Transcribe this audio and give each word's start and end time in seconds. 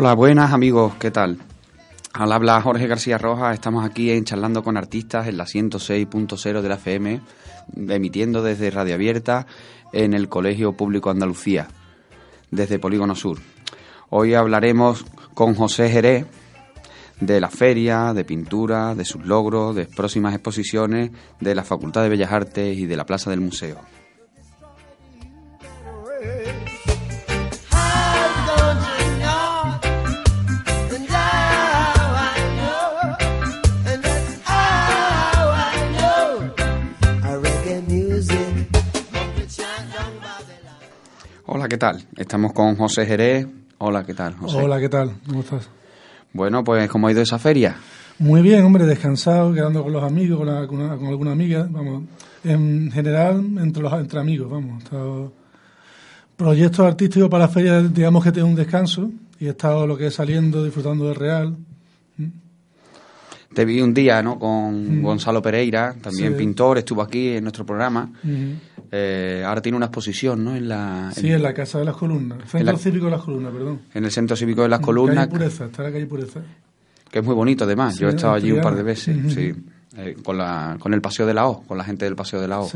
Hola, 0.00 0.14
buenas 0.14 0.52
amigos, 0.52 0.94
¿qué 1.00 1.10
tal? 1.10 1.38
Al 2.12 2.30
habla 2.30 2.62
Jorge 2.62 2.86
García 2.86 3.18
Rojas, 3.18 3.54
estamos 3.54 3.84
aquí 3.84 4.12
en 4.12 4.22
charlando 4.22 4.62
con 4.62 4.76
artistas 4.76 5.26
en 5.26 5.36
la 5.36 5.44
106.0 5.44 6.60
de 6.60 6.68
la 6.68 6.76
FM, 6.76 7.20
emitiendo 7.88 8.40
desde 8.40 8.70
Radio 8.70 8.94
Abierta 8.94 9.48
en 9.92 10.14
el 10.14 10.28
Colegio 10.28 10.74
Público 10.74 11.10
Andalucía, 11.10 11.66
desde 12.52 12.78
Polígono 12.78 13.16
Sur. 13.16 13.38
Hoy 14.08 14.34
hablaremos 14.34 15.04
con 15.34 15.56
José 15.56 15.90
Jerez 15.90 16.26
de 17.18 17.40
la 17.40 17.50
feria, 17.50 18.14
de 18.14 18.24
pintura, 18.24 18.94
de 18.94 19.04
sus 19.04 19.26
logros, 19.26 19.74
de 19.74 19.86
próximas 19.86 20.32
exposiciones, 20.32 21.10
de 21.40 21.56
la 21.56 21.64
Facultad 21.64 22.04
de 22.04 22.10
Bellas 22.10 22.30
Artes 22.30 22.78
y 22.78 22.86
de 22.86 22.96
la 22.96 23.04
Plaza 23.04 23.30
del 23.30 23.40
Museo. 23.40 23.80
Hola, 41.50 41.66
¿qué 41.66 41.78
tal? 41.78 42.04
Estamos 42.14 42.52
con 42.52 42.76
José 42.76 43.06
Jerez. 43.06 43.46
Hola, 43.78 44.04
¿qué 44.04 44.12
tal, 44.12 44.34
José? 44.34 44.58
Hola, 44.58 44.78
¿qué 44.78 44.90
tal? 44.90 45.14
¿Cómo 45.26 45.40
estás? 45.40 45.70
Bueno, 46.34 46.62
pues, 46.62 46.90
¿cómo 46.90 47.08
ha 47.08 47.12
ido 47.12 47.22
esa 47.22 47.38
feria? 47.38 47.74
Muy 48.18 48.42
bien, 48.42 48.62
hombre, 48.64 48.84
descansado, 48.84 49.54
quedando 49.54 49.82
con 49.82 49.90
los 49.94 50.04
amigos, 50.04 50.38
con, 50.68 50.78
alguna 50.78 51.32
amiga, 51.32 51.66
vamos. 51.70 52.02
En 52.44 52.92
general, 52.92 53.42
entre 53.62 53.82
los 53.82 53.90
entre 53.94 54.20
amigos, 54.20 54.50
vamos. 54.50 54.82
Estado... 54.82 55.32
Proyectos 56.36 56.80
artísticos 56.80 57.30
para 57.30 57.44
la 57.44 57.48
feria, 57.48 57.80
digamos 57.80 58.22
que 58.22 58.30
tengo 58.30 58.46
un 58.46 58.54
descanso 58.54 59.10
y 59.40 59.46
he 59.46 59.50
estado 59.50 59.86
lo 59.86 59.96
que 59.96 60.08
es 60.08 60.14
saliendo, 60.14 60.62
disfrutando 60.62 61.06
del 61.06 61.14
Real. 61.14 61.56
Te 63.54 63.64
vi 63.64 63.80
un 63.80 63.94
día, 63.94 64.22
¿no? 64.22 64.38
Con 64.38 65.00
mm. 65.00 65.02
Gonzalo 65.02 65.40
Pereira, 65.40 65.94
también 66.02 66.36
pintor, 66.36 66.76
estuvo 66.76 67.00
aquí 67.00 67.28
en 67.28 67.44
nuestro 67.44 67.64
programa. 67.64 68.12
Eh, 68.90 69.42
ahora 69.44 69.60
tiene 69.60 69.76
una 69.76 69.86
exposición, 69.86 70.44
¿no? 70.44 70.56
En 70.56 70.68
la, 70.68 71.10
sí, 71.14 71.30
en 71.30 71.42
la 71.42 71.52
Casa 71.52 71.78
de 71.78 71.84
las 71.84 71.96
Columnas, 71.96 72.38
Centro 72.50 72.76
Cívico 72.76 73.04
de 73.06 73.10
las 73.10 73.22
Columnas, 73.22 73.52
perdón. 73.52 73.80
En 73.94 74.04
el 74.04 74.10
Centro 74.10 74.36
Cívico 74.36 74.62
de 74.62 74.68
las 74.68 74.80
Columnas. 74.80 75.26
Calle 75.26 75.30
Pureza, 75.30 75.64
está 75.66 75.82
la 75.82 75.92
calle 75.92 76.06
Pureza. 76.06 76.40
Que 77.10 77.20
es 77.20 77.24
muy 77.24 77.34
bonito, 77.34 77.64
además. 77.64 77.98
Yo 77.98 78.08
he 78.08 78.10
estado 78.10 78.34
allí 78.34 78.52
un 78.52 78.60
par 78.60 78.74
de 78.76 78.82
veces, 78.82 79.16
sí. 79.32 79.54
Eh, 79.96 80.16
con, 80.22 80.38
la, 80.38 80.76
con 80.78 80.94
el 80.94 81.00
Paseo 81.00 81.26
de 81.26 81.34
la 81.34 81.48
O, 81.48 81.62
con 81.62 81.76
la 81.76 81.82
gente 81.82 82.04
del 82.04 82.14
Paseo 82.14 82.40
de 82.40 82.46
la 82.46 82.60
O. 82.60 82.70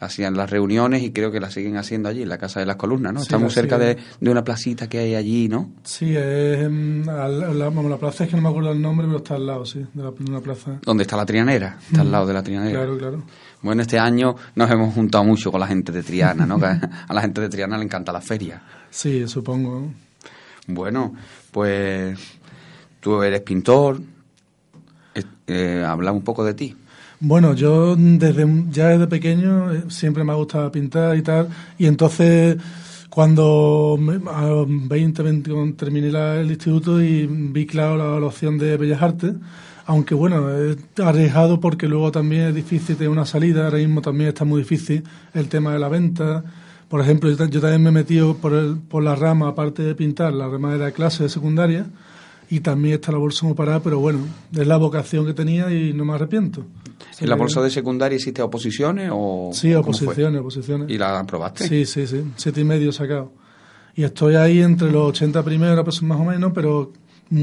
Hacían 0.00 0.34
las 0.36 0.48
reuniones 0.48 1.02
y 1.02 1.10
creo 1.10 1.30
que 1.30 1.38
las 1.38 1.52
siguen 1.52 1.76
haciendo 1.76 2.08
allí, 2.08 2.22
en 2.22 2.30
la 2.30 2.38
Casa 2.38 2.60
de 2.60 2.66
las 2.66 2.76
Columnas, 2.76 3.12
¿no? 3.12 3.20
Está 3.20 3.36
muy 3.36 3.50
cerca 3.50 3.76
de, 3.76 3.98
de, 4.20 4.30
una 4.30 4.42
placita 4.42 4.88
que 4.88 4.98
hay 4.98 5.14
allí, 5.14 5.48
¿no? 5.48 5.70
Sí, 5.82 6.16
es, 6.16 6.70
la, 7.04 7.28
la, 7.28 7.98
plaza 7.98 8.24
es 8.24 8.30
que 8.30 8.36
no 8.36 8.42
me 8.42 8.48
acuerdo 8.48 8.72
el 8.72 8.80
nombre, 8.80 9.06
pero 9.06 9.18
está 9.18 9.34
al 9.34 9.46
lado, 9.46 9.66
sí, 9.66 9.84
de, 9.92 10.02
la, 10.02 10.10
una 10.10 10.40
plaza. 10.40 10.78
¿Dónde 10.82 11.02
está 11.02 11.16
la 11.16 11.26
Trianera? 11.26 11.78
Está 11.84 12.00
al 12.00 12.10
lado 12.10 12.26
de 12.26 12.32
la 12.32 12.42
Trianera. 12.42 12.78
Claro, 12.78 12.96
claro. 12.96 13.22
Bueno, 13.62 13.82
este 13.82 13.98
año 13.98 14.34
nos 14.54 14.70
hemos 14.70 14.92
juntado 14.94 15.24
mucho 15.24 15.50
con 15.50 15.60
la 15.60 15.66
gente 15.66 15.92
de 15.92 16.02
Triana, 16.02 16.46
¿no? 16.46 16.58
a 16.62 17.14
la 17.14 17.20
gente 17.20 17.40
de 17.40 17.48
Triana 17.48 17.78
le 17.78 17.84
encanta 17.84 18.12
la 18.12 18.20
feria. 18.20 18.62
Sí, 18.90 19.26
supongo. 19.28 19.90
Bueno, 20.66 21.14
pues 21.50 22.18
tú 23.00 23.22
eres 23.22 23.40
pintor, 23.40 24.00
eh, 25.46 25.84
habla 25.86 26.12
un 26.12 26.22
poco 26.22 26.44
de 26.44 26.54
ti. 26.54 26.76
Bueno, 27.20 27.54
yo 27.54 27.94
desde 27.94 28.46
ya 28.70 28.88
desde 28.88 29.06
pequeño 29.06 29.72
eh, 29.72 29.84
siempre 29.88 30.24
me 30.24 30.32
ha 30.32 30.34
gustado 30.34 30.72
pintar 30.72 31.16
y 31.16 31.22
tal, 31.22 31.48
y 31.78 31.86
entonces 31.86 32.56
cuando 33.08 33.98
a 34.26 34.64
20, 34.66 35.22
20 35.22 35.72
terminé 35.76 36.08
el 36.08 36.50
instituto 36.50 37.00
y 37.00 37.26
vi 37.26 37.66
claro 37.66 37.96
la, 37.96 38.26
opción 38.26 38.56
de 38.56 38.76
Bellas 38.76 39.02
Artes, 39.02 39.34
aunque 39.86 40.14
bueno, 40.14 40.50
es 40.50 40.76
arriesgado 41.02 41.60
porque 41.60 41.88
luego 41.88 42.12
también 42.12 42.42
es 42.42 42.54
difícil 42.54 42.96
tener 42.96 43.10
una 43.10 43.26
salida, 43.26 43.64
ahora 43.64 43.78
mismo 43.78 44.00
también 44.02 44.28
está 44.28 44.44
muy 44.44 44.62
difícil 44.62 45.02
el 45.34 45.48
tema 45.48 45.72
de 45.72 45.78
la 45.78 45.88
venta. 45.88 46.44
Por 46.88 47.00
ejemplo, 47.00 47.30
yo, 47.30 47.60
también 47.60 47.82
me 47.82 47.88
he 47.88 47.92
metido 47.92 48.36
por, 48.36 48.52
el, 48.52 48.76
por 48.76 49.02
la 49.02 49.14
rama, 49.14 49.48
aparte 49.48 49.82
de 49.82 49.94
pintar, 49.94 50.32
la 50.34 50.48
rama 50.48 50.72
de 50.72 50.78
la 50.78 50.90
clase 50.92 51.22
de 51.22 51.28
secundaria, 51.28 51.86
y 52.50 52.60
también 52.60 52.96
está 52.96 53.12
la 53.12 53.18
bolsa 53.18 53.40
como 53.40 53.54
parada, 53.54 53.80
pero 53.80 53.98
bueno, 53.98 54.26
es 54.54 54.66
la 54.66 54.76
vocación 54.76 55.24
que 55.24 55.32
tenía 55.32 55.72
y 55.72 55.94
no 55.94 56.04
me 56.04 56.12
arrepiento. 56.12 56.66
¿En 57.18 57.28
la 57.28 57.36
bolsa 57.36 57.62
de 57.62 57.70
secundaria 57.70 58.16
hiciste 58.16 58.42
oposiciones 58.42 59.10
o...? 59.12 59.50
Sí, 59.54 59.72
oposiciones, 59.74 60.40
oposiciones. 60.40 60.90
¿Y 60.90 60.98
la 60.98 61.20
aprobaste? 61.20 61.66
Sí, 61.66 61.86
sí, 61.86 62.06
sí, 62.06 62.22
siete 62.36 62.60
y 62.60 62.64
medio 62.64 62.92
sacado. 62.92 63.32
Y 63.94 64.04
estoy 64.04 64.36
ahí 64.36 64.60
entre 64.60 64.90
los 64.90 65.08
80 65.08 65.42
primeros, 65.42 65.84
pues, 65.84 66.02
más 66.02 66.18
o 66.18 66.24
menos, 66.24 66.52
pero 66.54 66.92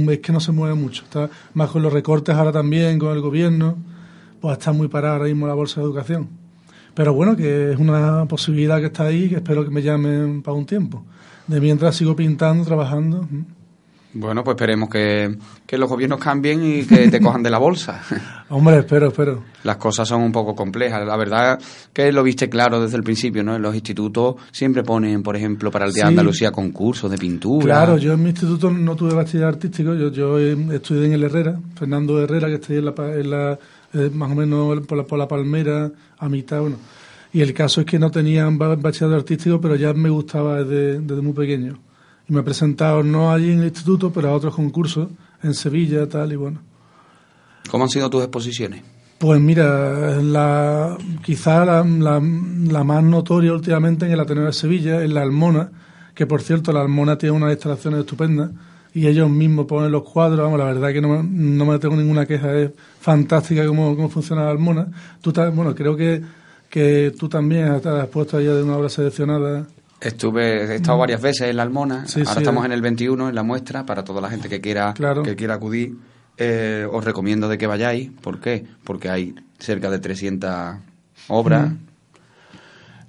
es 0.10 0.20
que 0.20 0.32
no 0.32 0.40
se 0.40 0.52
mueve 0.52 0.76
mucho. 0.76 1.04
Está 1.04 1.30
más 1.54 1.70
con 1.70 1.82
los 1.82 1.92
recortes 1.92 2.36
ahora 2.36 2.52
también, 2.52 3.00
con 3.00 3.12
el 3.14 3.22
gobierno, 3.22 3.78
pues 4.40 4.58
está 4.58 4.72
muy 4.72 4.88
parada 4.88 5.16
ahora 5.16 5.26
mismo 5.26 5.48
la 5.48 5.54
bolsa 5.54 5.82
de 5.82 5.86
educación. 5.86 6.30
Pero 6.94 7.14
bueno, 7.14 7.36
que 7.36 7.72
es 7.72 7.80
una 7.80 8.26
posibilidad 8.26 8.80
que 8.80 8.88
está 8.88 9.06
ahí, 9.06 9.30
que 9.30 9.36
espero 9.38 9.64
que 9.64 9.72
me 9.72 9.82
llamen 9.82 10.42
para 10.42 10.56
un 10.56 10.66
tiempo. 10.66 11.06
De 11.48 11.60
mientras 11.60 11.96
sigo 11.96 12.16
pintando, 12.16 12.64
trabajando. 12.66 13.28
Bueno, 14.12 14.44
pues 14.44 14.56
esperemos 14.56 14.90
que, 14.90 15.38
los 15.78 15.88
gobiernos 15.88 16.20
cambien 16.20 16.64
y 16.64 16.84
que 16.84 17.10
te 17.10 17.20
cojan 17.22 17.44
de 17.44 17.52
la 17.52 17.60
bolsa. 17.60 18.02
Hombre, 18.50 18.80
espero, 18.80 19.10
espero. 19.10 19.44
Las 19.64 19.78
cosas 19.78 20.08
son 20.08 20.24
un 20.24 20.32
poco 20.32 20.56
complejas. 20.56 21.06
La 21.06 21.16
verdad 21.16 21.60
que 21.94 22.12
lo 22.12 22.24
viste 22.24 22.50
claro 22.50 22.82
desde 22.82 22.98
el 22.98 23.04
principio, 23.04 23.44
¿no? 23.44 23.56
En 23.56 23.62
los 23.62 23.76
institutos 23.76 24.36
siempre 24.52 24.82
ponen, 24.82 25.22
por 25.22 25.36
ejemplo, 25.36 25.70
para 25.70 25.86
el 25.86 25.94
Día 25.94 26.06
de 26.06 26.10
Andalucía 26.10 26.52
concursos 26.52 27.12
de 27.12 27.20
pintura. 27.20 27.66
Claro, 27.66 27.98
yo 27.98 28.14
en 28.14 28.24
mi 28.24 28.30
instituto 28.30 28.72
no 28.72 28.96
tuve 28.96 29.14
bachiller 29.14 29.46
artístico. 29.46 29.94
Yo, 29.94 30.10
yo 30.10 30.40
estudié 30.40 31.06
en 31.06 31.14
el 31.14 31.24
Herrera, 31.24 31.60
Fernando 31.76 32.20
Herrera, 32.20 32.48
que 32.48 32.56
estoy 32.56 32.78
en 32.78 32.86
la, 33.30 33.60
eh, 33.94 34.10
más 34.12 34.32
o 34.32 34.36
menos 34.36 34.88
por 34.88 34.98
la, 34.98 35.04
por 35.04 35.20
la 35.20 35.28
Palmera, 35.28 35.92
a 36.18 36.30
mitad, 36.30 36.62
bueno. 36.62 36.78
Y 37.32 37.42
el 37.42 37.54
caso 37.54 37.82
es 37.82 37.86
que 37.86 38.00
no 38.00 38.10
tenían 38.10 38.58
bachiller 38.58 39.14
artístico, 39.14 39.62
pero 39.62 39.76
ya 39.76 39.94
me 39.94 40.10
gustaba 40.10 40.64
desde 40.64 41.22
muy 41.22 41.34
pequeño 41.34 41.78
y 42.30 42.34
me 42.34 42.42
he 42.42 42.44
presentado 42.44 43.04
no 43.04 43.32
allí 43.32 43.52
en 43.52 43.60
el 43.60 43.66
instituto, 43.66 44.12
pero 44.12 44.30
a 44.30 44.34
otros 44.34 44.56
concursos 44.56 45.10
en 45.42 45.54
Sevilla, 45.54 46.08
tal 46.08 46.32
y 46.32 46.36
bueno. 46.36 46.62
¿Cómo 47.70 47.86
han 47.86 47.90
sido 47.90 48.10
tus 48.10 48.22
exposiciones? 48.22 48.84
Pues 49.18 49.42
mira, 49.42 50.22
la, 50.22 50.98
quizá 51.24 51.66
la, 51.66 51.84
la, 51.84 52.84
más 52.84 53.04
notoria 53.04 53.52
últimamente 53.52 54.06
en 54.06 54.14
el 54.14 54.20
Ateneo 54.20 54.46
de 54.46 54.54
Sevilla 54.54 55.04
es 55.04 55.10
la 55.10 55.24
Almona, 55.24 55.72
que 56.16 56.26
por 56.26 56.42
cierto 56.42 56.72
la 56.72 56.82
Almona 56.82 57.18
tiene 57.18 57.36
unas 57.36 57.52
instalaciones 57.52 58.02
estupendas 58.02 58.52
y 58.94 59.08
ellos 59.08 59.30
mismos 59.30 59.66
ponen 59.66 59.92
los 59.92 60.04
cuadros, 60.04 60.40
vamos, 60.40 60.58
la 60.58 60.66
verdad 60.66 60.94
que 60.94 61.02
no, 61.02 61.22
no 61.22 61.66
me 61.66 61.80
tengo 61.80 61.96
ninguna 61.96 62.26
queja, 62.26 62.56
es 62.56 62.72
fantástica 63.02 63.66
cómo, 63.68 63.96
cómo 63.96 64.10
funciona 64.10 64.46
la 64.46 64.52
Almona. 64.52 64.88
Tú, 65.22 65.34
bueno, 65.54 65.76
creo 65.76 65.98
que, 65.98 66.22
que 66.70 67.14
tú 67.18 67.28
también 67.28 67.66
has 67.66 68.08
puesto 68.08 68.38
allá 68.38 68.54
de 68.56 68.64
una 68.64 68.78
obra 68.78 68.90
seleccionada. 68.90 69.68
Estuve, 70.02 70.64
he 70.64 70.76
estado 70.76 70.98
varias 70.98 71.22
veces 71.22 71.50
en 71.50 71.58
la 71.58 71.64
Almona, 71.64 72.06
ahora 72.16 72.40
estamos 72.40 72.66
en 72.66 72.72
el 72.72 72.82
21, 72.82 73.30
en 73.30 73.36
la 73.36 73.44
muestra, 73.44 73.86
para 73.86 74.04
toda 74.04 74.22
la 74.22 74.30
gente 74.30 74.48
que 74.48 74.62
quiera, 74.62 74.94
que 75.24 75.36
quiera 75.36 75.56
acudir. 75.56 75.96
Eh, 76.38 76.88
os 76.90 77.04
recomiendo 77.04 77.50
de 77.50 77.58
que 77.58 77.68
vayáis. 77.68 78.10
¿Por 78.22 78.40
qué? 78.40 78.66
Porque 78.86 79.10
hay 79.10 79.36
cerca 79.58 79.90
de 79.90 80.00
300 80.00 80.78
obras. 81.28 81.74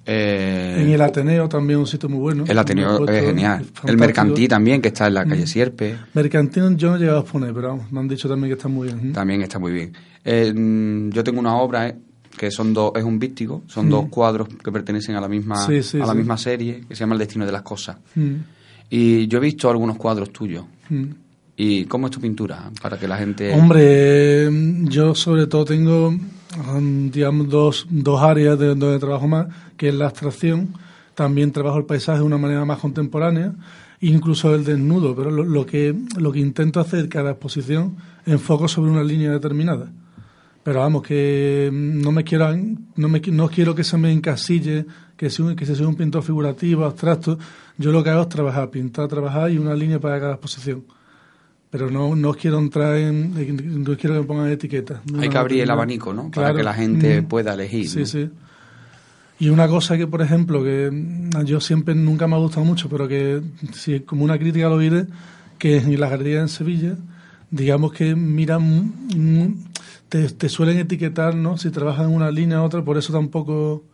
Eh, 0.04 0.76
en 0.78 0.90
el 0.90 1.00
Ateneo 1.00 1.48
también 1.48 1.78
un 1.78 1.86
sitio 1.86 2.08
muy 2.08 2.18
bueno. 2.18 2.44
El 2.48 2.58
Ateneo 2.58 3.06
es 3.06 3.24
genial. 3.24 3.64
el 3.84 3.96
Mercantí 3.96 4.48
también, 4.48 4.82
que 4.82 4.88
está 4.88 5.06
en 5.06 5.14
la 5.14 5.24
calle 5.24 5.46
Sierpe. 5.46 5.96
Mercantí 6.14 6.60
yo 6.76 6.90
no 6.90 6.96
he 6.96 6.98
llegado 6.98 7.20
a 7.20 7.24
poner, 7.24 7.54
pero 7.54 7.78
me 7.90 8.00
han 8.00 8.08
dicho 8.08 8.28
también 8.28 8.50
que 8.50 8.56
está 8.56 8.66
muy 8.66 8.88
bien. 8.88 9.12
También 9.12 9.42
está 9.42 9.60
muy 9.60 9.70
bien. 9.70 9.92
Eh, 10.24 10.52
mm, 10.52 11.10
yo 11.10 11.22
tengo 11.22 11.38
una 11.38 11.54
obra 11.56 11.94
que 12.36 12.50
son 12.50 12.72
dos, 12.72 12.92
es 12.96 13.04
un 13.04 13.18
víctico, 13.18 13.62
son 13.66 13.90
dos 13.90 14.06
cuadros 14.08 14.48
que 14.48 14.72
pertenecen 14.72 15.16
a 15.16 15.20
la 15.20 15.28
misma, 15.28 15.64
a 15.64 16.06
la 16.06 16.14
misma 16.14 16.36
serie, 16.36 16.84
que 16.88 16.94
se 16.94 17.00
llama 17.00 17.14
El 17.14 17.18
destino 17.18 17.44
de 17.44 17.52
las 17.52 17.62
cosas. 17.62 17.96
Mm. 18.14 18.34
Y 18.90 19.26
yo 19.28 19.38
he 19.38 19.40
visto 19.40 19.70
algunos 19.70 19.96
cuadros 19.96 20.30
tuyos. 20.30 20.64
Mm. 20.88 21.04
¿Y 21.56 21.84
cómo 21.84 22.06
es 22.06 22.12
tu 22.12 22.20
pintura? 22.20 22.70
Para 22.80 22.98
que 22.98 23.06
la 23.06 23.18
gente... 23.18 23.52
Hombre, 23.52 24.48
yo 24.84 25.14
sobre 25.14 25.46
todo 25.46 25.66
tengo, 25.66 26.08
um, 26.08 27.10
digamos, 27.10 27.48
dos, 27.50 27.86
dos 27.90 28.22
áreas 28.22 28.58
de 28.58 28.68
donde 28.68 28.98
trabajo 28.98 29.28
más, 29.28 29.46
que 29.76 29.88
es 29.88 29.94
la 29.94 30.06
abstracción, 30.06 30.74
también 31.14 31.52
trabajo 31.52 31.76
el 31.76 31.84
paisaje 31.84 32.20
de 32.20 32.24
una 32.24 32.38
manera 32.38 32.64
más 32.64 32.78
contemporánea, 32.78 33.52
incluso 34.00 34.54
el 34.54 34.64
desnudo, 34.64 35.14
pero 35.14 35.30
lo, 35.30 35.44
lo 35.44 35.66
que, 35.66 35.94
lo 36.16 36.32
que 36.32 36.38
intento 36.38 36.80
hacer 36.80 37.10
cada 37.10 37.32
exposición 37.32 37.96
enfoco 38.24 38.66
sobre 38.66 38.90
una 38.90 39.04
línea 39.04 39.30
determinada. 39.30 39.92
Pero 40.62 40.80
vamos, 40.80 41.02
que 41.02 41.70
no 41.72 42.12
me 42.12 42.22
quiero, 42.22 42.54
no, 42.96 43.08
me, 43.08 43.20
no 43.20 43.48
quiero 43.48 43.74
que 43.74 43.82
se 43.82 43.96
me 43.96 44.12
encasille, 44.12 44.84
que, 45.16 45.30
sea, 45.30 45.56
que 45.56 45.64
se 45.64 45.74
sea 45.74 45.88
un 45.88 45.96
pintor 45.96 46.22
figurativo, 46.22 46.84
abstracto. 46.84 47.38
Yo 47.78 47.92
lo 47.92 48.04
que 48.04 48.10
hago 48.10 48.22
es 48.22 48.28
trabajar, 48.28 48.70
pintar, 48.70 49.08
trabajar 49.08 49.50
y 49.50 49.58
una 49.58 49.74
línea 49.74 49.98
para 49.98 50.20
cada 50.20 50.32
exposición. 50.34 50.84
Pero 51.70 51.90
no, 51.90 52.14
no 52.14 52.34
quiero 52.34 52.58
entrar 52.58 52.96
en, 52.96 53.32
no 53.82 53.96
quiero 53.96 54.14
que 54.14 54.20
me 54.20 54.26
pongan 54.26 54.50
etiquetas. 54.50 55.00
Hay 55.18 55.28
que 55.28 55.38
abrir 55.38 55.62
el 55.62 55.70
abanico, 55.70 56.12
¿no? 56.12 56.30
para 56.30 56.52
que 56.52 56.62
la 56.62 56.74
gente 56.74 57.22
mm. 57.22 57.26
pueda 57.26 57.54
elegir. 57.54 57.88
Sí, 57.88 58.04
sí. 58.04 58.28
Y 59.38 59.48
una 59.48 59.66
cosa 59.68 59.96
que, 59.96 60.06
por 60.06 60.20
ejemplo, 60.20 60.62
que 60.62 60.90
yo 61.46 61.60
siempre 61.60 61.94
nunca 61.94 62.26
me 62.26 62.34
ha 62.36 62.38
gustado 62.38 62.66
mucho, 62.66 62.90
pero 62.90 63.08
que 63.08 63.40
si 63.72 64.00
como 64.00 64.22
una 64.24 64.38
crítica 64.38 64.68
lo 64.68 64.78
diré, 64.78 65.06
que 65.58 65.78
en 65.78 65.98
las 65.98 66.10
galerías 66.10 66.42
en 66.42 66.48
Sevilla, 66.48 66.96
digamos 67.50 67.92
que 67.92 68.14
miran, 68.14 68.92
te, 70.10 70.28
te 70.28 70.48
suelen 70.48 70.78
etiquetar, 70.78 71.34
¿no? 71.34 71.56
Si 71.56 71.70
trabajas 71.70 72.06
en 72.06 72.14
una 72.14 72.30
línea 72.30 72.60
u 72.60 72.64
otra, 72.64 72.84
por 72.84 72.98
eso 72.98 73.12
tampoco 73.12 73.84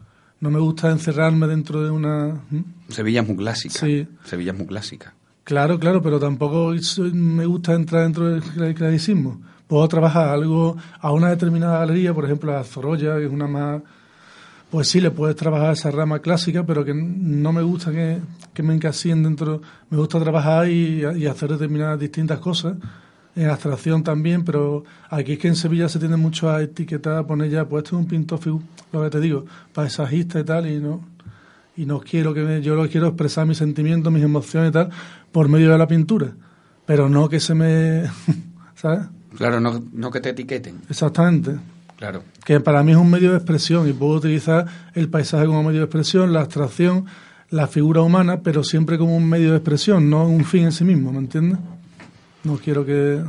no 0.41 0.51
me 0.51 0.59
gusta 0.59 0.91
encerrarme 0.91 1.47
dentro 1.47 1.85
de 1.85 1.91
una... 1.91 2.41
Sevilla 2.89 3.21
es 3.21 3.29
muy 3.29 3.37
clásica. 3.37 3.79
Sí. 3.79 4.09
Sevilla 4.25 4.53
es 4.53 4.59
muy 4.59 4.67
clásica. 4.67 5.15
Claro, 5.45 5.79
claro, 5.79 6.03
pero 6.03 6.19
tampoco 6.19 6.73
me 7.13 7.47
gusta 7.47 7.75
entrar 7.75 8.03
dentro 8.03 8.29
del 8.31 8.75
clasicismo. 8.75 9.41
Puedo 9.69 9.87
trabajar 9.89 10.31
algo 10.31 10.77
a 11.01 11.13
una 11.13 11.29
determinada 11.29 11.81
galería, 11.81 12.15
por 12.15 12.25
ejemplo 12.25 12.57
a 12.57 12.65
Zoroya, 12.65 13.17
que 13.19 13.27
es 13.27 13.33
una 13.33 13.47
más... 13.47 13.83
Pues 14.71 14.89
sí, 14.89 15.01
le 15.01 15.13
puedes 15.13 15.37
trabajar 15.37 15.75
esa 15.75 15.93
rama 15.93 16.19
clásica, 16.19 16.67
pero 16.67 16.85
que 16.85 16.93
no 16.93 17.53
me 17.53 17.63
gusta 17.63 17.93
que, 17.93 18.19
que 18.55 18.63
me 18.63 18.75
encasillen 18.75 19.23
dentro... 19.23 19.61
Me 19.91 19.99
gusta 19.99 20.19
trabajar 20.19 20.69
y, 20.69 21.03
y 21.17 21.27
hacer 21.27 21.51
determinadas 21.51 22.01
distintas 22.01 22.41
cosas 22.41 22.75
en 23.37 23.51
abstracción 23.51 24.03
también, 24.03 24.45
pero 24.45 24.85
aquí 25.11 25.35
es 25.35 25.39
que 25.39 25.49
en 25.49 25.57
Sevilla 25.57 25.89
se 25.89 25.99
tiene 25.99 26.17
mucho 26.17 26.51
a 26.51 26.63
etiquetar, 26.63 27.17
a 27.17 27.27
poner 27.27 27.51
ya, 27.51 27.69
pues 27.69 27.85
esto 27.85 27.97
es 27.97 28.03
un 28.03 28.09
pintor, 28.09 28.41
lo 28.93 29.03
que 29.03 29.11
te 29.11 29.21
digo, 29.21 29.45
paisajista 29.73 30.41
y 30.41 30.45
tal, 30.45 30.67
y 30.67 30.81
no 30.81 31.17
y 31.77 31.85
no 31.85 32.01
quiero 32.01 32.33
que 32.33 32.41
me, 32.41 32.63
yo 32.63 32.75
lo 32.75 32.89
quiero 32.89 33.09
expresar 33.09 33.47
mis 33.47 33.59
sentimientos, 33.59 34.13
mis 34.13 34.23
emociones 34.23 34.71
y 34.71 34.73
tal, 34.73 34.91
por 35.31 35.49
medio 35.49 35.71
de 35.71 35.79
la 35.79 35.87
pintura, 35.87 36.33
pero 36.87 37.09
no 37.09 37.29
que 37.29 37.39
se 37.39 37.55
me, 37.55 38.05
¿sabes? 38.75 39.01
Claro, 39.37 39.61
no, 39.61 39.85
no 39.93 40.11
que 40.11 40.21
te 40.21 40.31
etiqueten. 40.31 40.81
Exactamente. 40.89 41.57
Claro. 41.97 42.23
Que 42.45 42.61
para 42.61 42.83
mí 42.83 42.93
es 42.93 42.99
un 42.99 43.11
medio 43.11 43.31
de 43.31 43.37
expresión 43.37 43.89
y 43.89 43.93
puedo 43.93 44.13
utilizar 44.13 44.67
el 44.95 45.09
paisaje 45.09 45.47
como 45.47 45.63
medio 45.63 45.81
de 45.81 45.85
expresión, 45.85 46.33
la 46.33 46.41
abstracción, 46.41 47.07
la 47.51 47.67
figura 47.67 48.01
humana, 48.01 48.41
pero 48.43 48.65
siempre 48.65 48.99
como 48.99 49.17
un 49.17 49.29
medio 49.29 49.51
de 49.51 49.59
expresión, 49.59 50.09
no 50.09 50.27
un 50.27 50.45
fin 50.45 50.65
en 50.65 50.73
sí 50.73 50.85
mismo, 50.85 51.13
¿me 51.13 51.19
entiendes? 51.19 51.59
No 52.47 52.57
quiero 52.59 52.87
que... 52.87 53.23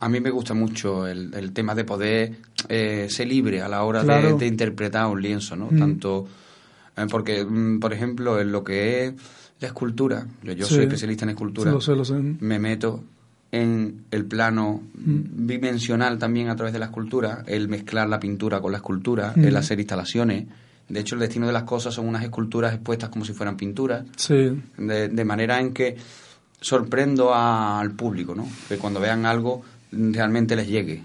A 0.00 0.08
mí 0.08 0.20
me 0.20 0.30
gusta 0.30 0.54
mucho 0.54 1.06
el, 1.06 1.32
el 1.34 1.52
tema 1.52 1.74
de 1.74 1.84
poder 1.84 2.32
eh, 2.68 3.06
ser 3.10 3.28
libre 3.28 3.60
a 3.60 3.68
la 3.68 3.84
hora 3.84 4.02
de, 4.02 4.46
interpretar 4.46 5.06
un 5.06 5.20
lienzo, 5.20 5.56
¿no? 5.56 5.68
Mm. 5.70 5.78
Tanto... 5.78 6.26
Eh, 6.96 7.06
porque, 7.10 7.44
mm, 7.44 7.80
por 7.80 7.92
ejemplo, 7.92 8.40
en 8.40 8.50
lo 8.50 8.64
que 8.64 9.04
es 9.04 9.14
la 9.60 9.68
escultura, 9.68 10.26
yo, 10.42 10.66
soy 10.66 10.84
especialista 10.84 11.24
en 11.24 11.30
escultura, 11.30 11.72
me 12.40 12.58
meto 12.58 13.04
en 13.52 14.04
el 14.10 14.24
plano 14.24 14.82
mm. 14.94 15.46
bidimensional 15.46 16.18
también 16.18 16.48
a 16.48 16.56
través 16.56 16.72
de 16.72 16.78
la 16.78 16.86
escultura, 16.86 17.44
el 17.46 17.68
mezclar 17.68 18.08
la 18.08 18.18
pintura 18.18 18.60
con 18.60 18.72
la 18.72 18.78
escultura, 18.78 19.34
el 19.36 19.56
hacer 19.56 19.78
instalaciones. 19.78 20.46
De 20.88 21.00
hecho, 21.00 21.14
el 21.14 21.20
destino 21.22 21.46
de 21.46 21.52
las 21.52 21.62
cosas 21.62 21.94
son 21.94 22.06
unas 22.08 22.22
esculturas 22.22 22.74
expuestas 22.74 23.08
como 23.08 23.24
si 23.24 23.32
fueran 23.32 23.56
pinturas. 23.56 24.04
Sí. 24.16 24.62
de 24.76 25.24
manera 25.24 25.60
en 25.60 25.72
que 25.72 25.96
sorprendo 26.64 27.34
al 27.34 27.90
público, 27.90 28.34
¿no? 28.34 28.48
Que 28.68 28.78
cuando 28.78 28.98
vean 28.98 29.26
algo 29.26 29.62
realmente 29.92 30.56
les 30.56 30.66
llegue. 30.66 31.02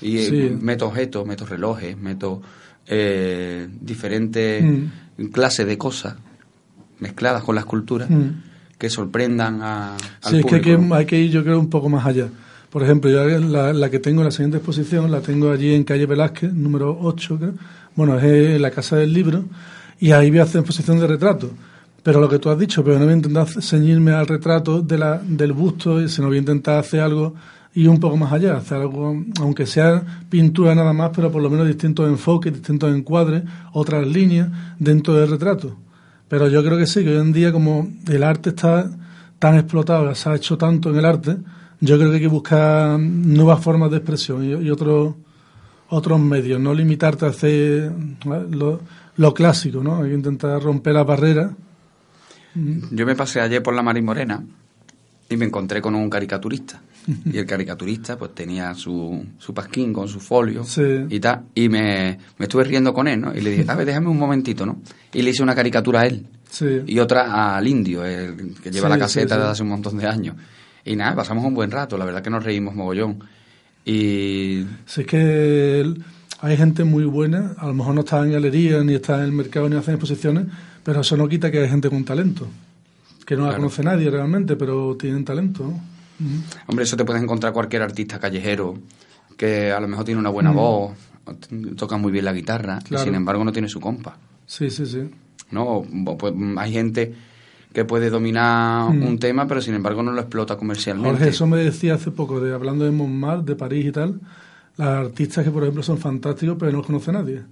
Y 0.00 0.16
eh, 0.16 0.56
meto 0.58 0.86
objetos, 0.86 1.26
meto 1.26 1.44
relojes, 1.44 1.98
meto 1.98 2.40
eh, 2.86 3.68
diferentes 3.78 4.64
mm. 4.64 5.24
clases 5.26 5.66
de 5.66 5.76
cosas 5.76 6.14
mezcladas 6.98 7.42
con 7.44 7.56
la 7.56 7.60
escultura 7.60 8.06
mm. 8.08 8.42
que 8.78 8.88
sorprendan 8.88 9.60
a, 9.60 9.96
al 9.96 10.00
sí, 10.22 10.38
es 10.38 10.46
que 10.46 10.78
hay, 10.92 11.04
que 11.04 11.18
ir 11.18 11.30
yo 11.30 11.44
creo 11.44 11.60
un 11.60 11.68
poco 11.68 11.90
más 11.90 12.06
allá. 12.06 12.28
Por 12.70 12.82
ejemplo, 12.82 13.10
yo 13.10 13.38
la, 13.38 13.74
la, 13.74 13.90
que 13.90 13.98
tengo 13.98 14.22
en 14.22 14.26
la 14.26 14.30
siguiente 14.30 14.56
exposición 14.56 15.10
la 15.10 15.20
tengo 15.20 15.50
allí 15.50 15.74
en 15.74 15.84
calle 15.84 16.06
Velázquez, 16.06 16.54
número 16.54 16.96
8, 17.02 17.38
creo. 17.38 17.54
bueno, 17.96 18.18
es 18.18 18.58
la 18.58 18.70
Casa 18.70 18.96
del 18.96 19.12
Libro, 19.12 19.44
y 19.98 20.12
ahí 20.12 20.30
voy 20.30 20.38
a 20.38 20.44
hacer 20.44 20.60
exposición 20.60 21.00
de 21.00 21.06
retratos 21.06 21.50
pero 22.02 22.20
lo 22.20 22.28
que 22.28 22.38
tú 22.38 22.48
has 22.50 22.58
dicho, 22.58 22.82
pero 22.82 22.98
no 22.98 23.04
voy 23.04 23.12
a 23.12 23.16
intentar 23.16 23.46
ceñirme 23.46 24.12
al 24.12 24.26
retrato 24.26 24.80
de 24.80 24.98
la, 24.98 25.18
del 25.18 25.52
busto, 25.52 26.06
sino 26.08 26.28
voy 26.28 26.36
a 26.36 26.40
intentar 26.40 26.78
hacer 26.78 27.00
algo 27.00 27.34
y 27.74 27.86
un 27.86 28.00
poco 28.00 28.16
más 28.16 28.32
allá, 28.32 28.56
hacer 28.56 28.78
algo, 28.78 29.14
aunque 29.40 29.66
sea 29.66 30.02
pintura 30.28 30.74
nada 30.74 30.92
más, 30.92 31.10
pero 31.14 31.30
por 31.30 31.42
lo 31.42 31.50
menos 31.50 31.66
distintos 31.66 32.08
enfoques, 32.08 32.52
distintos 32.52 32.94
encuadres, 32.94 33.44
otras 33.72 34.06
líneas 34.06 34.48
dentro 34.78 35.14
del 35.14 35.30
retrato. 35.30 35.76
Pero 36.28 36.48
yo 36.48 36.64
creo 36.64 36.78
que 36.78 36.86
sí, 36.86 37.04
que 37.04 37.10
hoy 37.10 37.20
en 37.20 37.32
día 37.32 37.52
como 37.52 37.88
el 38.08 38.22
arte 38.22 38.50
está 38.50 38.90
tan 39.38 39.56
explotado, 39.56 40.12
se 40.14 40.28
ha 40.28 40.34
hecho 40.34 40.58
tanto 40.58 40.90
en 40.90 40.96
el 40.96 41.04
arte, 41.04 41.36
yo 41.80 41.96
creo 41.96 42.10
que 42.10 42.16
hay 42.16 42.22
que 42.22 42.28
buscar 42.28 42.98
nuevas 42.98 43.62
formas 43.62 43.90
de 43.90 43.98
expresión 43.98 44.44
y, 44.44 44.70
otros 44.70 45.14
otros 45.88 46.20
medios, 46.20 46.60
no 46.60 46.72
limitarte 46.72 47.26
a 47.26 47.30
hacer 47.30 47.90
lo, 48.24 48.80
lo 49.16 49.34
clásico, 49.34 49.82
¿no? 49.82 50.02
Hay 50.02 50.10
que 50.10 50.14
intentar 50.14 50.62
romper 50.62 50.94
la 50.94 51.02
barrera 51.02 51.52
yo 52.54 53.06
me 53.06 53.14
pasé 53.14 53.40
ayer 53.40 53.62
por 53.62 53.74
la 53.74 53.82
Marín 53.82 54.04
Morena 54.04 54.42
y 55.28 55.36
me 55.36 55.46
encontré 55.46 55.80
con 55.80 55.94
un 55.94 56.10
caricaturista. 56.10 56.82
Y 57.32 57.38
el 57.38 57.46
caricaturista 57.46 58.18
pues 58.18 58.34
tenía 58.34 58.74
su, 58.74 59.24
su 59.38 59.54
pasquín 59.54 59.92
con 59.92 60.08
su 60.08 60.20
folio 60.20 60.64
y 61.08 61.20
tal. 61.20 61.42
Y 61.54 61.68
me, 61.68 62.18
me, 62.38 62.44
estuve 62.44 62.64
riendo 62.64 62.92
con 62.92 63.08
él, 63.08 63.20
¿no? 63.20 63.34
Y 63.34 63.40
le 63.40 63.50
dije, 63.50 63.64
a 63.68 63.74
ver, 63.74 63.86
déjame 63.86 64.08
un 64.08 64.18
momentito, 64.18 64.66
¿no? 64.66 64.80
Y 65.12 65.22
le 65.22 65.30
hice 65.30 65.42
una 65.42 65.54
caricatura 65.54 66.00
a 66.00 66.06
él. 66.06 66.26
Y 66.86 66.98
otra 66.98 67.56
al 67.56 67.66
indio, 67.66 68.04
el 68.04 68.54
que 68.60 68.70
lleva 68.70 68.88
la 68.88 68.98
caseta 68.98 69.36
desde 69.36 69.50
hace 69.50 69.62
un 69.62 69.68
montón 69.68 69.96
de 69.98 70.06
años. 70.06 70.36
Y 70.84 70.96
nada, 70.96 71.14
pasamos 71.14 71.44
un 71.44 71.54
buen 71.54 71.70
rato, 71.70 71.96
la 71.96 72.04
verdad 72.04 72.22
que 72.22 72.30
nos 72.30 72.44
reímos 72.44 72.74
mogollón. 72.74 73.22
Y... 73.84 74.64
Sí, 74.86 75.02
es 75.02 75.06
que 75.06 75.94
hay 76.40 76.56
gente 76.56 76.84
muy 76.84 77.04
buena, 77.04 77.54
a 77.58 77.66
lo 77.66 77.74
mejor 77.74 77.94
no 77.94 78.00
está 78.00 78.24
en 78.24 78.32
galería, 78.32 78.82
ni 78.82 78.94
está 78.94 79.18
en 79.18 79.24
el 79.24 79.32
mercado, 79.32 79.68
ni 79.68 79.76
hacen 79.76 79.94
exposiciones, 79.94 80.46
pero 80.82 81.00
eso 81.00 81.16
no 81.16 81.28
quita 81.28 81.50
que 81.50 81.58
hay 81.58 81.68
gente 81.68 81.90
con 81.90 82.04
talento, 82.04 82.48
que 83.26 83.36
no 83.36 83.46
la 83.46 83.56
conoce 83.56 83.82
nadie 83.82 84.10
realmente, 84.10 84.56
pero 84.56 84.96
tienen 84.96 85.24
talento. 85.24 85.72
Hombre, 86.66 86.84
eso 86.84 86.96
te 86.96 87.04
puedes 87.04 87.22
encontrar 87.22 87.52
cualquier 87.52 87.82
artista 87.82 88.18
callejero 88.18 88.78
que 89.36 89.72
a 89.72 89.80
lo 89.80 89.88
mejor 89.88 90.04
tiene 90.04 90.20
una 90.20 90.30
buena 90.30 90.50
voz, 90.50 90.92
toca 91.76 91.96
muy 91.96 92.12
bien 92.12 92.24
la 92.24 92.32
guitarra, 92.32 92.78
y 92.90 92.96
sin 92.98 93.14
embargo 93.14 93.44
no 93.44 93.52
tiene 93.52 93.68
su 93.68 93.80
compa. 93.80 94.16
Sí, 94.46 94.68
sí, 94.68 94.84
sí. 94.84 95.08
No, 95.50 95.84
pues 96.18 96.34
hay 96.58 96.72
gente 96.72 97.14
que 97.72 97.84
puede 97.84 98.10
dominar 98.10 98.90
un 98.90 99.18
tema, 99.18 99.46
pero 99.46 99.60
sin 99.60 99.74
embargo 99.74 100.02
no 100.02 100.12
lo 100.12 100.20
explota 100.20 100.56
comercialmente. 100.56 101.10
Jorge, 101.10 101.28
eso 101.30 101.46
me 101.46 101.56
decía 101.56 101.94
hace 101.94 102.10
poco, 102.10 102.40
de 102.40 102.52
hablando 102.52 102.84
de 102.84 102.90
Montmartre, 102.90 103.44
de 103.44 103.56
París 103.56 103.86
y 103.86 103.92
tal, 103.92 104.20
las 104.76 104.88
artistas 104.88 105.44
que, 105.44 105.50
por 105.50 105.62
ejemplo, 105.62 105.82
son 105.82 105.98
fantásticos, 105.98 106.56
pero 106.58 106.72
no 106.72 106.78
los 106.78 106.86
conoce 106.86 107.12
nadie. 107.12 107.42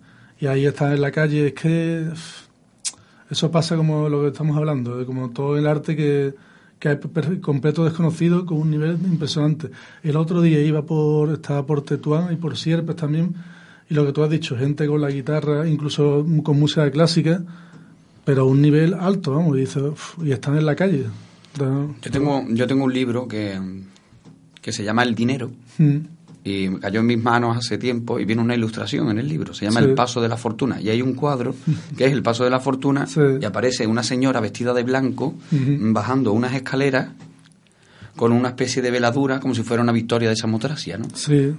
Y 0.40 0.46
ahí 0.46 0.66
están 0.66 0.92
en 0.92 1.00
la 1.00 1.10
calle, 1.10 1.48
es 1.48 1.54
que 1.54 2.08
eso 3.30 3.50
pasa 3.50 3.76
como 3.76 4.08
lo 4.08 4.22
que 4.22 4.28
estamos 4.28 4.56
hablando, 4.56 5.04
como 5.06 5.30
todo 5.30 5.56
el 5.56 5.66
arte 5.66 5.96
que, 5.96 6.34
que 6.78 6.88
hay 6.88 6.98
completo 7.40 7.84
desconocido 7.84 8.46
con 8.46 8.58
un 8.58 8.70
nivel 8.70 8.98
impresionante. 9.04 9.70
El 10.02 10.16
otro 10.16 10.40
día 10.40 10.60
iba 10.60 10.82
por, 10.82 11.32
estaba 11.32 11.66
por 11.66 11.82
Tetuán 11.82 12.32
y 12.32 12.36
por 12.36 12.56
Sierpes 12.56 12.96
también, 12.96 13.34
y 13.90 13.94
lo 13.94 14.06
que 14.06 14.12
tú 14.12 14.22
has 14.22 14.30
dicho, 14.30 14.56
gente 14.56 14.86
con 14.86 15.00
la 15.00 15.10
guitarra, 15.10 15.68
incluso 15.68 16.26
con 16.42 16.58
música 16.58 16.90
clásica, 16.90 17.42
pero 18.24 18.42
a 18.42 18.44
un 18.44 18.60
nivel 18.60 18.94
alto, 18.94 19.32
vamos, 19.34 19.56
y, 19.56 19.60
dice, 19.60 19.80
y 20.22 20.32
están 20.32 20.56
en 20.56 20.66
la 20.66 20.76
calle. 20.76 21.06
Yo 21.58 22.10
tengo, 22.10 22.44
yo 22.50 22.66
tengo 22.66 22.84
un 22.84 22.92
libro 22.92 23.26
que, 23.26 23.58
que 24.60 24.72
se 24.72 24.84
llama 24.84 25.02
El 25.02 25.14
Dinero. 25.14 25.50
Mm 25.78 26.17
y 26.48 26.68
cayó 26.80 27.00
en 27.00 27.06
mis 27.06 27.22
manos 27.22 27.56
hace 27.56 27.76
tiempo 27.78 28.18
y 28.18 28.24
viene 28.24 28.40
una 28.40 28.54
ilustración 28.54 29.10
en 29.10 29.18
el 29.18 29.28
libro, 29.28 29.52
se 29.52 29.66
llama 29.66 29.80
El 29.80 29.94
Paso 29.94 30.20
de 30.20 30.28
la 30.28 30.36
Fortuna. 30.36 30.80
Y 30.80 30.88
hay 30.88 31.02
un 31.02 31.14
cuadro 31.14 31.54
que 31.96 32.06
es 32.06 32.12
El 32.12 32.22
Paso 32.22 32.44
de 32.44 32.50
la 32.50 32.58
Fortuna 32.60 33.06
y 33.40 33.44
aparece 33.44 33.86
una 33.86 34.02
señora 34.02 34.40
vestida 34.40 34.72
de 34.72 34.82
blanco 34.82 35.34
bajando 35.78 36.32
unas 36.32 36.54
escaleras 36.54 37.08
con 38.16 38.32
una 38.32 38.48
especie 38.48 38.82
de 38.82 38.90
veladura 38.90 39.38
como 39.38 39.54
si 39.54 39.62
fuera 39.62 39.82
una 39.82 39.92
victoria 39.92 40.28
de 40.28 40.36
Samotracia, 40.36 40.98
¿no? 40.98 41.06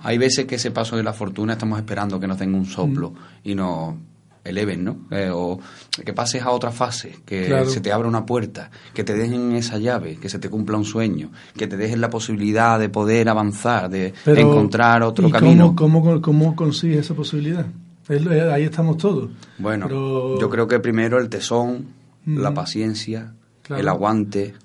Hay 0.04 0.18
veces 0.18 0.46
que 0.46 0.56
ese 0.56 0.72
paso 0.72 0.98
de 0.98 1.04
la 1.04 1.14
fortuna 1.14 1.54
estamos 1.54 1.80
esperando 1.80 2.20
que 2.20 2.28
nos 2.28 2.38
den 2.40 2.54
un 2.54 2.66
soplo 2.66 3.14
y 3.44 3.56
nos 3.56 3.96
eleven, 4.44 4.84
¿no? 4.84 4.98
Eh, 5.12 5.30
o 5.34 5.60
que 6.06 6.14
pases 6.14 6.42
a 6.42 6.52
otra 6.52 6.72
fase, 6.72 7.18
que 7.26 7.66
se 7.68 7.82
te 7.82 7.92
abra 7.92 8.08
una 8.08 8.26
puerta, 8.26 8.72
que 8.94 9.04
te 9.04 9.14
dejen 9.14 9.54
esa 9.54 9.78
llave, 9.78 10.18
que 10.18 10.30
se 10.30 10.40
te 10.40 10.50
cumpla 10.50 10.78
un 10.78 10.86
sueño, 10.86 11.32
que 11.58 11.68
te 11.68 11.78
dejen 11.78 12.02
la 12.02 12.10
posibilidad 12.10 12.80
de 12.80 12.90
poder 12.90 13.30
avanzar, 13.30 13.90
de 13.90 14.14
encontrar 14.26 15.04
otro 15.04 15.30
camino. 15.30 15.76
Cómo, 15.76 16.02
cómo, 16.02 16.22
cómo 16.22 16.56
consigues 16.56 17.00
esa 17.00 17.14
posibilidad? 17.14 17.66
Eh, 18.10 18.50
ahí 18.52 18.64
estamos 18.64 18.98
todos. 18.98 19.30
Bueno, 19.60 19.88
yo 20.40 20.50
creo 20.50 20.68
que 20.68 20.80
primero 20.80 21.20
el 21.20 21.30
tesón, 21.30 21.86
la 22.26 22.54
paciencia, 22.54 23.34
el 23.70 23.88
aguante. 23.88 24.56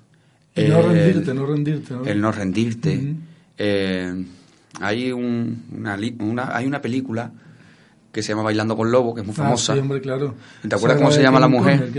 El 0.55 0.69
no 0.69 0.81
rendirte, 0.81 1.33
no 1.33 1.45
rendirte. 1.45 1.93
El 2.05 2.21
no 2.21 2.31
rendirte. 2.31 3.15
Eh, 3.57 4.25
hay, 4.81 5.11
un, 5.11 5.63
una, 5.71 5.97
una, 6.19 6.55
hay 6.55 6.65
una 6.65 6.81
película 6.81 7.31
que 8.15 8.23
se 8.23 8.29
llama 8.29 8.43
Bailando 8.43 8.77
con 8.77 8.89
Lobo, 8.89 9.13
que 9.13 9.19
es 9.19 9.27
muy 9.27 9.33
ah, 9.33 9.43
famosa. 9.43 9.73
sí, 9.73 9.79
hombre, 9.79 9.99
claro. 9.99 10.35
¿Te 10.65 10.73
acuerdas 10.73 10.99
cómo 10.99 11.11
se 11.11 11.21
llama 11.21 11.37
la 11.37 11.49
mujer? 11.49 11.91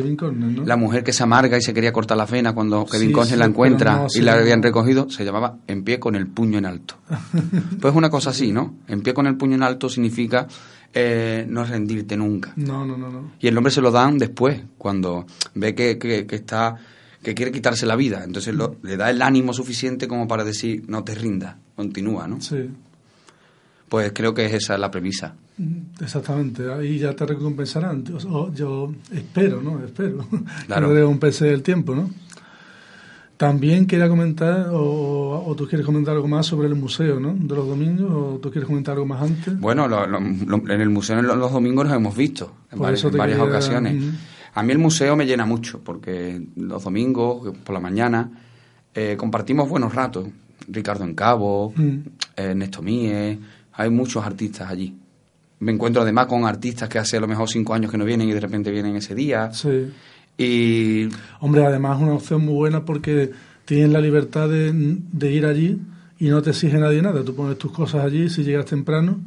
La 0.64 0.78
mujer 0.78 1.04
que 1.04 1.12
se 1.12 1.22
amarga 1.22 1.58
y 1.58 1.60
se 1.60 1.74
quería 1.74 1.92
cortar 1.92 2.16
la 2.16 2.24
vena 2.24 2.54
cuando 2.54 2.86
Kevin 2.86 3.12
sí, 3.26 3.36
la 3.36 3.44
encuentra 3.44 4.06
y 4.14 4.22
la 4.22 4.32
habían 4.32 4.62
recogido, 4.62 5.10
se 5.10 5.26
llamaba 5.26 5.58
En 5.66 5.84
pie 5.84 6.00
con 6.00 6.16
el 6.16 6.26
puño 6.26 6.56
en 6.56 6.64
alto. 6.64 6.94
pues 7.82 7.94
una 7.94 8.08
cosa 8.08 8.30
así, 8.30 8.50
¿no? 8.50 8.76
En 8.88 9.02
pie 9.02 9.12
con 9.12 9.26
el 9.26 9.36
puño 9.36 9.56
en 9.56 9.62
alto 9.62 9.90
significa 9.90 10.46
eh, 10.94 11.44
no 11.46 11.64
rendirte 11.64 12.16
nunca. 12.16 12.54
No, 12.56 12.86
no, 12.86 12.96
no, 12.96 13.10
no. 13.10 13.32
Y 13.38 13.48
el 13.48 13.54
nombre 13.54 13.70
se 13.70 13.82
lo 13.82 13.90
dan 13.90 14.16
después, 14.16 14.62
cuando 14.78 15.26
ve 15.54 15.74
que, 15.74 15.98
que, 15.98 16.26
está 16.30 16.76
que 17.22 17.34
quiere 17.34 17.52
quitarse 17.52 17.84
la 17.84 17.96
vida. 17.96 18.24
Entonces 18.24 18.54
lo- 18.54 18.76
le 18.82 18.96
da 18.96 19.10
el 19.10 19.20
ánimo 19.20 19.52
suficiente 19.52 20.08
como 20.08 20.26
para 20.26 20.44
decir, 20.44 20.84
no 20.88 21.04
te 21.04 21.14
rindas, 21.14 21.56
continúa, 21.74 22.26
¿no? 22.26 22.40
Sí, 22.40 22.70
Pues 23.88 24.12
creo 24.14 24.34
que 24.34 24.44
esa 24.46 24.74
es 24.74 24.80
la 24.80 24.90
premisa. 24.90 25.34
exactamente. 26.00 26.70
Ahí 26.72 26.98
ya 26.98 27.14
te 27.14 27.24
recompensarán. 27.26 28.04
Yo, 28.04 28.16
o- 28.30 28.52
yo 28.52 28.92
espero, 29.12 29.62
¿no? 29.62 29.82
Espero 29.84 30.26
Claro. 30.66 30.88
que 30.88 30.94
te 30.94 31.00
recompense 31.00 31.50
el 31.52 31.62
tiempo, 31.62 31.94
¿no? 31.94 32.10
También 33.36 33.86
quería 33.86 34.08
comentar, 34.08 34.68
o, 34.72 35.44
o 35.46 35.54
tú 35.54 35.68
quieres 35.68 35.84
comentar 35.84 36.14
algo 36.14 36.26
más 36.26 36.46
sobre 36.46 36.68
el 36.68 36.74
museo, 36.74 37.20
¿no? 37.20 37.34
De 37.34 37.54
los 37.54 37.68
domingos, 37.68 38.10
o 38.10 38.38
tú 38.38 38.50
quieres 38.50 38.66
comentar 38.66 38.94
algo 38.94 39.04
más 39.04 39.20
antes. 39.22 39.60
Bueno, 39.60 39.86
lo- 39.86 40.06
lo- 40.06 40.18
lo- 40.20 40.70
en 40.72 40.80
el 40.80 40.88
museo 40.88 41.18
en 41.18 41.26
lo- 41.26 41.36
los 41.36 41.52
domingos 41.52 41.84
nos 41.86 41.94
hemos 41.96 42.16
visto 42.16 42.54
en, 42.72 42.78
varias 42.78 43.02
quería- 43.02 43.42
ocasiones. 43.44 44.02
A 44.54 44.62
mí 44.62 44.72
el 44.72 44.78
museo 44.78 45.16
me 45.16 45.26
llena 45.26 45.44
mucho 45.44 45.80
porque 45.84 46.40
los 46.56 46.82
domingos, 46.84 47.54
por 47.62 47.74
la 47.74 47.80
mañana, 47.80 48.30
eh, 48.94 49.16
compartimos 49.18 49.68
buenos 49.68 49.94
ratos. 49.94 50.28
Ricardo 50.68 51.04
Encabo, 51.04 51.74
Mm. 51.76 51.82
eh, 51.82 52.02
Ernesto 52.36 52.80
Míe, 52.80 53.38
hay 53.76 53.90
muchos 53.90 54.24
artistas 54.24 54.70
allí. 54.70 54.94
Me 55.58 55.72
encuentro 55.72 56.02
además 56.02 56.26
con 56.26 56.44
artistas 56.44 56.88
que 56.88 56.98
hace 56.98 57.16
a 57.16 57.20
lo 57.20 57.28
mejor 57.28 57.48
cinco 57.48 57.74
años 57.74 57.90
que 57.90 57.98
no 57.98 58.04
vienen 58.04 58.28
y 58.28 58.32
de 58.32 58.40
repente 58.40 58.70
vienen 58.70 58.96
ese 58.96 59.14
día. 59.14 59.52
Sí. 59.52 59.90
Y 60.38 61.08
Hombre, 61.40 61.64
además 61.64 61.96
es 61.96 62.02
una 62.02 62.14
opción 62.14 62.44
muy 62.44 62.54
buena 62.54 62.84
porque 62.84 63.32
tienes 63.64 63.90
la 63.90 64.00
libertad 64.00 64.48
de, 64.48 64.72
de 64.72 65.32
ir 65.32 65.46
allí 65.46 65.80
y 66.18 66.28
no 66.28 66.42
te 66.42 66.50
exige 66.50 66.78
nadie 66.78 67.00
nada. 67.00 67.24
Tú 67.24 67.34
pones 67.34 67.58
tus 67.58 67.72
cosas 67.72 68.04
allí 68.04 68.28
si 68.28 68.44
llegas 68.44 68.66
temprano 68.66 69.18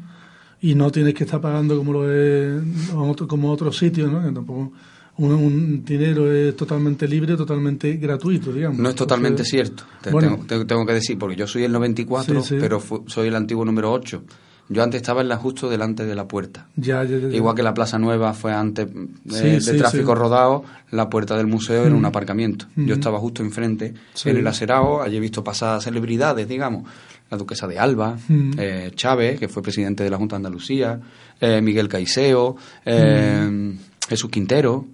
y 0.62 0.76
no 0.76 0.92
tienes 0.92 1.14
que 1.14 1.24
estar 1.24 1.40
pagando 1.40 1.78
como 1.78 1.94
lo 1.94 2.12
es 2.12 2.62
como 3.28 3.52
otros 3.52 3.78
sitios, 3.78 4.12
¿no? 4.12 4.22
Que 4.22 4.32
tampoco 4.32 4.74
un, 5.20 5.32
un 5.34 5.86
dinero 5.86 6.32
es 6.32 6.56
totalmente 6.56 7.08
libre, 7.08 7.36
totalmente 7.38 7.94
gratuito, 7.98 8.52
digamos. 8.52 8.78
no 8.80 8.90
es 8.90 8.96
totalmente 8.96 9.44
cierto, 9.44 9.84
te- 10.02 10.10
bueno. 10.12 10.40
tengo, 10.46 10.46
te- 10.46 10.66
tengo 10.66 10.86
que 10.86 10.94
decir, 10.94 11.18
porque 11.18 11.36
yo 11.36 11.46
soy 11.48 11.64
el 11.64 11.72
94, 11.72 12.42
Sí, 12.42 12.50
sí. 12.50 12.58
pero 12.60 12.80
fu- 12.80 13.04
soy 13.08 13.28
el 13.28 13.36
antiguo 13.36 13.64
número 13.66 13.92
8. 13.92 14.24
Yo 14.72 14.84
antes 14.84 15.02
estaba 15.02 15.22
en 15.22 15.30
la 15.30 15.36
justo 15.38 15.68
delante 15.68 16.06
de 16.06 16.14
la 16.14 16.28
puerta. 16.28 16.68
Ya, 16.76 17.04
ya. 17.04 17.16
Igual 17.18 17.56
que 17.56 17.64
la 17.64 17.74
Plaza 17.74 17.98
Nueva 17.98 18.34
fue 18.36 18.54
antes 18.54 18.88
de, 19.24 19.60
Sí, 19.60 19.72
de 19.72 19.78
tráfico 19.80 20.14
rodado, 20.14 20.64
la 20.92 21.10
puerta 21.10 21.36
del 21.36 21.48
museo 21.48 21.82
era 21.82 21.96
Mm. 21.96 21.98
un 21.98 22.06
aparcamiento. 22.06 22.66
Yo 22.76 22.84
Mm. 22.96 23.00
estaba 23.00 23.18
justo 23.18 23.42
enfrente, 23.42 23.96
en 24.26 24.38
el 24.38 24.46
acerao, 24.46 25.02
allí 25.02 25.18
he 25.18 25.20
visto 25.20 25.44
pasar 25.44 25.82
celebridades, 25.82 26.48
digamos, 26.48 26.84
la 27.32 27.38
duquesa 27.40 27.66
de 27.66 27.80
Alba, 27.80 28.16
Mm. 28.28 28.52
eh, 28.60 28.92
Chávez, 28.94 29.40
que 29.40 29.48
fue 29.48 29.64
presidente 29.64 30.04
de 30.04 30.12
la 30.12 30.18
Junta 30.18 30.36
de 30.36 30.38
Andalucía, 30.38 31.00
eh, 31.42 31.62
Miguel 31.64 31.88
Caiseo, 31.90 32.56
eh, 32.86 33.48
Mm. 33.50 33.72
Jesús 34.08 34.30
Quintero. 34.30 34.86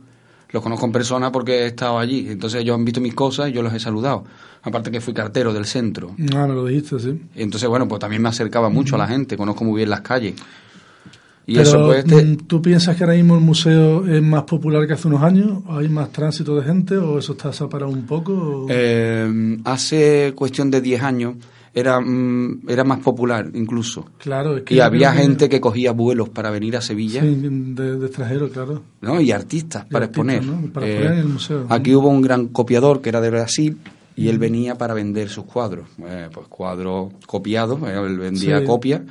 Los 0.51 0.63
conozco 0.63 0.85
en 0.85 0.91
persona 0.91 1.31
porque 1.31 1.63
he 1.63 1.65
estado 1.67 1.99
allí. 1.99 2.27
Entonces 2.29 2.61
ellos 2.61 2.75
han 2.75 2.85
visto 2.85 3.01
mis 3.01 3.13
cosas 3.13 3.49
y 3.49 3.53
yo 3.53 3.61
los 3.61 3.73
he 3.73 3.79
saludado. 3.79 4.23
Aparte 4.63 4.89
que 4.91 5.01
fui 5.01 5.13
cartero 5.13 5.53
del 5.53 5.65
centro. 5.65 6.15
Ah, 6.35 6.47
me 6.47 6.53
lo 6.55 6.65
dijiste, 6.65 6.99
sí. 6.99 7.21
Y 7.35 7.41
entonces, 7.43 7.67
bueno, 7.69 7.87
pues 7.87 7.99
también 7.99 8.21
me 8.21 8.29
acercaba 8.29 8.69
mucho 8.69 8.95
a 8.95 8.97
la 8.99 9.07
gente, 9.07 9.37
conozco 9.37 9.63
muy 9.63 9.77
bien 9.77 9.89
las 9.89 10.01
calles. 10.01 10.33
Y 11.47 11.53
Pero, 11.57 11.67
eso 11.69 11.85
pues 11.85 12.05
te- 12.05 12.25
mm, 12.25 12.37
¿tú 12.47 12.59
piensas 12.61 12.95
que 12.95 13.03
ahora 13.03 13.15
mismo 13.15 13.35
el 13.35 13.41
museo 13.41 14.07
es 14.07 14.21
más 14.23 14.43
popular 14.45 14.87
que 14.87 14.93
hace 14.93 15.07
unos 15.07 15.21
años? 15.21 15.61
¿Hay 15.69 15.87
más 15.89 16.09
tránsito 16.11 16.55
de 16.55 16.63
gente 16.63 16.97
o 16.97 17.19
eso 17.19 17.33
está 17.33 17.53
separado 17.53 17.91
un 17.91 18.03
poco? 18.07 18.33
o- 18.33 18.67
Eh, 18.69 19.59
hace 19.63 20.33
cuestión 20.35 20.71
de 20.71 20.81
10 20.81 21.03
años 21.03 21.35
era, 21.75 21.99
mm, 21.99 22.61
era 22.69 22.83
más 22.85 22.99
popular 22.99 23.51
incluso. 23.53 24.05
claro, 24.17 24.57
es 24.57 24.63
que 24.63 24.73
Y 24.75 24.79
había 24.79 25.11
gente 25.11 25.49
que 25.49 25.59
cogía 25.59 25.91
vuelos 25.91 26.29
para 26.29 26.49
venir 26.49 26.77
a 26.77 26.81
Sevilla, 26.81 27.21
Sí, 27.21 27.35
de, 27.35 27.97
de 27.97 28.05
extranjero, 28.07 28.49
claro. 28.49 28.81
¿no? 29.01 29.19
Y 29.21 29.31
artistas 29.31 29.85
Y 29.87 29.91
para 29.93 30.05
artistas, 30.05 30.33
exponer. 30.35 30.43
¿no? 30.63 30.71
Para 30.73 30.87
Eh, 30.87 31.05
en 31.05 31.13
el 31.19 31.25
museo. 31.25 31.65
Aquí 31.69 31.93
hubo 31.93 32.07
un 32.07 32.21
gran 32.21 32.47
copiador 32.47 33.01
que 33.01 33.09
era 33.09 33.19
de 33.21 33.29
Brasil 33.29 33.77
y 34.15 34.29
él 34.29 34.39
venía 34.39 34.75
para 34.77 34.93
vender 34.93 35.27
sus 35.29 35.43
cuadros. 35.43 35.87
Eh, 36.07 36.29
pues 36.33 36.47
cuadros 36.47 37.11
copiados, 37.27 37.79
eh, 37.87 37.93
él 38.07 38.17
vendía 38.19 38.59
Sí. 38.59 38.65
copias, 38.65 39.01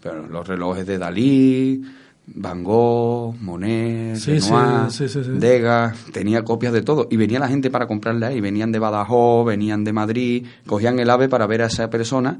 pero 0.00 0.28
los 0.28 0.46
relojes 0.46 0.86
de 0.86 0.98
Dalí, 0.98 1.82
Van 2.28 2.64
Gogh, 2.64 3.36
Monet, 3.40 4.16
Sí, 4.16 4.38
Renoir, 4.40 4.90
sí, 4.90 5.08
sí, 5.08 5.22
sí. 5.22 5.30
Degas, 5.34 5.96
tenía 6.12 6.42
copias 6.44 6.72
de 6.72 6.82
todo. 6.82 7.06
Y 7.10 7.16
venía 7.16 7.38
la 7.38 7.48
gente 7.48 7.70
para 7.70 7.86
comprarle 7.86 8.26
ahí, 8.26 8.40
venían 8.40 8.72
de 8.72 8.78
Badajoz, 8.80 9.46
venían 9.46 9.84
de 9.84 9.92
Madrid, 9.92 10.46
cogían 10.66 10.98
el 10.98 11.08
ave 11.10 11.28
para 11.28 11.46
ver 11.46 11.62
a 11.62 11.66
esa 11.66 11.88
persona 11.88 12.38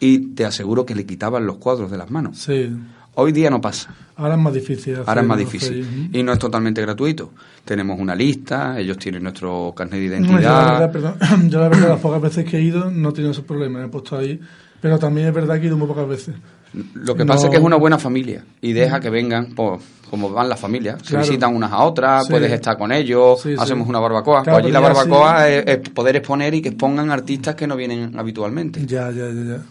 y 0.00 0.34
te 0.34 0.44
aseguro 0.44 0.84
que 0.84 0.94
le 0.94 1.06
quitaban 1.06 1.46
los 1.46 1.56
cuadros 1.58 1.90
de 1.90 1.98
las 1.98 2.10
manos. 2.10 2.38
Sí, 2.38 2.70
Hoy 3.20 3.32
día 3.32 3.50
no 3.50 3.60
pasa. 3.60 3.92
ahora 4.14 4.34
es 4.34 4.40
más 4.40 4.54
difícil. 4.54 4.94
Ahora 5.04 5.22
es 5.22 5.26
más 5.26 5.38
difícil. 5.38 5.80
Ujú. 5.82 6.16
Y 6.18 6.22
no 6.22 6.32
es 6.32 6.38
totalmente 6.38 6.80
gratuito. 6.82 7.32
Tenemos 7.64 7.98
una 7.98 8.14
lista, 8.14 8.78
ellos 8.78 8.96
tienen 8.96 9.24
nuestro 9.24 9.72
carnet 9.76 10.08
de 10.08 10.20
No, 10.20 10.26
yo, 10.26 10.32
la 10.34 10.40
identidad. 10.40 10.70
verdad, 10.70 10.92
perdón, 10.92 11.50
yo 11.50 11.60
la 11.60 11.68
verdad, 11.68 11.88
las 11.88 12.00
pocas 12.00 12.22
veces 12.22 12.44
que 12.44 12.58
he 12.58 12.62
ido 12.62 12.92
no 12.92 13.08
he 13.08 13.12
tenido 13.12 13.32
esos 13.32 13.44
problemas, 13.44 13.80
me 13.82 13.86
he 13.88 13.90
puesto 13.90 14.16
ahí. 14.16 14.38
Pero 14.80 15.00
también 15.00 15.26
es 15.26 15.34
verdad 15.34 15.56
que 15.56 15.62
he 15.62 15.66
ido 15.66 15.76
muy 15.76 15.88
pocas 15.88 16.06
veces. 16.08 16.36
Lo 16.94 17.14
que 17.14 17.24
No- 17.24 17.32
pasa 17.32 17.46
es 17.46 17.50
que 17.50 17.56
es 17.56 17.62
una 17.62 17.76
buena 17.76 17.98
familia 17.98 18.44
y 18.60 18.72
deja 18.72 19.00
que 19.00 19.08
vengan 19.10 19.54
pues, 19.54 19.80
como 20.10 20.30
van 20.30 20.48
las 20.48 20.58
familias. 20.60 20.96
Se 21.02 21.08
Claro. 21.10 21.24
visitan 21.24 21.54
unas 21.54 21.72
a 21.72 21.82
otras, 21.82 22.26
Sí. 22.26 22.30
puedes 22.32 22.52
estar 22.52 22.76
con 22.76 22.92
ellos, 22.92 23.40
Sí, 23.42 23.50
sí. 23.50 23.56
hacemos 23.58 23.88
una 23.88 23.98
barbacoa. 23.98 24.42
Claro, 24.42 24.56
pues 24.56 24.64
allí 24.64 24.72
la 24.72 24.80
barbacoa 24.80 25.48
es, 25.48 25.64
es 25.66 25.88
poder 25.90 26.16
exponer 26.16 26.54
y 26.54 26.60
que 26.62 26.68
expongan 26.70 27.10
artistas 27.10 27.54
que 27.54 27.66
no 27.66 27.76
vienen 27.76 28.18
habitualmente. 28.18 28.84
Ya, 28.86 29.10
ya, 29.10 29.28
ya, 29.30 29.44
ya. 29.56 29.62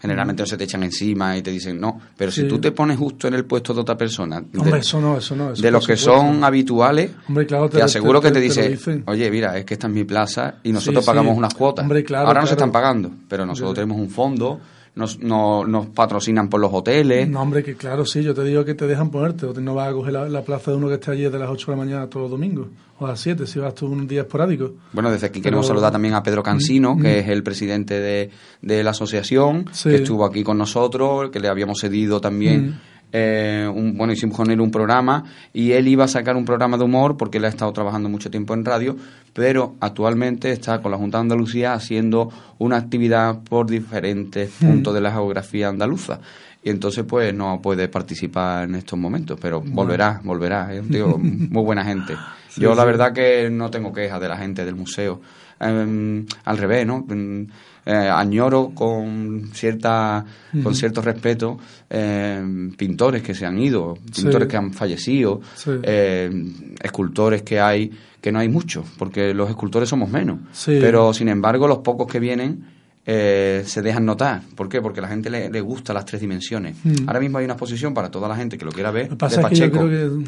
Generalmente 0.00 0.42
no 0.42 0.46
se 0.46 0.58
te 0.58 0.64
echan 0.64 0.82
encima 0.82 1.34
y 1.34 1.40
te 1.42 1.50
dicen 1.50 1.80
no. 1.80 1.98
Pero 2.14 2.30
si 2.30 2.46
tú 2.46 2.58
te 2.60 2.72
pones 2.72 2.98
justo 2.98 3.26
en 3.26 3.32
el 3.34 3.46
puesto 3.46 3.72
de 3.72 3.80
otra 3.80 3.96
persona, 3.96 4.38
de, 4.42 4.58
Hombre, 4.58 4.80
eso 4.80 5.00
no, 5.00 5.16
eso 5.16 5.34
no. 5.34 5.52
eso 5.52 5.62
de 5.62 5.70
los 5.70 5.86
que 5.86 5.96
son 5.96 6.44
habituales, 6.44 7.12
Hombre, 7.26 7.46
claro, 7.46 7.70
te 7.70 7.80
aseguro 7.80 8.20
que 8.20 8.30
te, 8.30 8.38
dice, 8.38 8.68
dicen. 8.68 9.02
oye, 9.06 9.30
mira, 9.30 9.56
es 9.56 9.64
que 9.64 9.72
esta 9.74 9.86
es 9.86 9.92
mi 9.94 10.04
plaza 10.04 10.56
y 10.62 10.72
nosotros 10.72 11.06
pagamos 11.06 11.34
unas 11.36 11.54
cuotas. 11.54 11.84
Hombre, 11.84 12.04
claro, 12.04 12.26
Ahora 12.28 12.40
nos 12.40 12.50
claro. 12.50 12.58
están 12.66 12.72
pagando, 12.72 13.10
pero 13.28 13.46
nosotros 13.46 13.74
tenemos 13.74 13.96
un 13.96 14.10
fondo, 14.10 14.60
nos, 14.94 15.18
no- 15.18 15.64
nos 15.66 15.86
patrocinan 15.86 16.48
por 16.48 16.60
los 16.60 16.72
hoteles. 16.72 17.28
No, 17.28 17.42
hombre, 17.42 17.62
que 17.64 17.74
claro, 17.74 18.06
sí, 18.06 18.22
yo 18.22 18.32
te 18.34 18.44
digo 18.44 18.64
que 18.64 18.74
te 18.74 18.86
dejan 18.86 19.10
ponerte. 19.10 19.46
No 19.60 19.74
vas 19.74 19.88
a 19.88 19.92
coger 19.92 20.12
la, 20.12 20.28
la 20.28 20.42
plaza 20.42 20.70
de 20.70 20.76
uno 20.76 20.88
que 20.88 20.94
esté 20.94 21.10
allí 21.10 21.22
de 21.24 21.38
las 21.38 21.48
8 21.50 21.66
de 21.72 21.76
la 21.76 21.84
mañana 21.84 22.06
todos 22.08 22.24
los 22.24 22.30
domingos. 22.30 22.68
O 23.00 23.06
a 23.06 23.10
las 23.10 23.20
7, 23.20 23.44
si 23.46 23.58
vas 23.58 23.74
tú 23.74 23.86
un 23.86 24.06
día 24.06 24.20
esporádico. 24.22 24.70
Bueno, 24.92 25.10
desde 25.10 25.26
aquí 25.26 25.40
Pero- 25.40 25.44
queremos 25.44 25.66
saludar 25.66 25.90
también 25.90 26.14
a 26.14 26.22
Pedro 26.22 26.42
Cansino, 26.44 26.94
Mm, 26.94 27.02
que 27.02 27.08
mm. 27.08 27.18
es 27.20 27.28
el 27.28 27.42
presidente 27.42 27.98
de, 28.00 28.30
de 28.62 28.84
la 28.84 28.90
asociación, 28.90 29.66
Sí. 29.72 29.88
que 29.90 29.96
estuvo 29.96 30.24
aquí 30.24 30.44
con 30.44 30.58
nosotros, 30.58 31.30
que 31.30 31.40
le 31.40 31.48
habíamos 31.48 31.80
cedido 31.80 32.20
también. 32.20 32.68
Mm. 32.68 32.80
Eh, 33.16 33.70
un, 33.72 33.96
bueno, 33.96 34.12
hicimos 34.12 34.36
con 34.36 34.50
él 34.50 34.60
un 34.60 34.72
programa 34.72 35.22
y 35.52 35.70
él 35.70 35.86
iba 35.86 36.02
a 36.02 36.08
sacar 36.08 36.34
un 36.34 36.44
programa 36.44 36.76
de 36.76 36.82
humor 36.82 37.16
porque 37.16 37.38
él 37.38 37.44
ha 37.44 37.48
estado 37.48 37.72
trabajando 37.72 38.08
mucho 38.08 38.28
tiempo 38.28 38.54
en 38.54 38.64
radio, 38.64 38.96
pero 39.32 39.76
actualmente 39.78 40.50
está 40.50 40.82
con 40.82 40.90
la 40.90 40.98
Junta 40.98 41.18
de 41.18 41.22
Andalucía 41.22 41.74
haciendo 41.74 42.28
una 42.58 42.76
actividad 42.76 43.38
por 43.48 43.70
diferentes 43.70 44.50
Mm. 44.60 44.66
puntos 44.66 44.94
de 44.94 45.00
la 45.00 45.12
geografía 45.12 45.68
andaluza. 45.68 46.18
Y 46.64 46.70
entonces, 46.70 47.04
pues, 47.04 47.32
no 47.32 47.60
puede 47.62 47.86
participar 47.88 48.64
en 48.64 48.74
estos 48.74 48.98
momentos, 48.98 49.38
pero 49.40 49.60
volverá, 49.60 50.20
volverá. 50.24 50.74
Es 50.74 50.80
un 50.82 50.88
tío 50.88 51.16
muy 51.18 51.62
buena 51.62 51.84
gente. 51.84 52.16
Sí, 52.48 52.62
Yo, 52.62 52.74
la 52.74 52.84
verdad, 52.84 53.12
que 53.12 53.48
no 53.48 53.70
tengo 53.70 53.92
quejas 53.92 54.20
de 54.20 54.28
la 54.28 54.36
gente 54.38 54.64
del 54.64 54.74
museo. 54.74 55.20
Em, 55.60 56.26
al 56.44 56.58
revés, 56.58 56.84
¿no? 56.84 57.06
Em, 57.10 57.46
eh, 57.86 57.92
añoro 57.92 58.70
con 58.74 59.50
cierta 59.52 60.24
con 60.62 60.74
cierto 60.74 61.02
respeto 61.02 61.58
em, 61.90 62.72
pintores 62.72 63.22
que 63.22 63.34
se 63.34 63.44
han 63.46 63.58
ido, 63.58 63.94
pintores 64.14 64.46
Sí. 64.46 64.48
que 64.50 64.56
han 64.56 64.72
fallecido, 64.72 65.40
Sí. 65.54 65.70
em, 65.82 66.74
escultores 66.82 67.42
que 67.42 67.60
hay 67.60 67.90
que 68.20 68.32
no 68.32 68.38
hay 68.38 68.48
muchos, 68.48 68.86
porque 68.98 69.34
los 69.34 69.50
escultores 69.50 69.88
somos 69.88 70.08
menos. 70.10 70.38
Sí. 70.52 70.78
Pero 70.80 71.12
sin 71.12 71.28
embargo, 71.28 71.68
los 71.68 71.78
pocos 71.78 72.06
que 72.10 72.18
vienen 72.20 72.64
eh, 73.06 73.62
se 73.66 73.82
dejan 73.82 74.06
notar. 74.06 74.40
¿Por 74.56 74.66
qué? 74.70 74.80
Porque 74.80 75.00
a 75.00 75.02
la 75.02 75.08
gente 75.08 75.28
le, 75.28 75.50
le 75.50 75.60
gusta 75.60 75.92
las 75.92 76.06
tres 76.06 76.22
dimensiones. 76.22 76.76
Mm. 76.82 77.06
Ahora 77.06 77.20
mismo 77.20 77.36
hay 77.36 77.44
una 77.44 77.52
exposición 77.52 77.92
para 77.92 78.10
toda 78.10 78.26
la 78.28 78.34
gente 78.36 78.56
que 78.56 78.64
lo 78.64 78.72
quiera 78.72 78.90
ver 78.90 79.10
Lo 79.10 79.16
de 79.16 79.28
que 79.28 79.34
yo 79.36 79.42
Pacheco. 79.42 79.78
creo 79.86 80.18
que. 80.22 80.24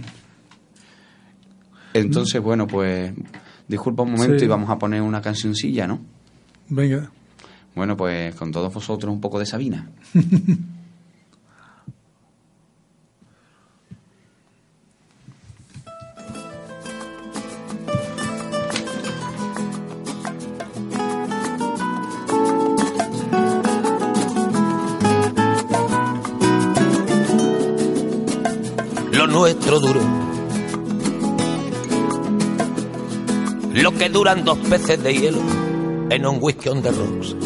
Entonces, 1.95 2.41
bueno, 2.43 2.67
pues 2.67 3.13
disculpa 3.67 4.03
un 4.03 4.13
momento 4.13 4.39
Sí. 4.39 4.45
y 4.45 4.49
vamos 4.49 4.69
a 4.71 4.79
poner 4.79 5.01
una 5.01 5.21
cancioncilla, 5.23 5.87
¿no? 5.87 6.01
Venga. 6.69 7.11
Bueno, 7.77 7.95
pues 7.95 8.35
con 8.35 8.51
todos 8.51 8.73
vosotros 8.73 9.13
un 9.13 9.21
poco 9.21 9.39
de 9.39 9.45
Sabina. 9.45 9.87
lo 29.13 29.27
nuestro 29.27 29.81
duro. 29.81 30.01
Lo 33.75 33.93
que 33.93 34.09
duran 34.09 34.47
dos 34.47 34.57
peces 34.61 35.03
de 35.03 35.13
hielo 35.13 35.41
en 36.09 36.25
un 36.25 36.39
whisky 36.41 36.71
on 36.71 36.83
the 36.83 36.91
rocks. 36.91 37.46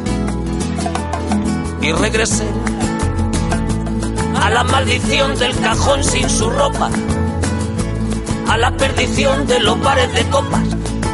Y 1.81 1.91
regresé 1.93 2.45
a 4.39 4.49
la 4.49 4.63
maldición 4.63 5.35
del 5.37 5.57
cajón 5.59 6.03
sin 6.03 6.29
su 6.29 6.49
ropa, 6.49 6.89
a 8.47 8.57
la 8.57 8.75
perdición 8.77 9.47
de 9.47 9.59
los 9.59 9.81
bares 9.81 10.13
de 10.13 10.23
copas, 10.29 10.61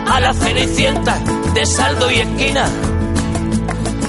a 0.09 0.19
la 0.19 0.33
cenicienta 0.33 1.19
de 1.53 1.65
saldo 1.65 2.11
y 2.11 2.19
esquina. 2.19 2.65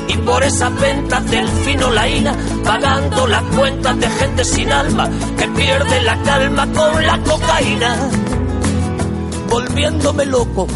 Y 0.09 0.17
por 0.19 0.43
esas 0.43 0.75
ventas 0.81 1.31
del 1.31 1.49
fino 1.49 1.91
laína, 1.91 2.35
pagando 2.65 3.27
las 3.27 3.43
cuentas 3.43 3.99
de 4.01 4.11
gente 4.11 4.45
sin 4.45 4.73
alma 4.73 5.09
que 5.37 5.47
pierde 5.49 6.03
la 6.03 6.21
calma 6.23 6.67
con 6.73 7.07
la 7.07 7.19
cocaína, 7.19 7.97
volviéndome 9.49 10.27
loco, 10.27 10.67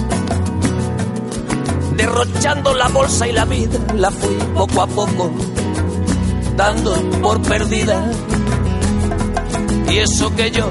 derrochando 1.97 2.75
la 2.75 2.89
bolsa 2.89 3.27
y 3.27 3.33
la 3.33 3.45
vida, 3.45 3.79
la 3.95 4.11
fui 4.11 4.37
poco 4.55 4.83
a 4.83 4.87
poco, 4.87 5.31
dando 6.56 6.94
por 7.23 7.40
perdida. 7.42 8.04
Y 9.88 9.99
eso 9.99 10.35
que 10.35 10.50
yo, 10.50 10.68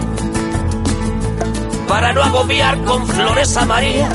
para 1.87 2.13
no 2.13 2.23
agobiar 2.23 2.83
con 2.83 3.07
flores 3.07 3.55
a 3.57 3.65
María, 3.65 4.09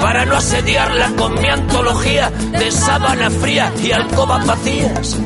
para 0.00 0.24
no 0.24 0.36
asediarla 0.36 1.10
con 1.16 1.40
mi 1.40 1.48
antología 1.48 2.30
de 2.30 2.70
sábana 2.72 3.30
fría 3.30 3.72
y 3.82 3.92
alcobas 3.92 4.44
vacías, 4.46 5.16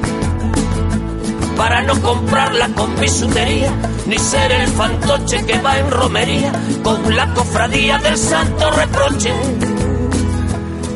para 1.56 1.82
no 1.82 2.00
comprarla 2.02 2.68
con 2.68 2.94
bisutería, 3.00 3.72
ni 4.06 4.18
ser 4.18 4.52
el 4.52 4.68
fantoche 4.68 5.44
que 5.46 5.58
va 5.58 5.78
en 5.78 5.90
romería 5.90 6.52
con 6.82 7.16
la 7.16 7.32
cofradía 7.32 7.98
del 7.98 8.18
santo 8.18 8.70
reproche. 8.70 9.32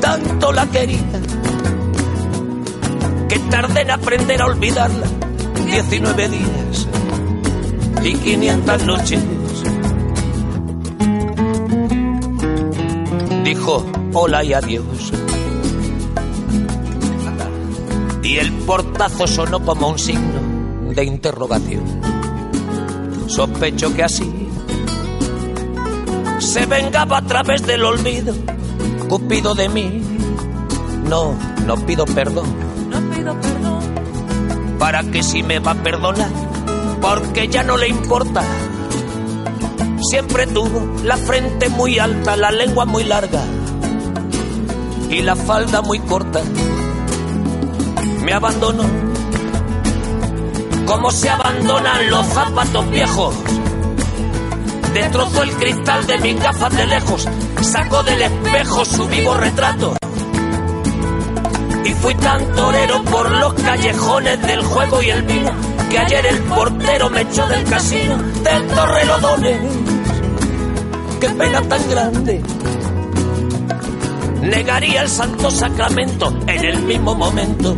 Tanto 0.01 0.53
la 0.53 0.67
quería 0.67 1.20
que 3.31 3.39
tardé 3.39 3.83
en 3.83 3.91
aprender 3.93 4.43
a 4.43 4.47
olvidarla 4.47 5.07
19 5.65 6.29
días 6.29 6.89
y 8.03 8.15
500 8.15 8.87
noches. 8.87 9.21
dijo 13.45 13.87
hola 14.15 14.43
y 14.43 14.53
adiós. 14.53 15.13
Y 18.25 18.37
el 18.39 18.53
portazo 18.53 19.29
sonó 19.29 19.65
como 19.65 19.91
un 19.91 19.99
signo 19.99 20.41
de 20.93 21.05
interrogación. 21.05 21.85
Sospecho 23.29 23.95
que 23.95 24.03
así 24.03 24.29
se 26.41 26.67
vengaba 26.67 27.19
a 27.19 27.23
través 27.23 27.65
del 27.65 27.85
olvido, 27.85 28.35
Cupido 29.09 29.55
de 29.55 29.69
mí. 29.69 30.03
No, 31.09 31.37
no 31.65 31.77
pido 31.87 32.07
perdón. 32.07 32.70
Para 34.91 35.05
que 35.05 35.23
si 35.23 35.45
me 35.45 35.61
va 35.61 35.71
a 35.71 35.75
perdonar, 35.77 36.33
porque 37.01 37.47
ya 37.47 37.63
no 37.63 37.77
le 37.77 37.87
importa 37.87 38.43
Siempre 40.11 40.49
tuvo 40.49 41.01
la 41.05 41.17
frente 41.17 41.69
muy 41.69 42.01
alta, 42.01 42.37
la 42.37 42.51
lengua 42.51 42.87
muy 42.87 43.05
larga 43.05 43.41
y 45.09 45.23
la 45.23 45.37
falda 45.37 45.81
muy 45.81 46.01
corta. 46.01 46.43
Me 48.25 48.33
abandonó 48.33 48.83
como 50.87 51.13
se 51.13 51.31
abandonan 51.31 52.11
los 52.11 52.27
zapatos 52.27 52.91
viejos. 52.91 53.37
Destrozó 54.93 55.45
el 55.45 55.53
cristal 55.53 56.05
de 56.09 56.19
mis 56.19 56.43
gafas 56.43 56.77
de 56.77 56.87
lejos, 56.89 57.29
sacó 57.63 58.03
del 58.03 58.23
espejo 58.23 58.85
su 58.85 59.07
vivo 59.07 59.35
retrato. 59.35 60.00
Fui 62.01 62.15
tan 62.15 62.55
torero 62.55 63.03
por 63.05 63.31
los 63.31 63.53
callejones 63.55 64.41
del 64.41 64.63
juego 64.65 65.03
y 65.03 65.11
el 65.11 65.23
vino 65.23 65.51
que 65.91 65.99
ayer 65.99 66.25
el 66.25 66.39
portero 66.45 67.11
me 67.11 67.21
echó 67.21 67.47
del 67.47 67.63
casino 67.65 68.17
del 68.43 68.67
Torrelodones. 68.69 69.61
Qué 71.21 71.29
pena 71.29 71.61
tan 71.63 71.91
grande. 71.91 72.43
Negaría 74.41 75.03
el 75.03 75.09
santo 75.11 75.51
sacramento 75.51 76.33
en 76.47 76.65
el 76.65 76.83
mismo 76.85 77.15
momento 77.15 77.77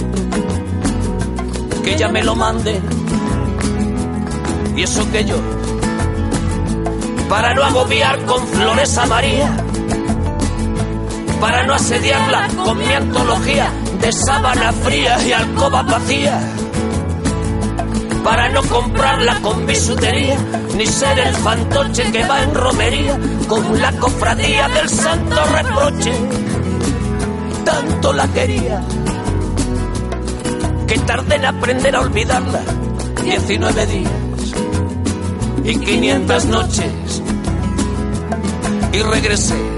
que 1.82 1.94
ella 1.94 2.08
me 2.08 2.22
lo 2.22 2.36
mande. 2.36 2.80
Y 4.76 4.82
eso 4.82 5.10
que 5.10 5.24
yo, 5.24 5.36
para 7.28 7.54
no 7.54 7.64
agobiar 7.64 8.24
con 8.24 8.46
flores 8.46 8.96
a 8.98 9.06
María, 9.06 9.56
para 11.40 11.66
no 11.66 11.74
asediarla 11.74 12.46
con 12.64 12.78
mi 12.78 12.92
antología 12.92 13.72
de 14.02 14.12
sábana 14.12 14.72
fría 14.72 15.16
y 15.24 15.32
alcoba 15.32 15.82
vacía 15.82 16.40
para 18.24 18.48
no 18.48 18.62
comprarla 18.62 19.40
con 19.40 19.66
bisutería, 19.66 20.38
ni 20.76 20.86
ser 20.86 21.18
el 21.18 21.34
fantoche 21.34 22.10
que 22.10 22.24
va 22.24 22.42
en 22.42 22.54
romería 22.54 23.18
con 23.48 23.80
la 23.80 23.92
cofradía 23.92 24.68
del 24.68 24.88
santo 24.88 25.44
reproche. 25.44 26.12
Tanto 27.64 28.12
la 28.12 28.28
quería 28.28 28.82
que 30.86 30.98
tardé 30.98 31.36
en 31.36 31.44
aprender 31.44 31.96
a 31.96 32.00
olvidarla 32.00 32.60
19 33.24 33.86
días 33.86 34.12
y 35.64 35.78
500 35.78 36.44
noches 36.46 37.22
y 38.92 39.02
regresé. 39.02 39.71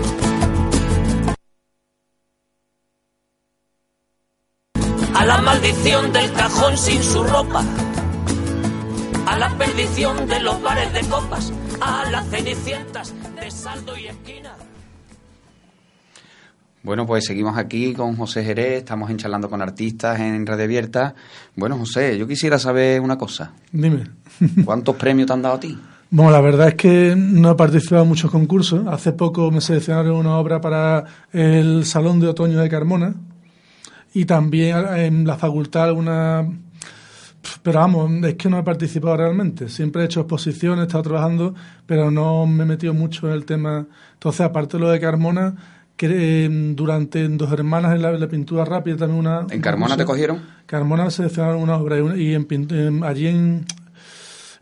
A 5.24 5.26
la 5.26 5.40
maldición 5.40 6.12
del 6.12 6.30
cajón 6.34 6.76
sin 6.76 7.02
su 7.02 7.24
ropa 7.24 7.64
a 9.26 9.38
la 9.38 9.48
perdición 9.56 10.28
de 10.28 10.38
los 10.40 10.62
bares 10.62 10.92
de 10.92 11.00
copas, 11.08 11.50
a 11.80 12.10
las 12.10 12.28
cenicientas 12.28 13.14
de 13.40 13.50
saldo 13.50 13.96
y 13.96 14.08
esquina. 14.08 14.52
Bueno, 16.82 17.06
pues 17.06 17.24
seguimos 17.24 17.56
aquí 17.56 17.94
con 17.94 18.14
José 18.16 18.44
Jerez, 18.44 18.80
estamos 18.80 19.08
encharlando 19.08 19.48
con 19.48 19.62
artistas 19.62 20.20
en 20.20 20.44
Radio 20.44 20.64
Abierta. 20.64 21.14
Bueno, 21.56 21.78
José, 21.78 22.18
yo 22.18 22.28
quisiera 22.28 22.58
saber 22.58 23.00
una 23.00 23.16
cosa. 23.16 23.52
Dime. 23.72 24.04
¿Cuántos 24.66 24.94
premios 24.96 25.26
te 25.26 25.32
han 25.32 25.40
dado 25.40 25.54
a 25.54 25.60
ti? 25.60 25.78
Bueno, 26.10 26.32
la 26.32 26.42
verdad 26.42 26.68
es 26.68 26.74
que 26.74 27.14
no 27.16 27.52
he 27.52 27.54
participado 27.54 28.02
en 28.02 28.10
muchos 28.10 28.30
concursos. 28.30 28.86
Hace 28.88 29.12
poco 29.12 29.50
me 29.50 29.62
seleccionaron 29.62 30.16
una 30.16 30.36
obra 30.36 30.60
para 30.60 31.02
el 31.32 31.86
Salón 31.86 32.20
de 32.20 32.26
Otoño 32.26 32.60
de 32.60 32.68
Carmona 32.68 33.14
y 34.14 34.24
también 34.24 34.86
en 34.96 35.26
la 35.26 35.36
facultad 35.36 35.92
una 35.92 36.48
pero 37.62 37.80
vamos, 37.80 38.10
es 38.24 38.34
que 38.34 38.48
no 38.48 38.58
he 38.58 38.62
participado 38.62 39.16
realmente. 39.16 39.68
Siempre 39.68 40.02
he 40.02 40.04
hecho 40.06 40.20
exposiciones, 40.20 40.80
he 40.80 40.86
estado 40.86 41.04
trabajando, 41.04 41.54
pero 41.86 42.10
no 42.10 42.46
me 42.46 42.64
he 42.64 42.66
metido 42.66 42.94
mucho 42.94 43.26
en 43.28 43.34
el 43.34 43.44
tema. 43.44 43.86
Entonces, 44.14 44.40
aparte 44.42 44.76
de 44.76 44.82
lo 44.82 44.90
de 44.90 45.00
Carmona, 45.00 45.54
que 45.96 46.44
em, 46.44 46.74
durante 46.74 47.26
Dos 47.28 47.52
Hermanas 47.52 47.94
en 47.94 48.02
la, 48.02 48.28
pintura 48.28 48.64
rápida 48.64 48.96
también 48.96 49.20
una... 49.20 49.46
¿En 49.50 49.60
Carmona 49.60 49.96
te 49.96 50.04
cogieron? 50.04 50.42
Carmona 50.66 51.10
seleccionaron 51.10 51.62
una 51.62 51.76
obra 51.76 51.98
y, 52.16 52.34
en, 52.34 53.04
allí 53.04 53.28
en, 53.28 53.64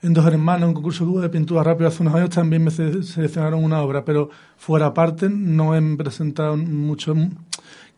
en 0.03 0.13
Dos 0.13 0.27
Hermanas, 0.27 0.69
un 0.69 0.75
concurso 0.75 1.05
que 1.05 1.11
hubo 1.11 1.21
de 1.21 1.29
pintura 1.29 1.63
rápida 1.63 1.89
hace 1.89 2.03
unos 2.03 2.15
años, 2.15 2.31
también 2.31 2.65
me 2.65 2.71
seleccionaron 2.71 3.63
una 3.63 3.81
obra, 3.81 4.05
pero 4.05 4.31
fuera 4.57 4.93
parte 4.93 5.29
no 5.29 5.75
he 5.77 5.97
presentado 5.97 6.57
mucho. 6.57 7.15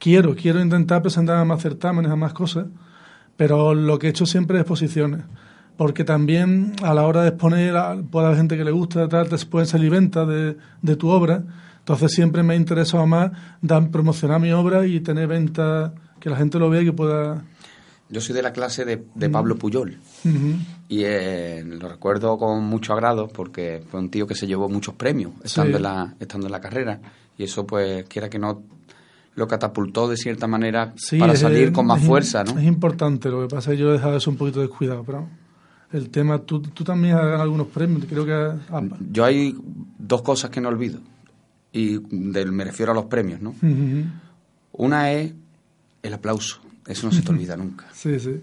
Quiero, 0.05 0.35
quiero 0.35 0.61
intentar 0.61 1.01
presentar 1.01 1.43
más 1.47 1.63
certámenes, 1.63 2.13
a 2.13 2.17
más 2.17 2.35
cosas 2.35 2.67
pero 3.37 3.75
lo 3.75 3.99
que 3.99 4.07
he 4.07 4.11
hecho 4.11 4.27
siempre 4.27 4.59
es 4.59 4.63
exposiciones, 4.63 5.23
porque 5.77 6.05
también 6.05 6.73
a 6.83 6.95
la 6.95 7.07
hora 7.07 7.23
de 7.23 7.29
exponer 7.31 7.75
puede 8.11 8.27
haber 8.27 8.39
gente 8.39 8.57
que 8.57 8.65
le 8.65 8.71
gusta, 8.71 9.09
tal, 9.09 9.29
te 9.29 9.37
pueden 9.47 9.67
salir 9.67 9.91
ventas 9.91 10.29
de, 10.29 10.57
de 10.83 10.97
tu 10.97 11.09
obra, 11.09 11.43
Entonces 11.81 12.13
siempre 12.13 12.43
me 12.43 12.55
ha 12.55 12.57
interesado 12.57 13.07
más 13.07 13.33
dar, 13.61 13.91
promocionar 13.91 14.41
mi 14.41 14.53
obra 14.53 14.87
y 14.87 15.01
tener 15.01 15.27
ventas, 15.27 15.93
que 16.21 16.31
la 16.31 16.37
gente 16.37 16.59
lo 16.59 16.71
vea 16.71 16.83
y 16.83 16.87
que 16.87 16.93
pueda... 16.93 17.45
Yo 18.09 18.21
soy 18.21 18.35
de 18.35 18.43
la 18.43 18.53
clase 18.53 18.85
de, 18.85 19.03
de 19.15 19.31
Pablo 19.31 19.57
Puyol. 19.57 19.99
Y 20.89 21.03
eh, 21.05 21.65
lo 21.67 21.89
recuerdo 21.89 22.39
con 22.39 22.63
mucho 22.63 22.93
agrado 22.93 23.29
porque 23.29 23.83
fue 23.91 23.99
un 23.99 24.11
tío 24.11 24.27
que 24.27 24.35
se 24.35 24.47
llevó 24.47 24.69
muchos 24.69 24.95
premios 24.95 25.33
estando, 25.43 25.79
en, 25.79 25.83
la, 25.83 26.15
estando 26.21 26.47
en 26.47 26.53
la 26.53 26.61
carrera. 26.61 27.01
Y 27.37 27.45
eso 27.45 27.67
pues 27.67 28.05
quiera 28.05 28.29
que 28.29 28.39
no 28.39 28.63
lo 29.35 29.49
catapultó 29.49 30.09
de 30.09 30.17
cierta 30.17 30.47
manera 30.47 30.95
para 31.19 31.37
salir 31.37 31.73
con 31.73 31.87
más 31.87 32.03
fuerza, 32.03 32.45
¿no? 32.45 32.59
Es 32.59 32.65
importante, 32.65 33.29
lo 33.31 33.43
que 33.43 33.55
pasa 33.55 33.73
es 33.73 33.77
que 33.77 33.83
yo 33.83 33.91
he 33.91 33.95
dejado 33.95 34.17
eso 34.17 34.31
un 34.31 34.37
poquito 34.37 34.61
descuidado, 34.61 35.03
pero 35.05 35.29
el 35.93 36.11
tema, 36.11 36.39
tú, 36.39 36.61
tú 36.61 36.85
también 36.85 37.15
has 37.17 37.23
ganado 37.23 37.43
algunos 37.43 37.67
premios, 37.69 38.05
creo 38.09 38.25
que... 38.25 38.59
Yo 39.11 39.25
hay 39.25 39.57
dos 39.99 40.23
cosas 40.23 40.51
que 40.51 40.61
no 40.61 40.69
olvido 40.69 41.01
y 41.73 41.99
del, 42.11 42.53
me 42.53 42.65
refiero 42.65 42.93
a 42.93 42.95
los 42.95 43.07
premios, 43.07 43.41
¿no? 43.41 43.55
Una 44.73 45.13
es 45.13 45.33
el 46.03 46.15
aplauso, 46.15 46.61
eso 46.87 47.07
no 47.07 47.13
se 47.13 47.23
te 47.23 47.31
olvida 47.33 47.57
nunca. 47.57 47.87
Sí, 47.93 48.19
sí. 48.21 48.41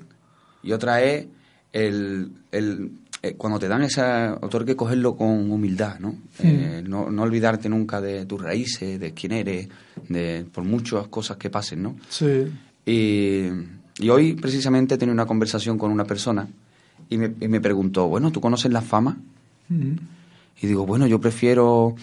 Y 0.63 0.73
otra 0.73 1.01
es 1.01 1.27
el, 1.71 2.31
el 2.51 2.91
eh, 3.23 3.35
cuando 3.35 3.59
te 3.59 3.67
dan 3.67 3.83
ese 3.83 4.01
autor 4.01 4.65
que 4.65 4.75
cogerlo 4.75 5.15
con 5.15 5.51
humildad, 5.51 5.99
¿no? 5.99 6.15
Eh, 6.39 6.83
¿no? 6.85 7.11
¿no? 7.11 7.21
olvidarte 7.21 7.69
nunca 7.69 8.01
de 8.01 8.25
tus 8.25 8.41
raíces, 8.41 8.99
de 8.99 9.13
quién 9.13 9.31
eres, 9.33 9.67
de 10.09 10.45
por 10.51 10.63
muchas 10.63 11.07
cosas 11.07 11.37
que 11.37 11.49
pasen, 11.49 11.83
¿no? 11.83 11.95
Sí. 12.09 12.47
Y, 12.85 13.47
y 13.99 14.09
hoy 14.09 14.33
precisamente 14.33 14.95
he 14.95 14.97
tenido 14.97 15.13
una 15.13 15.27
conversación 15.27 15.77
con 15.77 15.91
una 15.91 16.05
persona 16.05 16.47
y 17.09 17.17
me, 17.17 17.33
y 17.39 17.47
me 17.47 17.61
preguntó, 17.61 18.07
bueno, 18.07 18.31
¿tú 18.31 18.41
conoces 18.41 18.71
la 18.71 18.81
fama? 18.81 19.17
Y 19.69 20.67
digo, 20.67 20.85
bueno, 20.85 21.07
yo 21.07 21.21
prefiero 21.21 21.95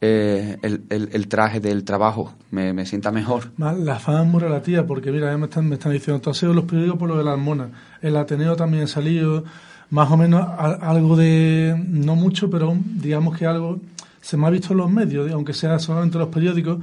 eh, 0.00 0.56
el, 0.62 0.82
el, 0.88 1.28
traje 1.28 1.60
del 1.60 1.84
trabajo, 1.84 2.34
me, 2.50 2.72
me 2.72 2.86
sienta 2.86 3.12
mejor. 3.12 3.52
La 3.58 3.98
fama 3.98 4.22
es 4.22 4.26
muy 4.26 4.40
relativa, 4.40 4.86
porque 4.86 5.12
mira, 5.12 5.36
me 5.36 5.44
están, 5.44 5.68
me 5.68 5.74
están 5.74 5.92
diciendo, 5.92 6.16
entonces 6.16 6.48
los 6.48 6.64
periódicos 6.64 6.98
por 6.98 7.08
lo 7.10 7.18
de 7.18 7.24
la 7.24 7.34
hormona, 7.34 7.70
el 8.00 8.16
Ateneo 8.16 8.56
también 8.56 8.84
ha 8.84 8.86
salido, 8.86 9.44
más 9.90 10.10
o 10.10 10.16
menos 10.16 10.46
algo 10.58 11.16
de, 11.16 11.74
no 11.88 12.14
mucho, 12.14 12.48
pero 12.48 12.76
digamos 12.96 13.36
que 13.36 13.46
algo 13.46 13.78
se 14.20 14.36
me 14.36 14.46
ha 14.46 14.50
visto 14.50 14.72
en 14.72 14.78
los 14.78 14.90
medios, 14.90 15.30
aunque 15.32 15.52
sea 15.52 15.78
solamente 15.78 16.16
en 16.16 16.20
los 16.20 16.28
periódicos, 16.28 16.78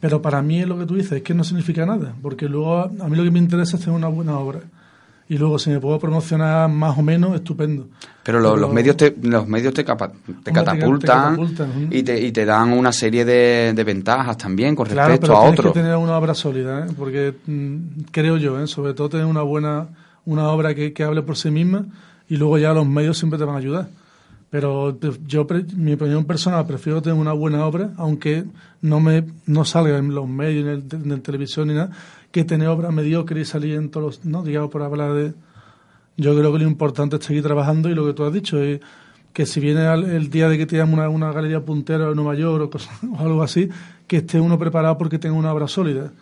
pero 0.00 0.22
para 0.22 0.42
mí 0.42 0.60
es 0.60 0.68
lo 0.68 0.78
que 0.78 0.86
tú 0.86 0.94
dices, 0.94 1.12
es 1.12 1.22
que 1.22 1.34
no 1.34 1.44
significa 1.44 1.84
nada, 1.84 2.14
porque 2.22 2.48
luego 2.48 2.78
a 2.78 3.08
mí 3.08 3.16
lo 3.16 3.24
que 3.24 3.30
me 3.30 3.38
interesa 3.38 3.76
es 3.76 3.82
hacer 3.82 3.92
una 3.92 4.08
buena 4.08 4.38
obra 4.38 4.60
y 5.28 5.38
luego 5.38 5.58
si 5.58 5.70
me 5.70 5.80
puedo 5.80 5.98
promocionar 5.98 6.68
más 6.68 6.98
o 6.98 7.02
menos, 7.02 7.34
estupendo. 7.34 7.88
Pero, 8.22 8.40
los 8.40 8.72
medios 8.72 8.96
te, 8.96 9.16
los 9.22 9.48
medios 9.48 9.72
te, 9.72 9.82
te, 9.82 10.52
catapultan, 10.52 11.38
y, 11.90 12.02
te, 12.02 12.20
y 12.20 12.30
te 12.30 12.44
dan 12.44 12.72
una 12.72 12.92
serie 12.92 13.24
de, 13.24 13.72
de 13.74 13.84
ventajas 13.84 14.36
también 14.36 14.76
con 14.76 14.86
respecto 14.86 15.34
a 15.34 15.40
otros. 15.40 15.72
que 15.72 15.80
tener 15.80 15.96
una 15.96 16.16
obra 16.18 16.34
sólida, 16.34 16.86
¿eh? 16.86 16.90
porque 16.96 17.34
mm, 17.46 17.76
creo 18.10 18.36
yo, 18.36 18.60
¿eh? 18.60 18.66
sobre 18.66 18.94
todo 18.94 19.08
tener 19.08 19.26
una 19.26 19.42
buena 19.42 19.88
una 20.26 20.48
obra 20.48 20.74
que, 20.74 20.92
que 20.94 21.04
hable 21.04 21.22
por 21.22 21.36
sí 21.36 21.50
misma 21.50 21.86
y 22.28 22.36
luego 22.36 22.58
ya 22.58 22.72
los 22.72 22.86
medios 22.86 23.18
siempre 23.18 23.38
te 23.38 23.44
van 23.44 23.56
a 23.56 23.58
ayudar. 23.58 23.88
Pero 24.50 24.96
yo, 25.26 25.46
mi 25.76 25.94
opinión 25.94 26.24
personal, 26.26 26.64
prefiero 26.66 27.02
tener 27.02 27.18
una 27.18 27.32
buena 27.32 27.66
obra, 27.66 27.90
aunque 27.96 28.44
no 28.82 29.00
me 29.00 29.24
no 29.46 29.64
salga 29.64 29.98
en 29.98 30.14
los 30.14 30.28
medios, 30.28 30.64
en, 30.64 31.02
el, 31.02 31.12
en 31.12 31.22
televisión 31.22 31.68
ni 31.68 31.74
nada, 31.74 31.90
que 32.30 32.44
tener 32.44 32.68
obra 32.68 32.92
mediocre 32.92 33.40
y 33.40 33.44
salir 33.44 33.74
en 33.74 33.90
todos 33.90 34.18
los, 34.18 34.24
no 34.24 34.42
digamos 34.42 34.70
por 34.70 34.82
hablar 34.82 35.12
de... 35.14 35.34
Yo 36.16 36.38
creo 36.38 36.52
que 36.52 36.60
lo 36.60 36.68
importante 36.68 37.16
es 37.16 37.24
seguir 37.24 37.42
trabajando 37.42 37.88
y 37.88 37.94
lo 37.96 38.06
que 38.06 38.12
tú 38.12 38.24
has 38.24 38.32
dicho 38.32 38.62
es 38.62 38.80
que 39.32 39.46
si 39.46 39.58
viene 39.58 39.92
el 39.92 40.30
día 40.30 40.48
de 40.48 40.56
que 40.56 40.64
te 40.64 40.80
una, 40.80 41.08
una 41.08 41.32
galería 41.32 41.64
puntera 41.64 42.08
en 42.08 42.14
Nueva 42.14 42.36
York 42.36 42.76
o, 43.18 43.18
algo 43.18 43.42
así, 43.42 43.68
que 44.06 44.18
esté 44.18 44.38
uno 44.38 44.56
preparado 44.58 44.96
porque 44.96 45.18
tenga 45.18 45.34
una 45.34 45.52
obra 45.52 45.66
sólida 45.66 46.12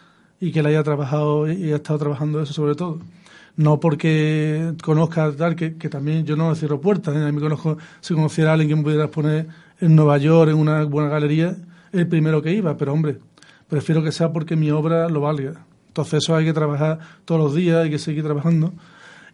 y 0.40 0.50
que 0.50 0.62
la 0.62 0.70
haya 0.70 0.82
trabajado 0.82 1.52
y 1.52 1.64
haya 1.64 1.76
estado 1.76 1.98
trabajando 1.98 2.40
eso 2.40 2.54
sobre 2.54 2.74
todo. 2.74 3.00
No 3.56 3.80
porque 3.80 4.72
conozca 4.82 5.30
tal, 5.32 5.54
que, 5.54 5.76
que 5.76 5.88
también 5.88 6.24
yo 6.24 6.36
no 6.36 6.54
cierro 6.54 6.80
puertas, 6.80 7.14
¿eh? 7.14 7.22
a 7.22 7.30
mí 7.30 7.40
conozco, 7.40 7.76
si 8.00 8.14
conociera 8.14 8.50
a 8.50 8.52
alguien 8.54 8.70
que 8.70 8.76
me 8.76 8.82
pudiera 8.82 9.08
poner 9.08 9.46
en 9.80 9.94
Nueva 9.94 10.16
York, 10.18 10.50
en 10.50 10.56
una 10.56 10.84
buena 10.84 11.10
galería, 11.10 11.56
el 11.92 12.08
primero 12.08 12.40
que 12.40 12.52
iba, 12.52 12.76
pero 12.76 12.92
hombre, 12.92 13.18
prefiero 13.68 14.02
que 14.02 14.12
sea 14.12 14.32
porque 14.32 14.56
mi 14.56 14.70
obra 14.70 15.08
lo 15.08 15.20
valga. 15.20 15.66
Entonces 15.88 16.22
eso 16.22 16.34
hay 16.34 16.46
que 16.46 16.54
trabajar 16.54 16.98
todos 17.26 17.40
los 17.40 17.54
días, 17.54 17.84
hay 17.84 17.90
que 17.90 17.98
seguir 17.98 18.24
trabajando. 18.24 18.72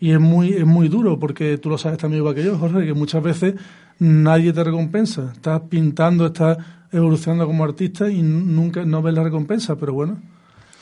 Y 0.00 0.10
es 0.10 0.20
muy, 0.20 0.52
es 0.52 0.66
muy 0.66 0.88
duro, 0.88 1.18
porque 1.18 1.58
tú 1.58 1.70
lo 1.70 1.78
sabes 1.78 1.98
también 1.98 2.20
igual 2.20 2.34
que 2.34 2.44
yo, 2.44 2.58
Jorge, 2.58 2.84
que 2.84 2.94
muchas 2.94 3.22
veces 3.22 3.54
nadie 3.98 4.52
te 4.52 4.64
recompensa. 4.64 5.30
Estás 5.32 5.62
pintando, 5.68 6.26
estás 6.26 6.58
evolucionando 6.90 7.46
como 7.46 7.64
artista 7.64 8.10
y 8.10 8.22
nunca 8.22 8.84
no 8.84 9.02
ves 9.02 9.14
la 9.14 9.22
recompensa, 9.22 9.76
pero 9.76 9.92
bueno. 9.92 10.18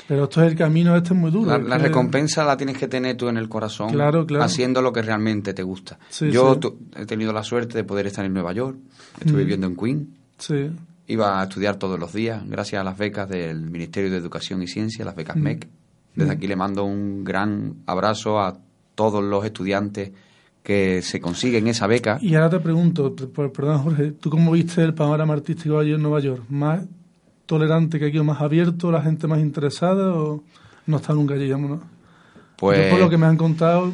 Pero 0.09 0.25
esto 0.25 0.43
es 0.43 0.53
el 0.53 0.57
camino, 0.57 0.97
este 0.97 1.15
es 1.15 1.19
muy 1.19 1.31
duro. 1.31 1.59
La, 1.59 1.79
recompensa 1.79 2.45
la 2.45 2.57
tienes 2.57 2.79
que 2.79 2.87
tener 2.87 3.17
tú 3.17 3.29
en 3.29 3.37
el 3.37 3.49
corazón, 3.49 3.91
haciendo 4.41 4.81
lo 4.83 4.93
que 4.93 5.03
realmente 5.03 5.53
te 5.53 5.63
gusta. 5.63 5.99
yo 6.31 6.59
he 6.97 7.07
tenido 7.07 7.33
la 7.33 7.43
suerte 7.43 7.79
de 7.79 7.85
poder 7.85 8.07
estar 8.07 8.25
en 8.25 8.33
Nueva 8.33 8.53
York, 8.53 8.77
estuve 9.21 9.39
viviendo 9.39 9.67
en 9.67 9.77
Queen. 9.77 10.15
Sí 10.39 10.71
Iba 11.09 11.41
a 11.41 11.45
estudiar 11.45 11.77
todos 11.77 12.01
los 12.01 12.13
días, 12.13 12.43
gracias 12.49 12.81
a 12.81 12.85
las 12.85 12.99
becas 12.99 13.29
del 13.29 13.71
Ministerio 13.71 14.11
de 14.11 14.17
Educación 14.17 14.63
y 14.63 14.67
Ciencia, 14.67 15.05
las 15.05 15.15
becas 15.15 15.37
MEC. 15.37 15.69
Desde 16.17 16.33
aquí 16.33 16.49
le 16.49 16.57
mando 16.57 16.85
un 16.85 17.23
gran 17.23 17.77
abrazo 17.87 18.41
a 18.41 18.59
todos 18.95 19.23
los 19.23 19.45
estudiantes 19.45 20.11
que 20.65 21.03
se 21.03 21.21
consiguen 21.21 21.69
esa 21.69 21.87
beca. 21.87 22.19
Y 22.21 22.35
ahora 22.35 22.51
te 22.51 22.59
pregunto, 22.59 23.15
perdón 23.15 23.83
Jorge, 23.85 24.13
¿tú 24.13 24.31
cómo 24.31 24.51
viste 24.51 24.83
el 24.83 24.95
panorama 24.95 25.35
artístico 25.35 25.79
allí 25.79 25.93
en 25.93 26.03
Nueva 26.03 26.19
York? 26.19 26.43
¿Más 26.49 26.85
tolerante 27.47 27.99
que 27.99 28.07
aquí 28.07 28.19
o 28.19 28.25
más 28.25 28.41
abierto, 28.41 28.91
la 28.91 29.03
gente 29.03 29.27
más 29.27 29.41
interesada 29.41 30.13
o 30.13 30.43
no 30.87 30.97
está 30.97 31.15
nunca 31.15 31.35
allí, 31.35 31.49
¿no? 31.49 31.81
Pues... 32.57 32.91
por 32.91 32.99
lo 32.99 33.09
que 33.09 33.19
me 33.19 33.27
han 33.27 33.37
contado, 33.37 33.93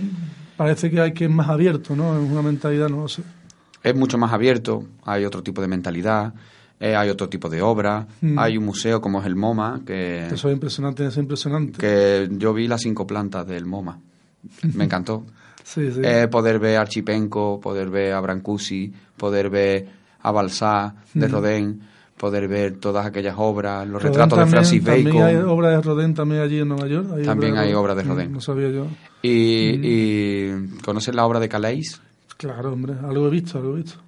parece 0.57 0.91
que 0.91 1.01
hay 1.01 1.13
que 1.13 1.25
es 1.25 1.31
más 1.31 1.49
abierto, 1.49 1.95
¿no? 1.97 2.17
Es 2.19 2.31
una 2.31 2.43
mentalidad, 2.43 2.89
no 2.89 3.09
sé. 3.09 3.23
Es 3.83 3.95
mucho 3.95 4.19
más 4.19 4.33
abierto, 4.33 4.85
hay 5.05 5.25
otro 5.25 5.43
tipo 5.43 5.61
de 5.61 5.69
mentalidad. 5.69 6.33
Eh, 6.85 6.97
hay 6.97 7.11
otro 7.11 7.29
tipo 7.29 7.49
de 7.49 7.63
obra, 7.63 8.09
mm. 8.21 8.37
hay 8.41 8.59
un 8.59 8.65
museo 8.65 9.01
como 9.01 9.21
es 9.21 9.27
el 9.27 9.37
MoMA, 9.37 9.83
que... 9.87 10.27
Eso 10.27 10.49
es 10.49 10.55
impresionante, 10.55 11.07
es 11.07 11.17
impresionante. 11.17 11.79
Que 11.79 12.29
yo 12.33 12.53
vi 12.53 12.67
las 12.67 12.81
cinco 12.81 13.07
plantas 13.07 13.47
del 13.47 13.67
MoMA, 13.67 14.01
me 14.75 14.85
encantó. 14.87 15.25
sí, 15.63 15.93
sí. 15.93 16.01
Eh, 16.03 16.27
poder 16.27 16.59
ver 16.59 16.79
a 16.79 16.81
Archipenko, 16.81 17.61
poder 17.61 17.89
ver 17.89 18.15
a 18.15 18.21
Brancusi, 18.21 18.93
poder 19.17 19.49
ver 19.49 19.87
a 20.23 20.33
Balsá 20.33 20.97
de 21.15 21.29
mm. 21.29 21.31
Rodin, 21.31 21.83
poder 22.17 22.49
ver 22.49 22.79
todas 22.79 23.07
aquellas 23.07 23.35
obras, 23.39 23.87
los 23.89 24.03
retratos 24.03 24.39
de 24.39 24.47
Francis 24.47 24.83
Bacon. 24.83 25.05
También 25.05 25.25
hay 25.25 25.37
obras 25.37 25.73
de 25.73 25.83
Rodin 25.83 26.15
también 26.15 26.43
allí 26.43 26.59
en 26.61 26.69
Nueva 26.69 26.87
York. 26.87 27.09
también 27.25 27.57
hay 27.57 27.73
obras 27.75 27.97
de 27.97 28.03
Rodin. 28.05 28.33
No, 28.33 28.41
sabía 28.41 28.69
yo. 28.71 28.87
Y, 29.23 29.77
mm. 29.79 29.83
y 29.85 30.81
¿conoces 30.85 31.15
la 31.15 31.27
obra 31.27 31.41
de 31.41 31.49
Calais? 31.49 32.01
Claro, 32.37 32.73
hombre, 32.73 32.95
algo 33.03 33.27
he 33.27 33.31
visto, 33.31 33.59
algo 33.59 33.75
he 33.75 33.83
visto. 33.83 33.99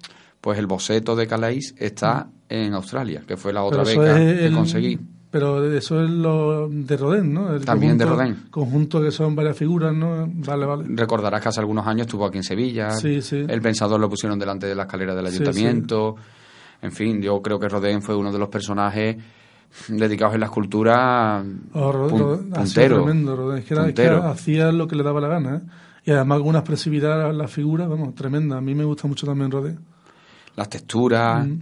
Pues 0.41 0.59
el 0.59 0.67
boceto 0.67 1.15
de 1.15 1.27
Calais 1.27 1.73
está 1.77 2.27
en 2.49 2.73
Australia, 2.73 3.23
que 3.27 3.37
fue 3.37 3.51
la 3.51 3.63
otra 3.63 3.83
beca 3.83 4.15
que 4.15 4.51
conseguí. 4.53 4.99
Pero 5.31 5.65
eso 5.69 6.01
es 6.01 6.09
lo 6.09 6.69
de 6.69 6.95
Rodin, 6.95 7.33
¿no? 7.33 7.59
También 7.59 7.97
de 7.97 8.05
Rodin. 8.05 8.45
Conjunto 8.49 9.01
que 9.01 9.11
son 9.11 9.35
varias 9.35 9.57
figuras, 9.57 9.93
¿no? 9.93 10.25
Vale, 10.27 10.65
vale. 10.65 10.85
Recordarás 10.87 11.41
que 11.41 11.49
hace 11.49 11.59
algunos 11.59 11.85
años 11.85 12.07
estuvo 12.07 12.25
aquí 12.25 12.37
en 12.37 12.43
Sevilla. 12.43 12.91
Sí, 12.91 13.21
sí. 13.21 13.43
El 13.45 13.61
pensador 13.61 13.99
lo 13.99 14.09
pusieron 14.09 14.39
delante 14.39 14.65
de 14.67 14.75
la 14.75 14.83
escalera 14.83 15.13
del 15.13 15.25
ayuntamiento. 15.25 16.15
En 16.81 16.91
fin, 16.91 17.21
yo 17.21 17.41
creo 17.41 17.59
que 17.59 17.67
Rodin 17.67 18.01
fue 18.01 18.15
uno 18.15 18.31
de 18.31 18.39
los 18.39 18.49
personajes 18.49 19.17
dedicados 19.87 20.35
en 20.35 20.39
la 20.39 20.45
escultura 20.45 21.43
oh, 21.73 22.07
puntero. 22.51 23.03
Tremendo, 23.03 23.35
Rodin. 23.35 23.59
Es 23.59 23.65
que, 23.65 24.07
hacía 24.07 24.71
lo 24.71 24.87
que 24.87 24.95
le 24.95 25.03
daba 25.03 25.19
la 25.21 25.27
gana, 25.27 25.55
¿eh? 25.57 25.61
Y 26.05 26.11
además 26.11 26.39
con 26.39 26.49
una 26.49 26.59
expresividad 26.59 27.29
a 27.29 27.33
la 27.33 27.47
figura, 27.47 27.87
vamos, 27.87 28.13
tremenda. 28.13 28.57
A 28.57 28.61
mí 28.61 28.75
me 28.75 28.83
gusta 28.83 29.07
mucho 29.07 29.25
también 29.25 29.49
Rodin. 29.51 29.79
Las 30.55 30.69
texturas... 30.69 31.47
Mm 31.47 31.59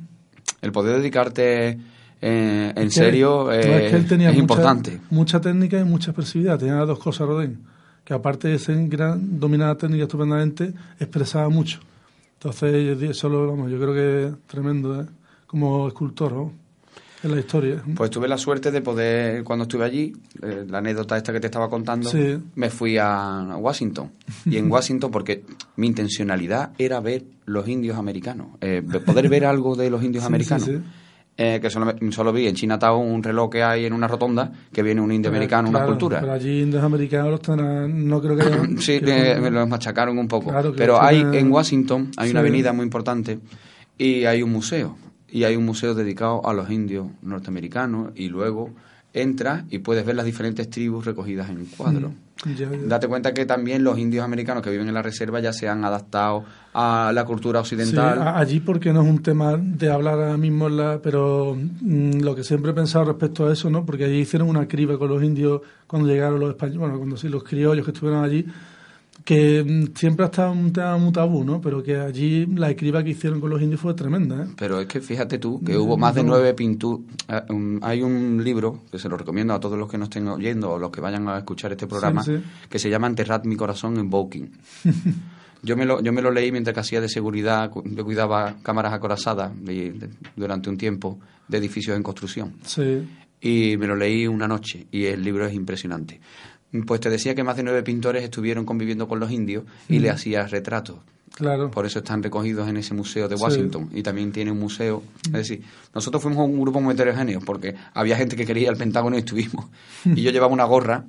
el 0.63 0.71
poder 0.71 0.97
dedicarte 0.97 1.77
eh, 2.21 2.73
en 2.73 2.89
serio 2.89 3.51
es, 3.51 3.93
importante. 4.37 5.01
Mucha 5.09 5.41
técnica 5.41 5.77
y 5.77 5.83
mucha 5.83 6.11
expresividad. 6.11 6.57
Tenía 6.57 6.75
las 6.75 6.87
dos 6.87 6.99
cosas, 6.99 7.27
Rodin. 7.27 7.59
Que 8.05 8.13
aparte 8.13 8.47
de 8.47 8.59
ser 8.59 8.87
gran, 8.87 9.39
dominar 9.39 9.75
técnica 9.75 10.03
estupendamente, 10.03 10.73
expresaba 10.99 11.49
mucho. 11.49 11.81
Entonces, 12.43 13.01
eso 13.01 13.47
vamos, 13.47 13.71
yo 13.71 13.79
creo 13.79 13.93
que 13.93 14.27
es 14.27 14.33
tremendo 14.47 15.01
¿eh? 15.01 15.05
como 15.47 15.87
escultor 15.87 16.33
¿no? 16.33 16.51
en 17.23 17.31
la 17.31 17.39
historia. 17.39 17.81
Pues 17.95 18.09
tuve 18.09 18.27
la 18.27 18.37
suerte 18.37 18.69
de 18.69 18.81
poder, 18.81 19.45
cuando 19.45 19.63
estuve 19.63 19.85
allí, 19.85 20.11
eh, 20.41 20.65
la 20.67 20.79
anécdota 20.79 21.15
esta 21.15 21.31
que 21.31 21.39
te 21.39 21.47
estaba 21.47 21.69
contando, 21.69 22.11
me 22.55 22.69
fui 22.69 22.97
a 22.97 23.55
Washington. 23.57 24.11
Y 24.45 24.57
en 24.57 24.69
Washington, 24.69 25.09
porque 25.09 25.45
mi 25.77 25.87
intencionalidad 25.87 26.73
era 26.77 26.99
ver 26.99 27.23
los 27.45 27.65
indios 27.69 27.97
americanos, 27.97 28.47
eh, 28.59 28.81
poder 29.05 29.29
ver 29.29 29.45
algo 29.45 29.77
de 29.77 29.89
los 29.89 30.03
indios 30.03 30.25
americanos. 30.25 30.69
Eh, 31.35 31.59
que 31.59 31.71
solo, 31.71 31.95
solo, 32.11 32.31
vi 32.31 32.47
en 32.47 32.53
Chinatown 32.53 33.11
un 33.11 33.23
reloj 33.23 33.49
que 33.49 33.63
hay 33.63 33.85
en 33.85 33.93
una 33.93 34.07
rotonda 34.07 34.51
que 34.71 34.83
viene 34.83 35.01
un 35.01 35.11
indio 35.11 35.31
americano, 35.31 35.67
una 35.67 35.83
cultura. 35.83 36.19
Pero 36.19 36.31
allí 36.31 36.61
indios 36.61 36.83
americanos 36.83 37.41
no 37.89 38.21
creo 38.21 38.37
que... 38.37 38.77
sí, 38.79 38.99
me 39.01 39.49
los 39.49 39.67
machacaron 39.67 40.19
un 40.19 40.27
poco. 40.27 40.53
pero 40.77 41.01
hay 41.01 41.25
en 41.33 41.51
Washington, 41.51 42.11
hay 42.17 42.29
una 42.29 42.41
avenida 42.41 42.71
muy 42.71 42.83
importante 42.83 43.39
y 43.97 44.25
hay 44.25 44.43
un 44.43 44.51
museo 44.51 44.95
y 45.33 45.45
hay 45.45 45.55
un 45.55 45.65
museo 45.65 45.95
dedicado 45.95 46.47
a 46.47 46.53
los 46.53 46.69
indios 46.69 47.07
norteamericanos 47.23 48.11
y 48.15 48.29
luego 48.29 48.69
entras 49.13 49.63
y 49.71 49.79
puedes 49.79 50.05
ver 50.05 50.15
las 50.15 50.25
diferentes 50.25 50.69
tribus 50.69 51.05
recogidas 51.05 51.49
en 51.49 51.57
un 51.57 51.65
cuadro. 51.65 52.09
Mm, 52.09 52.15
Date 52.85 53.07
cuenta 53.07 53.33
que 53.33 53.45
también 53.45 53.83
los 53.83 53.97
indios 53.97 54.23
americanos 54.23 54.63
que 54.63 54.69
viven 54.69 54.87
en 54.87 54.93
la 54.93 55.01
reserva 55.01 55.39
ya 55.39 55.53
se 55.53 55.69
han 55.69 55.85
adaptado 55.85 56.43
a 56.73 57.11
la 57.13 57.25
cultura 57.25 57.59
occidental. 57.59 58.21
allí 58.35 58.59
porque 58.59 58.91
no 58.91 59.01
es 59.01 59.09
un 59.09 59.21
tema 59.21 59.55
de 59.57 59.91
hablar 59.91 60.15
ahora 60.15 60.37
mismo, 60.37 60.69
la, 60.69 60.99
pero 61.01 61.55
mm, 61.55 62.21
lo 62.21 62.35
que 62.35 62.43
siempre 62.43 62.71
he 62.71 62.73
pensado 62.73 63.05
respecto 63.05 63.47
a 63.47 63.53
eso, 63.53 63.69
¿no? 63.69 63.85
porque 63.85 64.05
allí 64.05 64.19
hicieron 64.19 64.49
una 64.49 64.67
criba 64.67 64.97
con 64.97 65.09
los 65.09 65.23
indios 65.23 65.61
cuando 65.87 66.07
llegaron 66.07 66.39
los 66.39 66.49
españoles, 66.49 66.79
bueno, 66.79 66.97
cuando 66.97 67.17
sí, 67.17 67.29
los 67.29 67.43
criollos 67.43 67.85
que 67.85 67.91
estuvieron 67.91 68.23
allí, 68.23 68.45
que 69.23 69.63
mm, 69.63 69.95
siempre 69.95 70.25
ha 70.25 70.27
estado 70.27 70.51
un 70.51 70.73
tema 70.73 70.97
muy 70.97 71.11
tabú, 71.11 71.43
¿no? 71.43 71.61
Pero 71.61 71.81
que 71.81 71.97
allí 71.97 72.45
la 72.45 72.69
escriba 72.69 73.03
que 73.03 73.11
hicieron 73.11 73.39
con 73.39 73.49
los 73.49 73.61
indios 73.61 73.79
fue 73.79 73.93
tremenda, 73.93 74.43
¿eh? 74.43 74.47
Pero 74.57 74.79
es 74.79 74.87
que 74.87 74.99
fíjate 75.01 75.37
tú 75.37 75.61
que 75.63 75.77
hubo 75.77 75.97
más 75.97 76.15
de 76.15 76.23
nueve 76.23 76.53
pinturas. 76.53 77.05
Eh, 77.29 77.79
hay 77.81 78.01
un 78.01 78.43
libro 78.43 78.81
que 78.91 78.99
se 78.99 79.07
lo 79.07 79.17
recomiendo 79.17 79.53
a 79.53 79.59
todos 79.59 79.77
los 79.77 79.89
que 79.89 79.97
nos 79.97 80.07
estén 80.07 80.27
oyendo 80.27 80.71
o 80.71 80.79
los 80.79 80.91
que 80.91 81.01
vayan 81.01 81.27
a 81.29 81.37
escuchar 81.37 81.71
este 81.71 81.87
programa 81.87 82.23
que 82.69 82.79
se 82.79 82.89
llama 82.89 83.07
Enterrad 83.07 83.43
mi 83.45 83.55
corazón 83.55 83.97
en 83.97 84.13
Woking. 84.13 84.51
yo 85.63 85.77
me 85.77 85.85
lo 85.85 86.01
yo 86.01 86.11
me 86.11 86.21
lo 86.21 86.31
leí 86.31 86.51
mientras 86.51 86.73
que 86.73 86.79
hacía 86.81 87.01
de 87.01 87.09
seguridad, 87.09 87.71
yo 87.85 88.03
cuidaba 88.03 88.55
cámaras 88.61 88.93
acorazadas 88.93 89.51
durante 90.35 90.69
un 90.69 90.77
tiempo 90.77 91.19
de 91.47 91.57
edificios 91.59 91.95
en 91.95 92.03
construcción. 92.03 92.55
Sí. 92.65 93.07
Y 93.39 93.75
me 93.77 93.87
lo 93.87 93.95
leí 93.95 94.25
una 94.25 94.47
noche 94.47 94.87
y 94.91 95.05
el 95.05 95.21
libro 95.21 95.45
es 95.45 95.53
impresionante 95.53 96.21
pues 96.81 96.99
te 96.99 97.09
decía 97.09 97.35
que 97.35 97.43
más 97.43 97.55
de 97.55 97.63
nueve 97.63 97.83
pintores 97.83 98.23
estuvieron 98.23 98.65
conviviendo 98.65 99.07
con 99.07 99.19
los 99.19 99.31
indios 99.31 99.63
y 99.87 99.99
le 99.99 100.09
hacías 100.09 100.49
retratos. 100.51 100.97
Claro. 101.35 101.71
Por 101.71 101.85
eso 101.85 101.99
están 101.99 102.21
recogidos 102.21 102.67
en 102.67 102.77
ese 102.77 102.93
museo 102.93 103.27
de 103.27 103.35
Washington. 103.35 103.89
Y 103.91 104.03
también 104.03 104.31
tiene 104.31 104.51
un 104.51 104.59
museo. 104.59 105.03
Es 105.25 105.31
decir, 105.31 105.63
nosotros 105.93 106.21
fuimos 106.21 106.47
un 106.47 106.61
grupo 106.61 106.79
muy 106.79 106.93
heterogéneo 106.93 107.39
porque 107.41 107.75
había 107.93 108.15
gente 108.15 108.35
que 108.35 108.45
quería 108.45 108.69
el 108.69 108.77
Pentágono 108.77 109.15
y 109.15 109.19
estuvimos. 109.19 109.65
y 110.05 110.21
yo 110.21 110.31
llevaba 110.31 110.53
una 110.53 110.65
gorra 110.65 111.05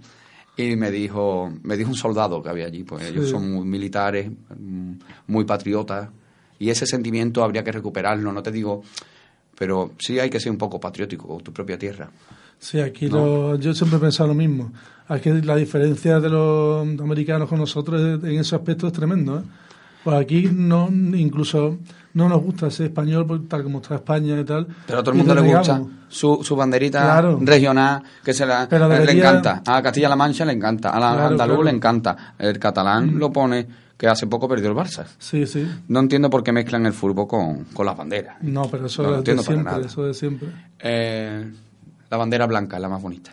y 0.57 0.77
me 0.77 0.91
dijo, 0.91 1.53
me 1.63 1.77
dijo 1.77 1.91
un 1.91 1.97
soldado 1.97 2.43
que 2.43 2.49
había 2.49 2.67
allí. 2.67 2.85
Pues 2.85 3.05
ellos 3.11 3.29
son 3.29 3.53
muy 3.53 3.67
militares, 3.67 4.31
muy 5.27 5.45
patriotas. 5.45 6.09
Y 6.59 6.71
ese 6.71 6.87
sentimiento 6.87 7.45
habría 7.45 7.63
que 7.63 7.73
recuperarlo. 7.73 8.33
No 8.33 8.43
te 8.43 8.51
digo, 8.51 8.83
pero 9.59 9.93
sí 9.99 10.19
hay 10.19 10.31
que 10.31 10.41
ser 10.41 10.53
un 10.53 10.59
poco 10.59 10.81
patriótico 10.81 11.29
con 11.29 11.43
tu 11.43 11.53
propia 11.53 11.79
tierra. 11.79 12.11
Sí, 12.59 12.81
aquí 12.81 13.11
yo 13.11 13.75
siempre 13.75 13.99
he 13.99 14.01
pensado 14.01 14.29
lo 14.29 14.35
mismo. 14.35 14.73
Aquí 15.09 15.31
la 15.31 15.57
diferencia 15.57 16.19
de 16.19 16.31
los 16.31 16.87
americanos 17.01 17.49
con 17.49 17.59
nosotros 17.59 18.25
en 18.25 18.39
ese 18.39 18.57
aspecto 18.57 18.87
es 18.87 18.93
tremendo. 18.93 19.39
¿eh? 19.39 19.43
Pues 20.03 20.17
aquí 20.17 20.49
no, 20.53 20.89
incluso 20.91 21.79
no 22.13 22.29
nos 22.29 22.43
gusta 22.43 22.71
ser 22.71 22.87
español 22.87 23.47
tal 23.49 23.63
como 23.63 23.79
está 23.79 23.97
España 23.97 24.39
y 24.39 24.45
tal. 24.45 24.67
Pero 24.87 24.99
a 24.99 25.03
todo 25.03 25.13
el 25.13 25.19
mundo 25.19 25.35
le 25.35 25.41
gusta 25.41 25.83
su, 26.09 26.41
su 26.43 26.55
banderita 26.57 27.23
regional 27.41 28.03
que 28.23 28.33
se 28.33 28.47
la, 28.47 28.67
le 28.67 29.13
encanta. 29.13 29.63
A 29.67 29.83
Castilla-La 29.83 30.17
Mancha 30.17 30.45
le 30.45 30.53
encanta, 30.53 30.91
a 30.91 31.01
la 31.01 31.27
andaluz 31.27 31.65
le 31.65 31.71
encanta. 31.71 32.35
El 32.39 32.59
catalán 32.59 33.15
mm. 33.15 33.19
lo 33.19 33.33
pone 33.33 33.67
que 33.97 34.07
hace 34.07 34.27
poco 34.27 34.49
perdió 34.49 34.69
el 34.69 34.77
Barça. 34.77 35.07
Sí, 35.19 35.47
sí. 35.47 35.67
No 35.89 36.01
entiendo 36.01 36.29
por 36.29 36.43
qué 36.43 36.53
mezclan 36.53 36.85
el 36.87 36.93
fútbol 36.93 37.27
con, 37.27 37.65
con 37.65 37.87
las 37.87 37.97
banderas. 37.97 38.37
No, 38.43 38.69
pero 38.71 38.87
eso, 38.87 39.19
es 39.19 39.25
de 39.25 39.39
siempre, 39.39 39.87
eso 39.87 40.05
de 40.05 40.15
siempre. 40.15 40.49
Eh, 40.81 41.51
la 42.11 42.17
bandera 42.17 42.47
blanca 42.47 42.77
es 42.77 42.83
la 42.83 42.89
más 42.89 43.01
bonita. 43.01 43.33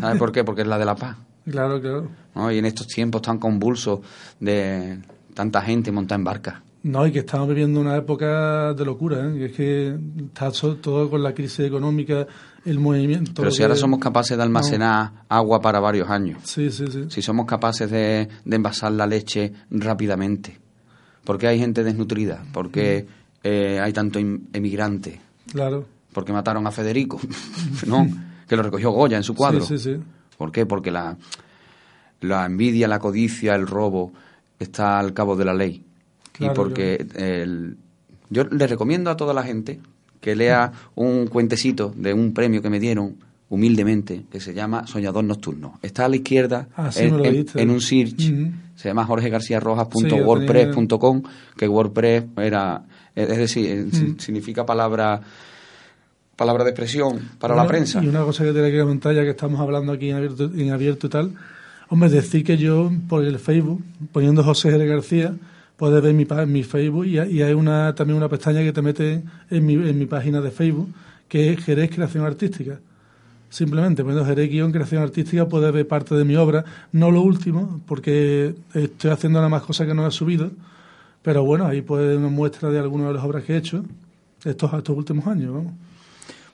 ¿Sabes 0.00 0.18
por 0.18 0.32
qué? 0.32 0.44
Porque 0.44 0.62
es 0.62 0.68
la 0.68 0.78
de 0.78 0.84
la 0.84 0.94
paz. 0.94 1.16
Claro, 1.50 1.80
claro. 1.80 2.08
Y 2.52 2.58
en 2.58 2.66
estos 2.66 2.86
tiempos 2.88 3.22
tan 3.22 3.38
convulsos 3.38 4.00
de 4.40 4.98
tanta 5.34 5.62
gente 5.62 5.92
montada 5.92 6.18
en 6.18 6.24
barcas. 6.24 6.54
No, 6.82 7.04
y 7.04 7.10
que 7.10 7.20
estamos 7.20 7.48
viviendo 7.48 7.80
una 7.80 7.96
época 7.96 8.72
de 8.72 8.84
locura, 8.84 9.26
¿eh? 9.26 9.46
es 9.46 9.52
que 9.52 9.98
está 10.24 10.52
todo 10.52 11.10
con 11.10 11.20
la 11.20 11.34
crisis 11.34 11.66
económica, 11.66 12.26
el 12.64 12.78
movimiento. 12.78 13.32
Pero 13.34 13.50
si 13.50 13.62
ahora 13.62 13.74
somos 13.74 13.98
capaces 13.98 14.36
de 14.36 14.42
almacenar 14.44 15.24
agua 15.28 15.60
para 15.60 15.80
varios 15.80 16.08
años, 16.08 16.42
sí, 16.44 16.70
sí, 16.70 16.84
sí. 16.88 17.06
si 17.08 17.22
somos 17.22 17.44
capaces 17.44 17.90
de, 17.90 18.28
envasar 18.48 18.92
la 18.92 19.04
leche 19.04 19.52
rápidamente, 19.68 20.56
¿por 21.24 21.38
qué 21.38 21.48
hay 21.48 21.58
gente 21.58 21.82
desnutrida? 21.82 22.44
¿Por 22.52 22.70
qué 22.70 23.04
mm. 23.04 23.38
eh, 23.42 23.80
hay 23.80 23.92
tanto 23.92 24.20
emigrante? 24.20 25.20
Claro. 25.50 25.86
Porque 26.12 26.32
mataron 26.32 26.68
a 26.68 26.70
Federico, 26.70 27.20
¿no? 27.86 28.06
que 28.46 28.56
lo 28.56 28.62
recogió 28.62 28.90
Goya 28.90 29.16
en 29.16 29.22
su 29.22 29.34
cuadro. 29.34 29.60
Sí, 29.60 29.78
sí, 29.78 29.94
sí. 29.94 30.00
¿Por 30.36 30.52
qué? 30.52 30.66
Porque 30.66 30.90
la, 30.90 31.16
la 32.20 32.46
envidia, 32.46 32.88
la 32.88 32.98
codicia, 32.98 33.54
el 33.54 33.66
robo 33.66 34.12
está 34.58 34.98
al 34.98 35.12
cabo 35.12 35.36
de 35.36 35.44
la 35.44 35.54
ley. 35.54 35.84
y 36.38 36.48
porque 36.50 37.06
el, 37.14 37.76
yo 38.30 38.44
le 38.44 38.66
recomiendo 38.66 39.10
a 39.10 39.16
toda 39.16 39.32
la 39.32 39.42
gente 39.42 39.80
que 40.20 40.36
lea 40.36 40.72
un 40.94 41.28
cuentecito 41.28 41.94
de 41.96 42.12
un 42.12 42.34
premio 42.34 42.60
que 42.62 42.70
me 42.70 42.80
dieron 42.80 43.16
humildemente 43.48 44.24
que 44.30 44.40
se 44.40 44.54
llama 44.54 44.86
Soñador 44.86 45.24
Nocturno. 45.24 45.80
Está 45.82 46.06
a 46.06 46.08
la 46.08 46.16
izquierda 46.16 46.68
ah, 46.76 46.90
en, 46.96 47.70
un 47.70 47.80
search, 47.80 48.32
se 48.74 48.88
llama 48.88 49.04
jorgegarciarrojas.wordpress.com, 49.04 51.22
que 51.56 51.68
WordPress 51.68 52.24
era, 52.38 52.82
es 53.14 53.38
decir, 53.38 54.16
significa 54.18 54.66
palabra 54.66 55.20
palabra 56.36 56.64
de 56.64 56.70
expresión 56.70 57.30
para 57.38 57.56
la 57.56 57.66
prensa. 57.66 58.04
Y 58.04 58.08
una 58.08 58.22
cosa 58.22 58.44
que 58.44 58.52
tenía 58.52 58.70
que 58.70 58.80
comentar, 58.80 59.14
ya 59.14 59.22
que 59.22 59.30
estamos 59.30 59.58
hablando 59.60 59.92
aquí 59.92 60.10
en 60.10 60.16
abierto, 60.16 60.44
en 60.54 60.70
abierto 60.70 61.06
y 61.06 61.10
tal, 61.10 61.32
hombre, 61.88 62.10
decir 62.10 62.44
que 62.44 62.58
yo 62.58 62.92
por 63.08 63.24
el 63.24 63.38
Facebook, 63.38 63.82
poniendo 64.12 64.44
José 64.44 64.70
Jerez 64.70 64.88
García, 64.88 65.34
puedes 65.76 66.02
ver 66.02 66.14
mi, 66.14 66.26
mi 66.46 66.62
Facebook 66.62 67.06
y, 67.06 67.18
hay 67.18 67.52
una 67.52 67.94
también 67.94 68.16
una 68.16 68.28
pestaña 68.28 68.60
que 68.60 68.72
te 68.72 68.82
mete 68.82 69.22
en 69.50 69.66
mi, 69.66 69.74
en 69.74 69.98
mi 69.98 70.06
página 70.06 70.40
de 70.40 70.50
Facebook, 70.50 70.92
que 71.28 71.52
es 71.52 71.64
Jerez 71.64 71.90
Creación 71.90 72.24
Artística. 72.24 72.78
Simplemente 73.48 74.02
poniendo 74.02 74.26
Jerez 74.26 74.50
Guión 74.50 74.72
Creación 74.72 75.02
Artística 75.02 75.48
puedes 75.48 75.72
ver 75.72 75.88
parte 75.88 76.14
de 76.14 76.24
mi 76.24 76.36
obra, 76.36 76.64
no 76.92 77.10
lo 77.10 77.22
último, 77.22 77.80
porque 77.86 78.54
estoy 78.74 79.10
haciendo 79.10 79.38
nada 79.38 79.48
más 79.48 79.62
cosas 79.62 79.86
que 79.86 79.94
no 79.94 80.06
he 80.06 80.10
subido, 80.10 80.50
pero 81.22 81.44
bueno, 81.44 81.66
ahí 81.66 81.80
puede 81.80 82.16
una 82.16 82.28
muestra 82.28 82.70
de 82.70 82.78
algunas 82.78 83.08
de 83.08 83.14
las 83.14 83.24
obras 83.24 83.44
que 83.44 83.54
he 83.54 83.56
hecho 83.56 83.84
estos, 84.44 84.72
estos 84.74 84.96
últimos 84.96 85.26
años, 85.26 85.52
vamos. 85.52 85.72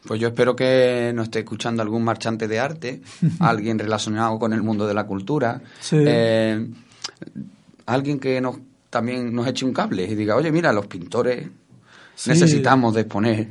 Pues 0.06 0.20
yo 0.20 0.28
espero 0.28 0.56
que 0.56 1.12
nos 1.14 1.24
esté 1.24 1.40
escuchando 1.40 1.82
algún 1.82 2.02
marchante 2.02 2.48
de 2.48 2.58
arte, 2.58 3.02
alguien 3.40 3.78
relacionado 3.78 4.38
con 4.38 4.52
el 4.52 4.62
mundo 4.62 4.86
de 4.86 4.94
la 4.94 5.04
cultura, 5.04 5.60
eh, 5.92 6.68
alguien 7.86 8.18
que 8.18 8.40
nos 8.40 8.56
también 8.90 9.34
nos 9.34 9.46
eche 9.46 9.64
un 9.64 9.72
cable 9.72 10.04
y 10.04 10.14
diga, 10.14 10.36
oye, 10.36 10.52
mira, 10.52 10.70
los 10.70 10.86
pintores 10.86 11.48
necesitamos 12.26 12.94
de 12.94 13.00
exponer. 13.00 13.48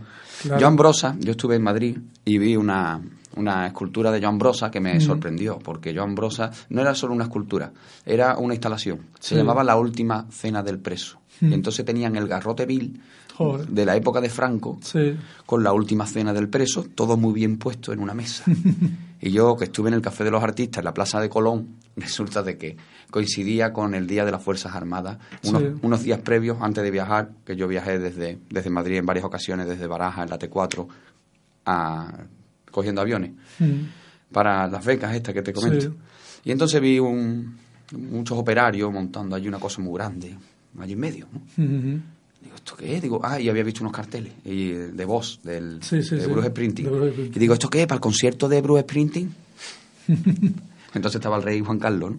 Joan 0.60 0.76
Brosa, 0.76 1.16
yo 1.20 1.32
estuve 1.32 1.56
en 1.56 1.64
Madrid 1.64 1.98
y 2.26 2.38
vi 2.38 2.56
una, 2.56 3.02
una 3.36 3.66
escultura 3.66 4.12
de 4.12 4.22
Joan 4.22 4.38
Brosa 4.38 4.70
que 4.70 4.80
me 4.80 5.00
sorprendió, 5.00 5.58
porque 5.58 5.96
Joan 5.96 6.14
Brosa 6.14 6.52
no 6.70 6.82
era 6.82 6.94
solo 6.94 7.14
una 7.14 7.24
escultura, 7.24 7.72
era 8.06 8.38
una 8.38 8.54
instalación. 8.54 9.08
Se 9.20 9.36
llamaba 9.36 9.64
La 9.64 9.78
Última 9.78 10.28
Cena 10.30 10.62
del 10.62 10.80
Preso. 10.80 11.21
Y 11.42 11.54
entonces 11.54 11.84
tenían 11.84 12.16
el 12.16 12.28
garrote 12.28 12.68
vil 12.68 13.02
de 13.68 13.86
la 13.86 13.96
época 13.96 14.22
de 14.22 14.30
Franco, 14.30 14.80
con 15.46 15.64
la 15.64 15.74
última 15.74 16.06
cena 16.06 16.34
del 16.34 16.50
preso, 16.50 16.86
todo 16.96 17.18
muy 17.18 17.34
bien 17.34 17.58
puesto 17.58 17.92
en 17.92 18.00
una 18.00 18.14
mesa. 18.14 18.44
y 19.22 19.32
yo, 19.32 19.56
que 19.58 19.66
estuve 19.66 19.90
en 19.90 19.96
el 19.96 20.02
Café 20.02 20.24
de 20.24 20.32
los 20.32 20.44
Artistas, 20.44 20.80
en 20.80 20.86
la 20.86 20.94
Plaza 20.94 21.20
de 21.20 21.30
Colón, 21.30 21.78
resulta 21.96 22.44
de 22.44 22.58
que 22.58 22.78
coincidía 23.10 23.74
con 23.74 23.96
el 23.96 24.08
Día 24.08 24.26
de 24.26 24.32
las 24.32 24.44
Fuerzas 24.44 24.76
Armadas, 24.76 25.18
unos, 25.82 26.04
días 26.04 26.20
previos 26.20 26.58
antes 26.62 26.84
de 26.84 26.92
viajar, 26.92 27.32
que 27.46 27.56
yo 27.56 27.68
viajé 27.68 28.00
desde, 28.00 28.40
desde 28.50 28.70
Madrid 28.70 28.98
en 28.98 29.06
varias 29.06 29.26
ocasiones, 29.26 29.68
desde 29.68 29.88
Baraja, 29.88 30.24
en 30.24 30.30
la 30.30 30.40
T4, 30.40 30.88
a, 31.66 32.26
cogiendo 32.70 33.02
aviones, 33.02 33.32
mm. 33.60 34.32
para 34.32 34.68
las 34.68 34.86
becas 34.86 35.14
estas 35.16 35.34
que 35.34 35.42
te 35.42 35.54
comento. 35.54 35.94
Y 36.44 36.52
entonces 36.52 36.82
vi 36.82 37.00
un, 37.00 37.58
muchos 37.92 38.38
operarios 38.38 38.92
montando 38.92 39.36
allí 39.36 39.48
una 39.48 39.60
cosa 39.60 39.82
muy 39.82 39.94
grande, 39.94 40.38
allí 40.80 40.94
en 40.94 41.00
medio. 41.00 41.28
¿no? 41.32 41.42
Digo, 42.42 42.56
¿esto 42.56 42.76
qué 42.76 42.96
es? 42.96 43.02
Digo, 43.02 43.22
ah, 43.24 43.40
y 43.40 43.50
había 43.50 43.64
visto 43.64 43.82
unos 43.82 43.94
carteles 43.94 44.34
y, 44.44 44.72
de 44.72 45.06
voz 45.06 45.40
del, 45.44 45.80
de 45.80 46.28
Bruce 46.28 46.50
Sprinting. 46.50 46.88
Y 47.34 47.40
digo, 47.40 47.54
¿esto 47.54 47.70
qué 47.70 47.82
es? 47.82 47.88
¿Para 47.88 47.98
el 47.98 48.02
concierto 48.02 48.50
de 48.50 48.62
Bruce 48.62 48.82
Sprinting? 48.82 49.34
Entonces 50.94 51.16
estaba 51.16 51.38
el 51.38 51.44
rey 51.44 51.62
Juan 51.62 51.80
Carlos, 51.80 52.12
¿no? 52.12 52.18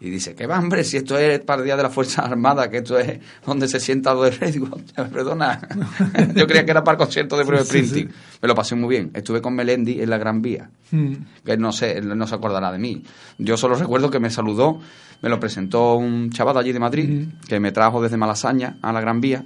Y 0.00 0.10
dice, 0.10 0.36
¿qué 0.36 0.46
va, 0.46 0.60
hombre? 0.60 0.84
Si 0.84 0.96
esto 0.96 1.18
es 1.18 1.40
para 1.40 1.60
el 1.60 1.64
Día 1.64 1.76
de 1.76 1.82
la 1.82 1.90
Fuerza 1.90 2.22
Armada, 2.22 2.70
que 2.70 2.78
esto 2.78 2.96
es 3.00 3.18
donde 3.44 3.66
se 3.66 3.80
sienta 3.80 4.14
de 4.14 4.30
rey. 4.30 4.52
Digo, 4.52 4.68
perdona, 4.94 5.60
yo 6.36 6.46
creía 6.46 6.64
que 6.64 6.70
era 6.70 6.84
para 6.84 6.94
el 6.94 6.98
concierto 7.04 7.36
de 7.36 7.42
Bruce 7.42 7.64
Sprinting. 7.64 8.08
Me 8.40 8.46
lo 8.46 8.54
pasé 8.54 8.76
muy 8.76 8.90
bien. 8.90 9.10
Estuve 9.12 9.42
con 9.42 9.54
Melendi 9.56 10.00
en 10.00 10.08
la 10.08 10.18
Gran 10.18 10.40
Vía, 10.40 10.70
mm. 10.92 11.14
que 11.44 11.56
no 11.56 11.72
sé, 11.72 12.00
no 12.00 12.26
se 12.28 12.34
acordará 12.34 12.70
de 12.70 12.78
mí. 12.78 13.02
Yo 13.38 13.56
solo 13.56 13.74
recuerdo 13.74 14.08
que 14.08 14.20
me 14.20 14.30
saludó 14.30 14.80
me 15.20 15.28
lo 15.28 15.40
presentó 15.40 15.96
un 15.96 16.30
chaval 16.30 16.58
allí 16.58 16.72
de 16.72 16.78
Madrid, 16.78 17.28
que 17.48 17.58
me 17.58 17.72
trajo 17.72 18.00
desde 18.00 18.16
Malasaña 18.16 18.76
a 18.82 18.92
la 18.92 19.00
Gran 19.00 19.20
Vía. 19.20 19.44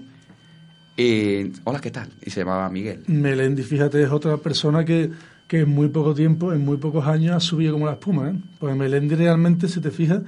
Y, 0.96 1.50
hola, 1.64 1.80
¿qué 1.80 1.90
tal? 1.90 2.10
Y 2.24 2.30
se 2.30 2.40
llamaba 2.40 2.68
Miguel. 2.68 3.04
Melendi, 3.06 3.62
fíjate, 3.62 4.02
es 4.02 4.10
otra 4.10 4.36
persona 4.36 4.84
que, 4.84 5.10
que 5.48 5.60
en 5.60 5.70
muy 5.70 5.88
poco 5.88 6.14
tiempo, 6.14 6.52
en 6.52 6.64
muy 6.64 6.76
pocos 6.76 7.06
años, 7.06 7.34
ha 7.34 7.40
subido 7.40 7.72
como 7.72 7.86
la 7.86 7.92
espuma. 7.92 8.28
¿eh? 8.28 8.34
Porque 8.58 8.74
Melendi 8.74 9.14
realmente, 9.14 9.68
si 9.68 9.80
te 9.80 9.90
fijas, 9.90 10.20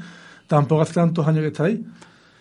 tampoco 0.46 0.80
hace 0.80 0.94
tantos 0.94 1.26
años 1.26 1.42
que 1.42 1.48
está 1.48 1.64
ahí. 1.64 1.84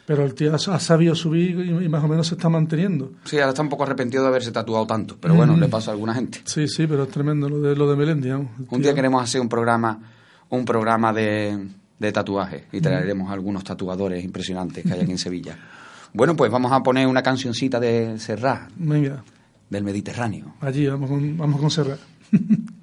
Pero 0.05 0.23
el 0.23 0.33
tío 0.33 0.53
ha 0.53 0.79
sabido 0.79 1.15
subir 1.15 1.81
y 1.81 1.87
más 1.87 2.03
o 2.03 2.09
menos 2.09 2.27
se 2.27 2.35
está 2.35 2.49
manteniendo. 2.49 3.13
Sí, 3.23 3.37
ahora 3.37 3.49
está 3.49 3.61
un 3.61 3.69
poco 3.69 3.83
arrepentido 3.83 4.23
de 4.23 4.29
haberse 4.29 4.51
tatuado 4.51 4.85
tanto, 4.85 5.15
pero 5.17 5.33
bueno, 5.33 5.55
le 5.55 5.69
pasa 5.69 5.91
a 5.91 5.93
alguna 5.93 6.13
gente. 6.13 6.41
Sí, 6.43 6.67
sí, 6.67 6.87
pero 6.87 7.03
es 7.03 7.09
tremendo 7.09 7.47
lo 7.47 7.61
de, 7.61 7.73
lo 7.73 7.89
de 7.89 7.95
Melendi. 7.95 8.29
Un 8.29 8.81
día 8.81 8.93
queremos 8.93 9.23
hacer 9.23 9.39
un 9.39 9.47
programa, 9.47 9.97
un 10.49 10.65
programa 10.65 11.13
de, 11.13 11.57
de 11.99 12.11
tatuajes 12.11 12.63
y 12.71 12.81
traeremos 12.81 13.31
algunos 13.31 13.63
tatuadores 13.63 14.23
impresionantes 14.23 14.83
que 14.83 14.93
hay 14.93 15.01
aquí 15.01 15.11
en 15.11 15.17
Sevilla. 15.17 15.57
Bueno, 16.13 16.35
pues 16.35 16.51
vamos 16.51 16.71
a 16.71 16.83
poner 16.83 17.07
una 17.07 17.23
cancioncita 17.23 17.79
de 17.79 18.19
Serrat. 18.19 18.71
Venga. 18.75 19.23
Del 19.69 19.83
Mediterráneo. 19.83 20.53
Allí, 20.61 20.87
vamos 20.87 21.09
con, 21.09 21.37
vamos 21.37 21.59
con 21.59 21.71
Serrat. 21.71 21.99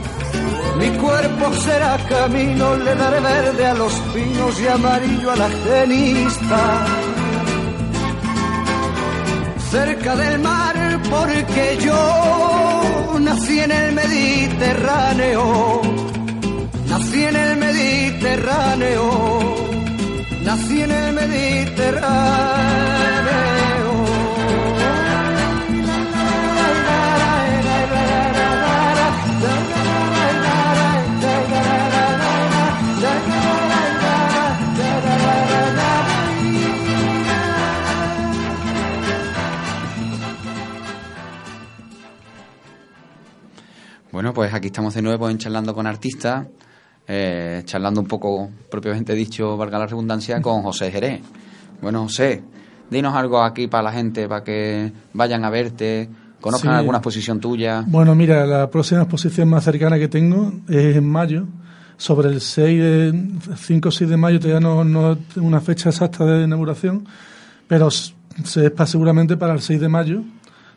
Mi 0.81 0.89
cuerpo 0.97 1.53
será 1.53 1.95
camino, 2.09 2.75
le 2.75 2.95
daré 2.95 3.19
verde 3.19 3.67
a 3.67 3.73
los 3.75 3.93
pinos 4.13 4.59
y 4.59 4.67
amarillo 4.67 5.31
a 5.31 5.35
la 5.35 5.49
genista. 5.49 6.85
Cerca 9.69 10.15
del 10.15 10.39
mar 10.39 10.99
porque 11.07 11.77
yo 11.85 13.19
nací 13.19 13.59
en 13.59 13.71
el 13.71 13.93
Mediterráneo. 13.93 15.81
Nací 16.89 17.25
en 17.25 17.35
el 17.35 17.57
Mediterráneo. 17.57 19.39
Nací 20.43 20.81
en 20.81 20.91
el 20.91 21.13
Mediterráneo. 21.13 23.60
Bueno, 44.21 44.35
pues 44.35 44.53
aquí 44.53 44.67
estamos 44.67 44.93
de 44.93 45.01
nuevo 45.01 45.27
en 45.31 45.39
Charlando 45.39 45.73
con 45.73 45.87
Artistas, 45.87 46.45
eh, 47.07 47.63
charlando 47.65 48.01
un 48.01 48.07
poco, 48.07 48.51
propiamente 48.69 49.15
dicho, 49.15 49.57
valga 49.57 49.79
la 49.79 49.87
redundancia, 49.87 50.39
con 50.43 50.61
José 50.61 50.91
Jerez. 50.91 51.21
Bueno, 51.81 52.03
José, 52.03 52.43
dinos 52.91 53.15
algo 53.15 53.41
aquí 53.41 53.65
para 53.65 53.81
la 53.81 53.91
gente, 53.91 54.27
para 54.27 54.43
que 54.43 54.93
vayan 55.13 55.43
a 55.43 55.49
verte, 55.49 56.07
conozcan 56.39 56.75
alguna 56.75 56.99
exposición 56.99 57.39
tuya. 57.39 57.83
Bueno, 57.87 58.13
mira, 58.13 58.45
la 58.45 58.69
próxima 58.69 59.01
exposición 59.01 59.49
más 59.49 59.63
cercana 59.63 59.97
que 59.97 60.07
tengo 60.07 60.53
es 60.69 60.97
en 60.97 61.09
mayo, 61.09 61.47
sobre 61.97 62.29
el 62.29 62.41
6 62.41 62.79
de, 62.79 63.29
5 63.55 63.89
o 63.89 63.91
6 63.91 64.07
de 64.07 64.17
mayo, 64.17 64.39
todavía 64.39 64.59
no, 64.59 64.83
no 64.83 65.17
tengo 65.17 65.47
una 65.47 65.61
fecha 65.61 65.89
exacta 65.89 66.25
de 66.25 66.43
inauguración, 66.43 67.07
pero 67.67 67.89
se 67.89 68.67
es 68.67 68.73
seguramente 68.85 69.35
para 69.35 69.53
el 69.53 69.61
6 69.61 69.81
de 69.81 69.89
mayo 69.89 70.21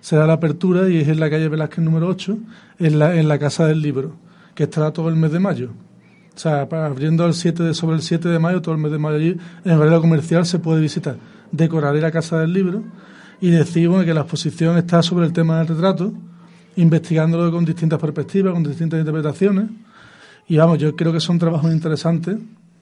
será 0.05 0.27
la 0.27 0.35
apertura 0.35 0.91
y 0.91 0.99
es 0.99 1.09
en 1.09 1.19
la 1.19 1.31
calle 1.31 1.49
Velázquez 1.49 1.83
número 1.83 2.09
8, 2.09 2.37
en 2.79 2.99
la, 2.99 3.17
en 3.17 3.27
la 3.27 3.39
Casa 3.39 3.67
del 3.67 3.81
Libro, 3.81 4.13
que 4.55 4.65
estará 4.65 4.93
todo 4.93 5.09
el 5.09 5.17
mes 5.17 5.33
de 5.33 5.41
mayo. 5.41 5.71
O 6.37 6.39
sea, 6.39 6.69
abriendo 6.71 7.25
el 7.25 7.33
7 7.33 7.63
de, 7.63 7.73
sobre 7.73 7.97
el 7.97 8.03
7 8.03 8.29
de 8.29 8.39
mayo, 8.39 8.61
todo 8.61 8.75
el 8.75 8.83
mes 8.83 8.93
de 8.93 8.99
mayo 8.99 9.17
allí, 9.17 9.35
en 9.65 9.73
horario 9.73 10.03
comercial 10.03 10.45
se 10.45 10.59
puede 10.59 10.83
visitar. 10.83 11.17
Decoraré 11.51 12.03
la 12.03 12.11
Casa 12.11 12.39
del 12.39 12.53
Libro 12.53 12.85
y 13.41 13.51
decimos 13.51 14.05
que 14.05 14.13
la 14.13 14.21
exposición 14.21 14.77
está 14.77 15.03
sobre 15.03 15.25
el 15.25 15.33
tema 15.33 15.57
del 15.57 15.69
retrato, 15.69 16.13
investigándolo 16.77 17.51
con 17.51 17.65
distintas 17.65 17.99
perspectivas, 17.99 18.53
con 18.53 18.63
distintas 18.63 19.01
interpretaciones. 19.01 19.71
Y 20.49 20.59
vamos, 20.59 20.81
yo 20.81 20.95
creo 20.95 21.15
que 21.15 21.21
son 21.21 21.39
trabajos 21.39 21.73
interesantes. 21.73 22.37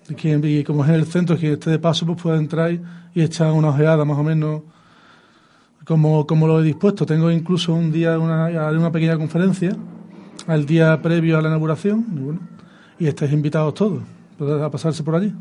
Y, 0.09 0.64
como 0.64 0.83
es 0.83 0.91
en 0.91 0.97
el 0.97 1.07
centro, 1.07 1.37
quien 1.37 1.53
esté 1.53 1.70
de 1.70 1.79
paso, 1.79 2.05
pues 2.05 2.20
puede 2.20 2.39
entrar 2.39 2.73
y 3.14 3.23
echar 3.23 3.53
una 3.53 3.68
ojeada 3.68 4.05
más 4.05 4.18
o 4.18 4.25
menos 4.25 4.62
como, 5.85 6.26
como 6.26 6.47
lo 6.47 6.61
he 6.61 6.64
dispuesto. 6.64 7.07
Tengo 7.07 7.30
incluso 7.30 7.74
un 7.74 7.93
día 7.93 8.18
una, 8.18 8.47
una 8.70 8.93
pequeña 8.93 9.16
conferencia 9.16 9.76
al 10.47 10.66
día 10.66 11.01
previo 11.03 11.39
a 11.39 11.43
la 11.43 11.49
inauguración 11.49 12.07
y, 12.16 12.20
bueno, 12.20 12.41
y 12.99 13.07
estáis 13.07 13.33
invitados 13.33 13.74
todos 13.74 14.03
a 14.41 14.70
pasarse 14.70 15.03
por 15.03 15.16
allí. 15.16 15.33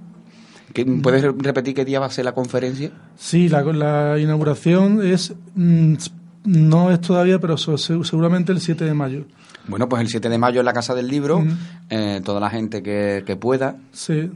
¿Puedes 1.01 1.21
repetir 1.21 1.73
qué 1.73 1.83
día 1.83 1.99
va 1.99 2.05
a 2.05 2.11
ser 2.11 2.25
la 2.25 2.33
conferencia? 2.33 2.91
Sí, 3.17 3.49
la, 3.49 3.61
la 3.61 4.19
inauguración 4.19 5.05
es 5.05 5.33
mm, 5.55 5.95
no 6.43 6.91
es 6.91 7.01
todavía, 7.01 7.39
pero 7.39 7.57
seguramente 7.57 8.51
el 8.51 8.59
7 8.59 8.85
de 8.85 8.93
mayo. 8.93 9.25
Bueno, 9.67 9.87
pues 9.87 10.01
el 10.01 10.07
7 10.07 10.29
de 10.29 10.37
mayo 10.37 10.59
en 10.61 10.65
la 10.65 10.73
Casa 10.73 10.95
del 10.95 11.07
Libro, 11.07 11.43
eh, 11.89 12.21
toda 12.23 12.39
la 12.39 12.49
gente 12.49 12.81
que, 12.81 13.23
que 13.25 13.35
pueda 13.35 13.77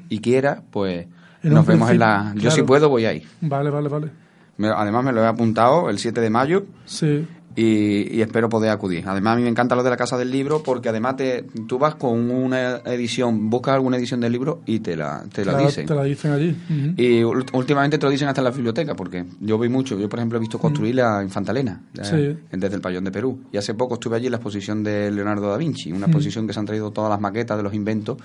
y 0.10 0.20
quiera, 0.20 0.62
pues 0.70 1.08
nos 1.42 1.66
vemos 1.66 1.90
en 1.90 2.00
la... 2.00 2.34
Yo 2.36 2.52
si 2.52 2.62
puedo 2.62 2.90
voy 2.90 3.06
ahí. 3.06 3.26
Vale, 3.42 3.70
vale, 3.70 3.90
vale. 3.90 4.25
Además 4.60 5.04
me 5.04 5.12
lo 5.12 5.24
he 5.24 5.28
apuntado 5.28 5.90
el 5.90 6.00
7 6.00 6.22
de 6.22 6.30
mayo. 6.30 6.66
Sí 6.86 7.28
y, 7.56 8.22
espero 8.22 8.50
poder 8.50 8.70
acudir. 8.70 9.04
Además, 9.08 9.34
a 9.34 9.36
mí 9.38 9.44
me 9.44 9.50
encanta 9.50 9.76
lo 9.76 9.84
de 9.84 9.90
la 9.90 9.98
Casa 9.98 10.18
del 10.18 10.30
Libro 10.30 10.62
porque 10.62 10.90
además 10.90 11.16
te, 11.16 11.44
tú 11.68 11.80
vas 11.80 11.96
con 11.96 12.30
una 12.30 12.78
edición, 12.86 13.50
buscas 13.50 13.76
alguna 13.76 13.98
edición 13.98 14.20
del 14.20 14.34
libro 14.34 14.62
y 14.66 14.80
te 14.80 14.96
la, 14.96 15.24
te 15.32 15.46
la 15.46 15.58
dicen. 15.58 15.86
Te 15.86 15.96
la 15.96 16.04
dicen 16.04 16.32
allí. 16.32 16.56
Y 16.98 17.24
últimamente 17.24 17.98
te 17.98 18.06
lo 18.06 18.12
dicen 18.12 18.28
hasta 18.28 18.42
en 18.42 18.46
la 18.46 18.52
biblioteca 18.52 18.96
porque 18.96 19.26
yo 19.40 19.58
vi 19.58 19.70
mucho. 19.70 19.98
Yo, 19.98 20.10
por 20.10 20.20
ejemplo, 20.20 20.38
he 20.38 20.42
visto 20.42 20.60
construir 20.60 20.96
la 20.96 21.24
Infantalena 21.24 21.82
desde 21.94 22.76
el 22.76 22.82
Payón 22.82 23.06
de 23.06 23.12
Perú. 23.12 23.40
Y 23.52 23.58
hace 23.58 23.74
poco 23.74 23.96
estuve 23.96 24.18
allí 24.18 24.26
en 24.26 24.32
la 24.32 24.38
exposición 24.38 24.84
de 24.84 25.12
Leonardo 25.12 25.50
da 25.50 25.58
Vinci, 25.58 25.92
una 25.92 26.08
exposición 26.08 26.48
que 26.48 26.54
se 26.54 26.60
han 26.60 26.66
traído 26.66 26.92
todas 26.92 27.10
las 27.10 27.22
maquetas 27.22 27.58
de 27.58 27.64
los 27.64 27.74
inventos 27.74 28.18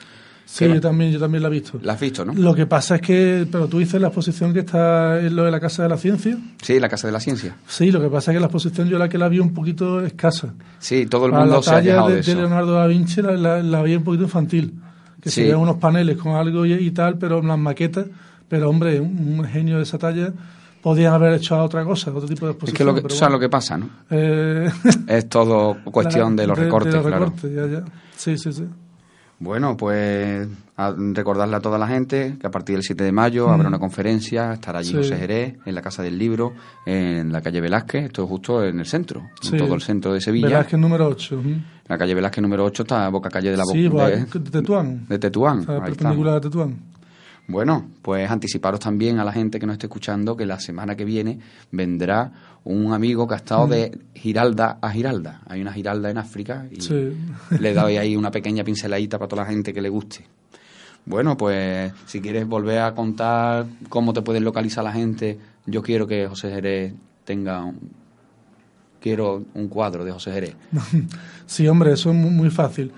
Sí, 0.52 0.66
yo 0.66 0.80
también, 0.80 1.12
yo 1.12 1.20
también 1.20 1.44
la 1.44 1.48
he 1.48 1.52
visto. 1.52 1.78
La 1.80 1.92
has 1.92 2.00
visto, 2.00 2.24
¿no? 2.24 2.34
Lo 2.34 2.52
que 2.56 2.66
pasa 2.66 2.96
es 2.96 3.02
que, 3.02 3.46
pero 3.50 3.68
tú 3.68 3.78
dices 3.78 4.00
la 4.00 4.08
exposición 4.08 4.52
que 4.52 4.58
está 4.60 5.20
en 5.20 5.36
lo 5.36 5.44
de 5.44 5.50
la 5.52 5.60
Casa 5.60 5.84
de 5.84 5.88
la 5.88 5.96
Ciencia. 5.96 6.36
Sí, 6.60 6.80
la 6.80 6.88
Casa 6.88 7.06
de 7.06 7.12
la 7.12 7.20
Ciencia. 7.20 7.56
Sí, 7.68 7.92
lo 7.92 8.00
que 8.00 8.08
pasa 8.08 8.32
es 8.32 8.36
que 8.36 8.40
la 8.40 8.46
exposición 8.46 8.88
yo 8.88 8.98
la 8.98 9.08
que 9.08 9.16
la 9.16 9.28
vi 9.28 9.38
un 9.38 9.54
poquito 9.54 10.04
escasa. 10.04 10.52
Sí, 10.80 11.06
todo 11.06 11.26
el 11.26 11.32
mundo 11.32 11.62
se 11.62 11.70
ha 11.72 11.80
de, 11.80 11.92
de, 11.92 12.22
de, 12.22 12.34
Leonardo 12.34 12.72
da 12.72 12.88
Vinci 12.88 13.22
la, 13.22 13.62
la, 13.62 13.82
vi 13.82 13.94
un 13.94 14.02
poquito 14.02 14.24
infantil. 14.24 14.74
Que 15.20 15.30
se 15.30 15.44
vean 15.44 15.60
unos 15.60 15.76
paneles 15.76 16.16
con 16.16 16.34
algo 16.34 16.66
y, 16.66 16.90
tal, 16.90 17.16
pero 17.16 17.40
las 17.40 17.58
maquetas. 17.58 18.06
Pero 18.48 18.70
hombre, 18.70 18.98
un, 18.98 19.44
genio 19.44 19.76
de 19.76 19.84
esa 19.84 19.98
talla 19.98 20.32
podían 20.82 21.14
haber 21.14 21.34
hecho 21.34 21.62
otra 21.62 21.84
cosa, 21.84 22.10
otro 22.10 22.28
tipo 22.28 22.46
de 22.46 22.52
exposición. 22.52 22.74
Es 22.74 22.78
que 22.78 22.84
lo 22.84 22.94
que, 22.94 23.02
pero 23.02 23.30
lo 23.30 23.38
que 23.38 23.48
pasa, 23.48 23.78
¿no? 23.78 23.88
Eh, 24.10 24.68
es 25.06 25.28
todo 25.28 25.76
cuestión 25.84 26.34
de 26.34 26.48
los 26.48 26.58
recortes, 26.58 26.92
de 26.92 26.98
los 26.98 27.08
recortes, 27.08 27.54
ya, 27.54 27.66
ya. 27.66 27.84
Sí, 28.16 28.36
sí, 28.36 28.52
sí. 28.52 28.64
Bueno, 29.40 29.74
pues 29.74 30.46
recordarle 30.76 31.56
a 31.56 31.60
toda 31.60 31.78
la 31.78 31.88
gente 31.88 32.36
que 32.38 32.46
a 32.46 32.50
partir 32.50 32.76
del 32.76 32.82
7 32.82 33.04
de 33.04 33.10
mayo 33.10 33.48
habrá 33.48 33.68
una 33.68 33.78
conferencia, 33.78 34.52
estará 34.52 34.80
allí 34.80 34.92
José 34.92 35.16
Jerez, 35.16 35.56
en 35.64 35.74
la 35.74 35.80
Casa 35.80 36.02
del 36.02 36.18
Libro, 36.18 36.52
en 36.84 37.32
la 37.32 37.40
calle 37.40 37.62
Velázquez, 37.62 38.04
esto 38.04 38.24
es 38.24 38.28
justo 38.28 38.62
en 38.62 38.78
el 38.78 38.86
centro, 38.86 39.30
en 39.50 39.58
todo 39.58 39.74
el 39.74 39.80
centro 39.80 40.12
de 40.12 40.20
Sevilla. 40.20 40.46
Velázquez 40.46 40.78
número 40.78 41.08
8. 41.08 41.42
La 41.88 41.96
calle 41.96 42.14
Velázquez 42.14 42.42
número 42.42 42.64
8 42.66 42.82
está 42.82 43.06
a 43.06 43.08
boca 43.08 43.30
calle 43.30 43.50
de 43.50 43.56
la 43.56 43.64
sí, 43.64 43.88
de, 43.88 44.26
de, 44.26 44.50
Tetuán. 44.50 45.06
De 45.08 45.18
Tetuán. 45.18 45.64
Ahí 45.68 45.92
de 45.92 46.40
Tetuán. 46.40 46.76
Bueno, 47.50 47.90
pues 48.02 48.30
anticiparos 48.30 48.78
también 48.78 49.18
a 49.18 49.24
la 49.24 49.32
gente 49.32 49.58
que 49.58 49.66
nos 49.66 49.74
esté 49.74 49.86
escuchando 49.86 50.36
que 50.36 50.46
la 50.46 50.60
semana 50.60 50.94
que 50.94 51.04
viene 51.04 51.40
vendrá 51.72 52.32
un 52.64 52.92
amigo 52.92 53.26
que 53.26 53.34
ha 53.34 53.38
estado 53.38 53.66
de 53.66 53.98
Giralda 54.14 54.78
a 54.80 54.90
Giralda. 54.90 55.40
Hay 55.46 55.60
una 55.60 55.72
Giralda 55.72 56.10
en 56.10 56.18
África 56.18 56.66
y 56.70 56.78
le 57.58 57.74
doy 57.74 57.96
ahí 57.96 58.14
una 58.14 58.30
pequeña 58.30 58.62
pinceladita 58.62 59.18
para 59.18 59.28
toda 59.28 59.42
la 59.42 59.50
gente 59.50 59.72
que 59.72 59.80
le 59.80 59.88
guste. 59.88 60.24
Bueno, 61.06 61.36
pues 61.36 61.92
si 62.06 62.20
quieres 62.20 62.46
volver 62.46 62.78
a 62.78 62.94
contar 62.94 63.66
cómo 63.88 64.12
te 64.12 64.22
pueden 64.22 64.44
localizar 64.44 64.84
la 64.84 64.92
gente, 64.92 65.38
yo 65.66 65.82
quiero 65.82 66.06
que 66.06 66.28
José 66.28 66.50
Jerez 66.50 66.94
tenga 67.24 67.64
un, 67.64 67.90
quiero 69.00 69.44
un 69.54 69.68
cuadro 69.68 70.04
de 70.04 70.12
José 70.12 70.32
Jerez. 70.32 70.56
Sí, 71.46 71.66
hombre, 71.66 71.94
eso 71.94 72.10
es 72.10 72.16
muy, 72.16 72.48
fácil. 72.48 72.92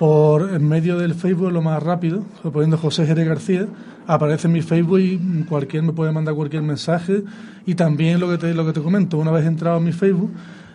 Por 0.00 0.54
en 0.54 0.66
medio 0.66 0.96
del 0.96 1.12
Facebook 1.12 1.52
lo 1.52 1.60
más 1.60 1.82
rápido, 1.82 2.24
poniendo 2.54 2.78
José 2.78 3.04
Jerez 3.04 3.28
García, 3.28 3.66
aparece 4.06 4.46
en 4.46 4.54
mi 4.54 4.62
Facebook 4.62 4.98
y 4.98 5.18
cualquier 5.46 5.82
me 5.82 5.92
puede 5.92 6.10
mandar 6.10 6.34
cualquier 6.34 6.62
mensaje. 6.62 7.22
Y 7.66 7.74
también 7.74 8.18
lo 8.18 8.30
que 8.30 8.38
te, 8.38 8.54
lo 8.54 8.64
que 8.64 8.72
te 8.72 8.80
comento, 8.80 9.18
una 9.18 9.30
vez 9.30 9.44
entrado 9.44 9.76
en 9.76 9.84
mi 9.84 9.92
Facebook, 9.92 10.32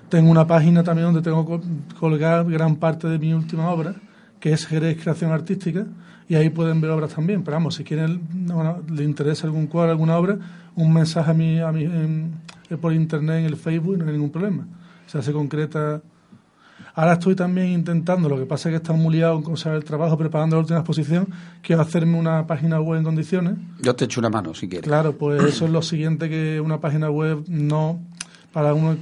tengo 0.09 0.29
una 0.29 0.45
página 0.45 0.83
también 0.83 1.07
donde 1.07 1.23
tengo 1.23 1.59
colgar 1.99 2.45
gran 2.45 2.75
parte 2.75 3.07
de 3.07 3.17
mi 3.17 3.33
última 3.33 3.67
obra, 3.71 3.95
que 4.39 4.53
es 4.53 4.67
Jerez 4.67 5.01
Creación 5.01 5.31
Artística, 5.31 5.87
y 6.29 6.35
ahí 6.35 6.51
pueden 6.51 6.79
ver 6.79 6.91
obras 6.91 7.15
también. 7.15 7.41
Pero 7.41 7.57
vamos, 7.57 7.73
si 7.73 7.83
quieren, 7.83 8.21
le 8.93 9.03
interesa 9.03 9.47
algún 9.47 9.65
cuadro, 9.65 9.89
alguna 9.89 10.19
obra, 10.19 10.37
un 10.75 10.93
mensaje 10.93 11.31
a 11.31 11.33
mí, 11.33 11.59
a 11.61 11.71
mí 11.71 11.89
por 12.79 12.93
internet 12.93 13.39
en 13.39 13.45
el 13.45 13.55
Facebook 13.55 13.97
no 13.97 14.05
hay 14.05 14.11
ningún 14.11 14.29
problema. 14.29 14.67
Se 15.07 15.17
hace 15.17 15.33
concreta 15.33 15.99
Ahora 16.95 17.13
estoy 17.13 17.35
también 17.35 17.67
intentando, 17.67 18.29
lo 18.29 18.37
que 18.37 18.45
pasa 18.45 18.69
es 18.69 18.73
que 18.73 18.77
estamos 18.77 19.01
muy 19.01 19.15
liados 19.15 19.43
con 19.43 19.73
el 19.73 19.83
trabajo, 19.83 20.17
preparando 20.17 20.55
la 20.55 20.61
última 20.61 20.79
exposición, 20.79 21.27
quiero 21.61 21.81
hacerme 21.81 22.17
una 22.17 22.47
página 22.47 22.79
web 22.79 22.99
en 22.99 23.03
condiciones. 23.03 23.55
Yo 23.81 23.93
te 23.95 24.05
echo 24.05 24.21
una 24.21 24.29
mano, 24.29 24.53
si 24.53 24.69
quieres. 24.69 24.87
Claro, 24.87 25.11
pues 25.17 25.43
eso 25.47 25.65
es 25.65 25.71
lo 25.71 25.81
siguiente 25.81 26.29
que 26.29 26.61
una 26.61 26.79
página 26.79 27.09
web 27.09 27.43
no 27.49 27.99
para 28.53 28.73
uno 28.73 28.95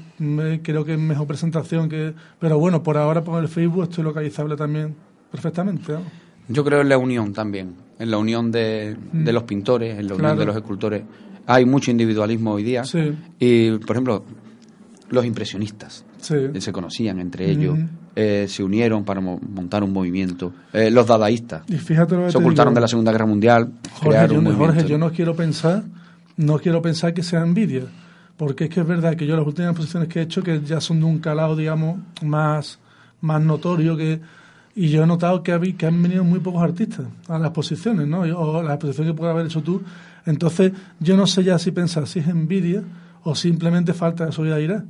creo 0.64 0.84
que 0.84 0.94
es 0.94 1.00
mejor 1.00 1.28
presentación 1.28 1.88
que 1.88 2.16
pero 2.40 2.58
bueno 2.58 2.82
por 2.82 2.98
ahora 2.98 3.22
con 3.22 3.40
el 3.40 3.48
Facebook 3.48 3.84
estoy 3.84 4.04
localizable 4.04 4.56
también 4.56 4.96
perfectamente 5.32 5.94
yo 6.48 6.64
creo 6.66 6.82
en 6.82 6.90
la 6.90 6.98
unión 6.98 7.34
también 7.34 7.76
en 8.00 8.10
la 8.10 8.18
unión 8.18 8.52
de, 8.52 8.98
de 9.12 9.32
mm. 9.32 9.36
los 9.36 9.44
pintores 9.44 10.00
en 10.00 10.08
la 10.08 10.16
unión 10.16 10.40
de 10.40 10.46
los 10.46 10.56
escultores 10.56 11.04
hay 11.46 11.66
mucho 11.66 11.92
individualismo 11.92 12.54
hoy 12.54 12.64
día 12.64 12.84
sí. 12.84 13.16
y 13.38 13.78
por 13.78 13.92
ejemplo 13.92 14.24
los 15.14 15.26
impresionistas 15.26 16.04
se 16.20 16.72
conocían 16.72 17.20
entre 17.20 17.50
ellos, 17.50 17.78
eh, 18.16 18.48
se 18.50 18.64
unieron 18.64 19.04
para 19.04 19.22
montar 19.22 19.84
un 19.84 19.94
movimiento. 19.94 20.54
Eh, 20.72 20.90
los 20.90 21.08
dadaístas 21.08 21.64
y 21.68 21.78
fíjate 21.78 22.32
se 22.32 22.38
ocultaron 22.38 22.74
de 22.74 22.82
la 22.82 22.88
Segunda 22.88 23.12
Guerra 23.12 23.26
Mundial. 23.26 23.72
Jorge, 23.94 24.28
yo, 24.30 24.56
Jorge, 24.56 24.86
yo 24.86 24.98
no 24.98 25.12
quiero 25.12 25.36
pensar, 25.36 25.84
no 26.38 26.60
quiero 26.60 26.82
pensar 26.82 27.14
que 27.14 27.24
sea 27.24 27.42
envidia, 27.42 27.84
porque 28.38 28.66
es 28.66 28.70
que 28.70 28.82
es 28.82 28.88
verdad 28.88 29.16
que 29.16 29.26
yo 29.26 29.36
las 29.36 29.46
últimas 29.46 29.72
exposiciones 29.72 30.10
que 30.10 30.20
he 30.20 30.24
hecho 30.24 30.42
que 30.42 30.62
ya 30.62 30.82
son 30.82 31.00
de 31.00 31.06
un 31.06 31.20
calado, 31.20 31.56
digamos, 31.56 32.00
más, 32.22 32.80
más 33.22 33.42
notorio 33.42 33.96
que 33.98 34.20
y 34.76 34.90
yo 34.90 35.04
he 35.04 35.06
notado 35.06 35.44
que, 35.44 35.76
que 35.78 35.86
han 35.86 36.02
venido 36.02 36.24
muy 36.24 36.40
pocos 36.40 36.64
artistas 36.64 37.06
a 37.28 37.38
las 37.38 37.50
exposiciones, 37.50 38.08
¿no? 38.08 38.22
O 38.22 38.64
la 38.64 38.74
exposición 38.74 39.08
que 39.08 39.14
puedas 39.14 39.34
haber 39.34 39.46
hecho 39.46 39.62
tú. 39.62 39.84
Entonces, 40.26 40.72
yo 41.00 41.16
no 41.16 41.28
sé 41.28 41.44
ya 41.44 41.60
si 41.60 41.72
pensar 41.72 42.08
si 42.08 42.20
es 42.20 42.28
envidia 42.28 42.82
o 43.24 43.36
simplemente 43.36 43.94
falta 43.94 44.26
de 44.26 44.32
solidaridad 44.32 44.84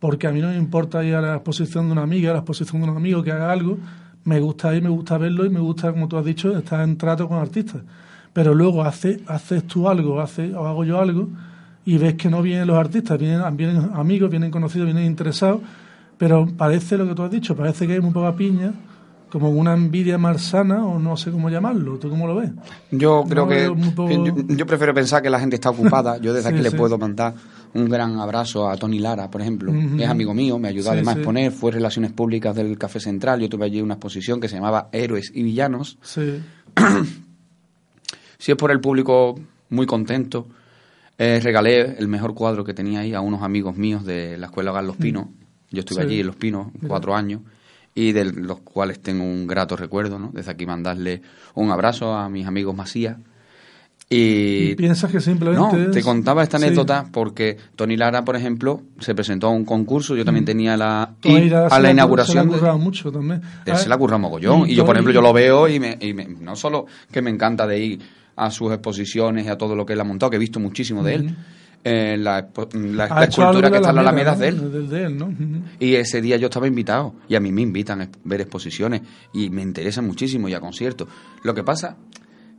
porque 0.00 0.26
a 0.26 0.32
mí 0.32 0.40
no 0.40 0.48
me 0.48 0.56
importa 0.56 1.04
ir 1.04 1.14
a 1.14 1.20
la 1.20 1.34
exposición 1.34 1.86
de 1.86 1.92
una 1.92 2.02
amiga, 2.02 2.30
a 2.30 2.32
la 2.32 2.38
exposición 2.40 2.82
de 2.82 2.90
un 2.90 2.96
amigo 2.96 3.22
que 3.22 3.30
haga 3.30 3.52
algo, 3.52 3.78
me 4.24 4.40
gusta 4.40 4.74
ir, 4.74 4.82
me 4.82 4.88
gusta 4.88 5.18
verlo 5.18 5.44
y 5.44 5.50
me 5.50 5.60
gusta, 5.60 5.92
como 5.92 6.08
tú 6.08 6.16
has 6.16 6.24
dicho, 6.24 6.56
estar 6.56 6.80
en 6.80 6.96
trato 6.96 7.28
con 7.28 7.38
artistas. 7.38 7.82
Pero 8.32 8.54
luego 8.54 8.82
hace, 8.82 9.20
haces 9.26 9.64
tú 9.64 9.88
algo, 9.88 10.20
hace, 10.20 10.54
o 10.54 10.66
hago 10.66 10.84
yo 10.84 11.00
algo, 11.00 11.28
y 11.84 11.98
ves 11.98 12.14
que 12.14 12.30
no 12.30 12.42
vienen 12.42 12.66
los 12.66 12.78
artistas, 12.78 13.18
vienen, 13.18 13.56
vienen 13.56 13.90
amigos, 13.94 14.30
vienen 14.30 14.50
conocidos, 14.50 14.86
vienen 14.86 15.04
interesados, 15.04 15.60
pero 16.16 16.46
parece 16.56 16.96
lo 16.96 17.06
que 17.06 17.14
tú 17.14 17.22
has 17.22 17.30
dicho, 17.30 17.54
parece 17.54 17.86
que 17.86 17.94
hay 17.94 18.00
muy 18.00 18.12
poca 18.12 18.34
piña, 18.34 18.72
como 19.30 19.50
una 19.50 19.74
envidia 19.74 20.18
malsana 20.18 20.84
o 20.84 20.98
no 20.98 21.16
sé 21.16 21.30
cómo 21.30 21.48
llamarlo. 21.48 21.98
¿Tú 21.98 22.10
cómo 22.10 22.26
lo 22.26 22.36
ves? 22.36 22.50
Yo 22.90 23.24
creo 23.28 23.46
que 23.46 23.72
yo, 24.56 24.66
prefiero 24.66 24.92
pensar 24.92 25.22
que 25.22 25.30
la 25.30 25.38
gente 25.38 25.54
está 25.54 25.70
ocupada. 25.70 26.18
Yo 26.18 26.34
desde 26.34 26.48
aquí 26.48 26.60
le 26.60 26.72
puedo 26.72 26.98
mandar 26.98 27.34
un 27.74 27.88
gran 27.88 28.18
abrazo 28.18 28.68
a 28.68 28.76
Tony 28.76 28.98
Lara, 28.98 29.30
por 29.30 29.40
ejemplo. 29.40 29.72
Es 29.98 30.08
amigo 30.08 30.34
mío, 30.34 30.58
me 30.58 30.68
ayudó 30.68 30.90
además 30.90 31.16
a 31.16 31.18
exponer, 31.18 31.52
fue 31.52 31.72
Relaciones 31.72 32.12
Públicas 32.12 32.54
del 32.54 32.76
Café 32.78 33.00
Central. 33.00 33.40
Yo 33.40 33.48
tuve 33.48 33.66
allí 33.66 33.80
una 33.80 33.94
exposición 33.94 34.40
que 34.40 34.48
se 34.48 34.56
llamaba 34.56 34.88
Héroes 34.92 35.32
y 35.34 35.42
Villanos. 35.42 35.98
Sí. 36.02 36.40
si 38.38 38.52
es 38.52 38.56
por 38.56 38.70
el 38.70 38.80
público, 38.80 39.38
muy 39.68 39.86
contento. 39.86 40.48
Eh, 41.18 41.40
regalé 41.42 41.98
el 41.98 42.08
mejor 42.08 42.34
cuadro 42.34 42.64
que 42.64 42.74
tenía 42.74 43.00
ahí 43.00 43.14
a 43.14 43.20
unos 43.20 43.42
amigos 43.42 43.76
míos 43.76 44.04
de 44.04 44.38
la 44.38 44.46
Escuela 44.46 44.72
Gal 44.72 44.86
Los 44.86 44.98
mm. 44.98 45.02
Pinos. 45.02 45.26
Yo 45.70 45.80
estuve 45.80 46.02
allí 46.02 46.20
en 46.20 46.26
Los 46.26 46.36
Pinos 46.36 46.68
cuatro 46.88 47.14
años 47.14 47.42
y 47.94 48.12
de 48.12 48.24
los 48.24 48.60
cuales 48.60 49.00
tengo 49.00 49.24
un 49.24 49.46
grato 49.46 49.76
recuerdo. 49.76 50.18
¿no? 50.18 50.30
Desde 50.32 50.50
aquí 50.50 50.66
mandarle 50.66 51.22
un 51.54 51.70
abrazo 51.70 52.14
a 52.14 52.28
mis 52.28 52.46
amigos 52.46 52.74
Macías 52.74 53.18
y, 54.12 54.74
piensas 54.74 55.08
que 55.08 55.20
simplemente. 55.20 55.76
No, 55.76 55.90
te 55.92 56.02
contaba 56.02 56.42
esta 56.42 56.56
anécdota 56.56 57.06
porque 57.12 57.56
Tony 57.76 57.96
Lara, 57.96 58.24
por 58.24 58.34
ejemplo, 58.34 58.82
se 58.98 59.14
presentó 59.14 59.46
a 59.46 59.50
un 59.50 59.64
concurso. 59.64 60.16
Yo 60.16 60.24
también 60.24 60.42
mm. 60.42 60.46
tenía 60.46 60.76
la. 60.76 61.14
Y 61.22 61.48
a 61.52 61.78
la 61.78 61.90
inauguración. 61.92 62.50
Se 62.50 62.56
ha 62.56 62.58
currado 62.58 62.78
mucho 62.78 63.12
también. 63.12 63.40
Él 63.64 63.76
se 63.76 63.88
le 63.88 63.94
ha 63.94 64.18
mogollón. 64.18 64.68
Y, 64.68 64.74
yo, 64.74 64.84
por 64.84 64.96
ejemplo, 64.96 65.14
yo 65.14 65.22
lo 65.22 65.32
veo 65.32 65.68
y, 65.68 65.78
me, 65.78 65.96
y 66.00 66.12
no 66.12 66.56
solo 66.56 66.86
que 67.12 67.22
me 67.22 67.30
encanta 67.30 67.68
de 67.68 67.78
ir 67.78 68.00
a 68.34 68.50
sus 68.50 68.72
exposiciones 68.72 69.46
y 69.46 69.48
a 69.48 69.56
todo 69.56 69.76
lo 69.76 69.86
que 69.86 69.92
él 69.92 70.00
ha 70.00 70.04
montado, 70.04 70.28
que 70.28 70.36
he 70.36 70.40
visto 70.40 70.58
muchísimo 70.58 71.04
de 71.04 71.14
él. 71.14 71.36
Eh, 71.84 72.16
la, 72.18 72.48
la, 72.74 73.24
escultura 73.24 73.70
que 73.70 73.76
está 73.76 73.90
en 73.90 73.94
la 73.94 74.00
Alameda 74.00 74.34
de 74.34 74.48
él. 74.48 75.62
Y 75.78 75.94
ese 75.94 76.20
día 76.20 76.36
yo 76.36 76.48
estaba 76.48 76.66
invitado. 76.66 77.14
Y 77.28 77.36
a 77.36 77.40
mí 77.40 77.52
me 77.52 77.62
invitan 77.62 78.00
a 78.00 78.08
ver 78.24 78.40
exposiciones. 78.40 79.02
Y 79.32 79.50
me 79.50 79.62
interesan 79.62 80.04
muchísimo 80.04 80.48
y 80.48 80.54
a 80.54 80.58
conciertos. 80.58 81.06
Lo 81.44 81.54
que 81.54 81.62
pasa 81.62 81.96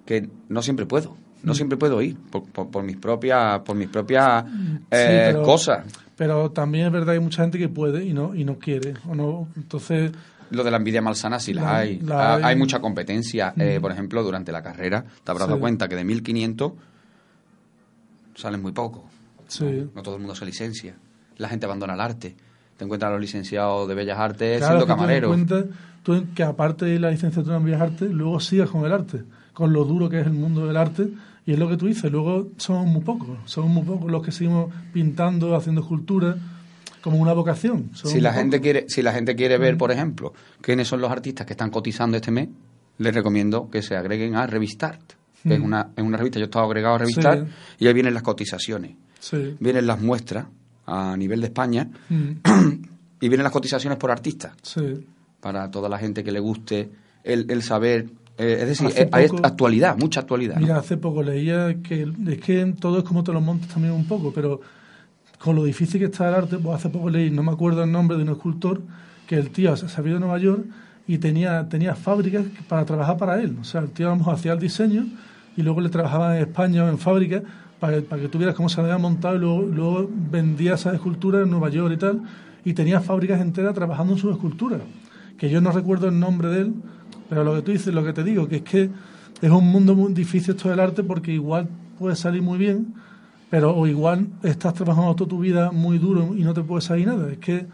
que 0.06 0.30
no 0.48 0.62
siempre 0.62 0.86
puedo 0.86 1.18
no 1.44 1.54
siempre 1.54 1.78
puedo 1.78 2.02
ir 2.02 2.16
por, 2.16 2.44
por, 2.44 2.84
mis 2.84 2.98
propias 2.98 3.60
por 3.62 3.76
mis 3.76 3.88
propias 3.88 4.46
eh, 4.90 5.36
cosas 5.44 5.86
pero 6.16 6.52
también 6.52 6.88
es 6.88 6.92
verdad 6.92 7.14
que 7.14 7.20
hay 7.20 7.24
mucha 7.24 7.44
gente 7.44 7.58
que 7.58 7.70
puede 7.70 8.06
y 8.06 8.14
no 8.14 8.36
y 8.36 8.44
no 8.44 8.60
quiere 8.60 8.94
o 9.08 9.16
no 9.16 9.48
entonces 9.56 10.12
lo 10.52 10.64
de 10.64 10.72
la 10.72 10.78
envidia 10.78 11.02
malsana 11.02 11.40
sí 11.40 11.54
la, 11.54 11.78
hay. 11.78 12.02
Ah, 12.12 12.40
hay. 12.44 12.56
mucha 12.56 12.80
competencia 12.80 13.54
eh, 13.58 13.80
por 13.82 13.92
ejemplo 13.92 14.22
durante 14.24 14.52
la 14.52 14.62
carrera 14.62 15.04
te 15.24 15.32
habrás 15.32 15.48
dado 15.48 15.60
cuenta 15.60 15.88
que 15.88 15.96
de 15.96 16.04
1500 16.04 16.74
salen 18.36 18.62
muy 18.62 18.72
pocos 18.72 19.04
sí. 19.48 19.90
no, 19.96 20.02
todo 20.04 20.16
el 20.16 20.22
mundo 20.22 20.36
se 20.36 20.46
licencia 20.46 20.96
la 21.42 21.50
gente 21.50 21.66
abandona 21.66 21.96
el 21.96 22.02
arte. 22.02 22.36
Te 22.78 22.86
encuentras 22.86 23.10
a 23.10 23.12
los 23.14 23.22
licenciados 23.22 23.88
de 23.88 23.96
Bellas 23.96 24.18
Artes 24.18 24.60
Claro, 24.60 24.74
siendo 24.74 24.88
camareros. 24.88 25.32
Tú, 25.32 25.48
cuenta, 25.48 25.76
tú 26.04 26.26
que 26.34 26.44
aparte 26.44 26.86
de 26.86 27.00
la 27.00 27.12
licenciatura 27.12 27.58
en 27.58 27.66
Bellas 27.66 27.82
Artes, 27.82 28.12
luego 28.12 28.40
sigas 28.40 28.70
con 28.70 28.86
el 28.86 28.94
arte, 28.94 29.24
con 29.54 29.74
lo 29.74 29.84
duro 29.84 30.10
que 30.10 30.22
es 30.22 30.28
el 30.28 30.34
mundo 30.34 30.66
del 30.66 30.78
arte, 30.78 31.10
y 31.52 31.54
es 31.54 31.60
lo 31.60 31.68
que 31.68 31.76
tú 31.76 31.88
dices, 31.88 32.10
luego 32.10 32.48
somos 32.56 32.88
muy 32.88 33.02
pocos, 33.02 33.28
somos 33.44 33.70
muy 33.72 33.84
pocos 33.84 34.10
los 34.10 34.24
que 34.24 34.32
seguimos 34.32 34.74
pintando, 34.94 35.54
haciendo 35.54 35.82
esculturas, 35.82 36.38
como 37.02 37.18
una 37.18 37.34
vocación. 37.34 37.90
Si 37.94 38.22
la 38.22 38.32
gente 38.32 38.58
pocos. 38.58 38.64
quiere, 38.64 38.86
si 38.88 39.02
la 39.02 39.12
gente 39.12 39.36
quiere 39.36 39.58
ver, 39.58 39.78
por 39.78 39.92
ejemplo, 39.92 40.34
quiénes 40.62 40.88
son 40.88 41.02
los 41.02 41.12
artistas 41.12 41.46
que 41.46 41.54
están 41.54 41.70
cotizando 41.72 42.16
este 42.16 42.32
mes, 42.32 42.48
les 43.00 43.14
recomiendo 43.14 43.70
que 43.70 43.82
se 43.82 43.96
agreguen 43.98 44.36
a 44.36 44.48
Revistart, 44.48 45.02
que 45.44 45.56
es 45.56 45.60
Mm. 45.60 45.64
una, 45.64 45.90
es 45.96 46.04
una 46.04 46.18
revista. 46.18 46.40
Yo 46.40 46.44
he 46.44 46.46
estado 46.46 46.66
agregado 46.66 46.96
a 46.96 46.98
Revistart 47.00 47.48
Sí. 47.48 47.54
y 47.80 47.88
ahí 47.88 47.94
vienen 47.94 48.14
las 48.14 48.24
cotizaciones, 48.24 48.96
Sí. 49.20 49.58
vienen 49.60 49.88
las 49.88 50.00
muestras 50.00 50.46
a 50.86 51.18
nivel 51.18 51.42
de 51.42 51.48
España 51.48 51.90
Mm, 52.10 52.32
y 53.20 53.28
vienen 53.28 53.44
las 53.44 53.52
cotizaciones 53.52 53.98
por 54.00 54.12
artistas 54.12 54.54
sí. 54.62 55.06
para 55.42 55.70
toda 55.72 55.90
la 55.90 55.98
gente 55.98 56.24
que 56.24 56.32
le 56.32 56.40
guste 56.40 56.90
el, 57.24 57.46
el 57.50 57.62
saber. 57.64 58.08
Eh, 58.42 58.58
es 58.62 58.68
decir, 58.68 58.90
eh, 58.96 59.08
hay 59.12 59.28
actualidad, 59.44 59.96
mucha 59.98 60.22
actualidad. 60.22 60.56
¿no? 60.56 60.62
Mira, 60.62 60.78
hace 60.78 60.98
poco 60.98 61.22
leía 61.22 61.78
que 61.84 62.12
es 62.28 62.40
que 62.40 62.74
todo 62.80 62.98
es 62.98 63.04
como 63.04 63.24
te 63.24 63.32
lo 63.32 63.40
montas 63.40 63.70
también 63.70 63.94
un 63.94 64.06
poco, 64.06 64.34
pero 64.34 64.62
con 65.38 65.56
lo 65.56 65.64
difícil 65.64 66.00
que 66.00 66.08
está 66.08 66.28
el 66.28 66.34
arte, 66.34 66.58
pues 66.58 66.76
hace 66.76 66.90
poco 66.90 67.12
leí, 67.12 67.30
no 67.30 67.44
me 67.44 67.52
acuerdo 67.52 67.84
el 67.84 67.92
nombre 67.92 68.18
de 68.18 68.24
un 68.24 68.30
escultor, 68.30 68.82
que 69.28 69.36
el 69.36 69.52
tío 69.52 69.76
se 69.76 69.86
había 69.96 70.12
ido 70.12 70.18
a 70.18 70.22
Nueva 70.22 70.40
York 70.40 70.66
y 71.06 71.20
tenía, 71.20 71.70
tenía 71.70 71.94
fábricas 71.94 72.46
para 72.68 72.84
trabajar 72.84 73.18
para 73.18 73.40
él. 73.40 73.58
O 73.62 73.64
sea, 73.64 73.82
el 73.82 73.92
tío 73.92 74.08
a 74.08 74.10
lo 74.10 74.16
mejor 74.18 74.34
hacía 74.34 74.54
el 74.54 74.60
diseño 74.60 75.06
y 75.56 75.62
luego 75.62 75.80
le 75.80 75.90
trabajaba 75.90 76.36
en 76.36 76.42
España 76.44 76.84
o 76.84 76.90
en 76.90 76.98
fábricas 76.98 77.44
para, 77.80 78.02
para 78.02 78.24
que 78.24 78.28
tú 78.28 78.40
vieras 78.40 78.56
cómo 78.56 78.70
se 78.70 78.82
había 78.82 78.98
montado 78.98 79.36
y 79.36 79.40
luego, 79.40 79.62
luego 79.62 80.10
vendía 80.32 80.74
esas 80.74 80.96
esculturas 80.96 81.44
en 81.44 81.52
Nueva 81.52 81.70
York 81.70 81.94
y 81.94 81.98
tal. 81.98 82.22
Y 82.66 82.74
tenía 82.74 83.02
fábricas 83.02 83.40
enteras 83.40 83.76
trabajando 83.76 84.14
en 84.14 84.20
sus 84.20 84.32
esculturas. 84.32 84.82
Que 85.38 85.50
yo 85.50 85.62
no 85.62 85.72
recuerdo 85.72 86.08
el 86.08 86.20
nombre 86.20 86.50
de 86.50 86.62
él, 86.62 86.74
pero 87.32 87.46
lo 87.46 87.56
que 87.56 87.62
tú 87.62 87.72
dices, 87.72 87.94
lo 87.94 88.04
que 88.04 88.12
te 88.12 88.26
digo, 88.26 88.50
que 88.50 88.58
es 88.58 88.62
que 88.62 88.90
es 89.42 89.50
un 89.50 89.66
mundo 89.72 89.96
muy 89.96 90.12
difícil 90.12 90.54
esto 90.54 90.68
del 90.68 90.82
arte 90.82 91.02
porque 91.02 91.32
igual 91.32 91.66
puede 91.98 92.18
salir 92.18 92.42
muy 92.42 92.60
bien, 92.60 92.94
pero 93.50 93.74
o 93.74 93.88
igual 93.88 94.28
estás 94.44 94.74
trabajando 94.74 95.16
toda 95.16 95.30
tu 95.30 95.40
vida 95.40 95.72
muy 95.72 95.98
duro 95.98 96.36
y 96.36 96.44
no 96.44 96.54
te 96.54 96.62
puede 96.62 96.82
salir 96.82 97.08
nada. 97.08 97.32
Es 97.32 97.38
que 97.38 97.68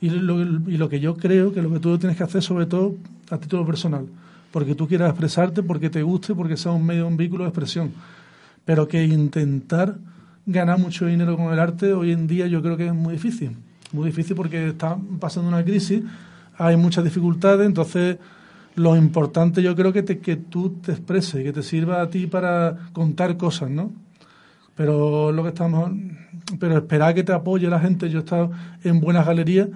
y 0.00 0.08
lo, 0.08 0.40
y 0.40 0.78
lo 0.78 0.88
que 0.88 1.00
yo 1.00 1.18
creo 1.18 1.52
que 1.52 1.60
lo 1.60 1.70
que 1.70 1.80
tú 1.80 1.98
tienes 1.98 2.16
que 2.16 2.22
hacer 2.22 2.42
sobre 2.42 2.64
todo 2.64 2.94
a 3.28 3.36
título 3.36 3.66
personal, 3.66 4.06
porque 4.50 4.74
tú 4.74 4.88
quieras 4.88 5.10
expresarte, 5.10 5.62
porque 5.62 5.90
te 5.90 6.02
guste, 6.02 6.34
porque 6.34 6.56
sea 6.56 6.72
un 6.72 6.86
medio, 6.86 7.06
un 7.06 7.18
vehículo 7.18 7.44
de 7.44 7.50
expresión, 7.50 7.92
pero 8.64 8.88
que 8.88 9.04
intentar 9.04 9.98
ganar 10.46 10.78
mucho 10.78 11.04
dinero 11.04 11.36
con 11.36 11.52
el 11.52 11.60
arte 11.60 11.92
hoy 11.92 12.12
en 12.12 12.26
día 12.26 12.46
yo 12.46 12.62
creo 12.62 12.78
que 12.78 12.86
es 12.86 12.94
muy 12.94 13.12
difícil, 13.12 13.54
muy 13.92 14.06
difícil 14.06 14.34
porque 14.34 14.68
está 14.68 14.96
pasando 15.20 15.50
una 15.50 15.62
crisis, 15.62 16.02
hay 16.56 16.78
muchas 16.78 17.04
dificultades, 17.04 17.66
entonces 17.66 18.16
lo 18.76 18.96
importante 18.96 19.62
yo 19.62 19.74
creo 19.76 19.92
que, 19.92 20.02
te, 20.02 20.18
que 20.18 20.36
tú 20.36 20.70
te 20.80 20.92
expreses, 20.92 21.42
que 21.44 21.52
te 21.52 21.62
sirva 21.62 22.02
a 22.02 22.10
ti 22.10 22.26
para 22.26 22.76
contar 22.92 23.36
cosas, 23.36 23.70
¿no? 23.70 23.92
Pero 24.76 25.30
lo 25.30 25.42
que 25.44 25.50
estamos, 25.50 25.92
pero 26.58 26.76
esperar 26.78 27.14
que 27.14 27.22
te 27.22 27.32
apoye 27.32 27.68
la 27.68 27.78
gente. 27.78 28.10
Yo 28.10 28.18
he 28.18 28.22
estado 28.22 28.50
en 28.82 29.00
buenas 29.00 29.24
galerías 29.24 29.68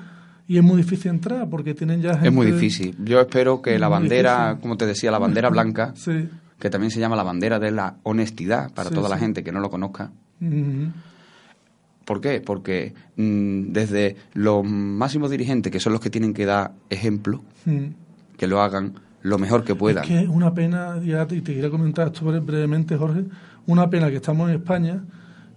y 0.48 0.56
es 0.58 0.64
muy 0.64 0.78
difícil 0.78 1.12
entrar 1.12 1.48
porque 1.48 1.74
tienen 1.74 2.02
ya 2.02 2.14
gente. 2.14 2.28
Es 2.28 2.34
muy 2.34 2.46
difícil. 2.50 2.96
Yo 3.04 3.20
espero 3.20 3.62
que 3.62 3.74
Es 3.74 3.80
la 3.80 3.88
bandera, 3.88 4.46
difícil. 4.48 4.62
como 4.62 4.76
te 4.76 4.86
decía, 4.86 5.10
la 5.12 5.18
bandera 5.20 5.50
blanca, 5.50 5.92
Sí. 5.94 6.28
que 6.58 6.68
también 6.70 6.90
se 6.90 6.98
llama 6.98 7.14
la 7.14 7.22
bandera 7.22 7.60
de 7.60 7.70
la 7.70 7.98
honestidad 8.02 8.72
para 8.74 8.88
Sí, 8.88 8.94
toda 8.96 9.08
la 9.08 9.18
gente 9.18 9.44
que 9.44 9.52
no 9.52 9.60
lo 9.60 9.70
conozca. 9.70 10.10
¿Por 12.04 12.20
qué? 12.20 12.40
Porque 12.40 12.94
mm, 13.16 13.70
desde 13.72 14.16
los 14.34 14.64
máximos 14.64 15.30
dirigentes, 15.30 15.70
que 15.70 15.78
son 15.78 15.92
los 15.92 16.00
que 16.00 16.10
tienen 16.10 16.32
que 16.34 16.44
dar 16.46 16.72
ejemplo, 16.90 17.42
Mm. 17.66 17.86
Que 18.38 18.46
lo 18.46 18.62
hagan 18.62 18.94
lo 19.22 19.36
mejor 19.38 19.64
que 19.64 19.74
puedan. 19.74 20.04
Es 20.04 20.08
que 20.08 20.20
es 20.20 20.28
una 20.28 20.54
pena, 20.54 20.98
ya 21.04 21.26
te, 21.26 21.36
y 21.36 21.40
te 21.42 21.52
quería 21.54 21.68
comentar 21.70 22.06
esto 22.06 22.24
bre- 22.24 22.42
brevemente, 22.44 22.96
Jorge, 22.96 23.24
una 23.66 23.90
pena 23.90 24.08
que 24.08 24.16
estamos 24.16 24.48
en 24.48 24.54
España 24.56 25.02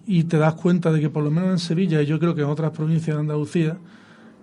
y 0.06 0.24
te 0.26 0.38
das 0.38 0.56
cuenta 0.56 0.92
de 0.92 1.00
que 1.00 1.10
por 1.10 1.24
lo 1.24 1.32
menos 1.32 1.52
en 1.52 1.60
Sevilla 1.60 2.02
y 2.02 2.06
yo 2.08 2.20
creo 2.20 2.36
que 2.36 2.42
en 2.42 2.48
otras 2.50 2.72
provincias 2.72 3.16
de 3.16 3.22
Andalucía, 3.22 3.78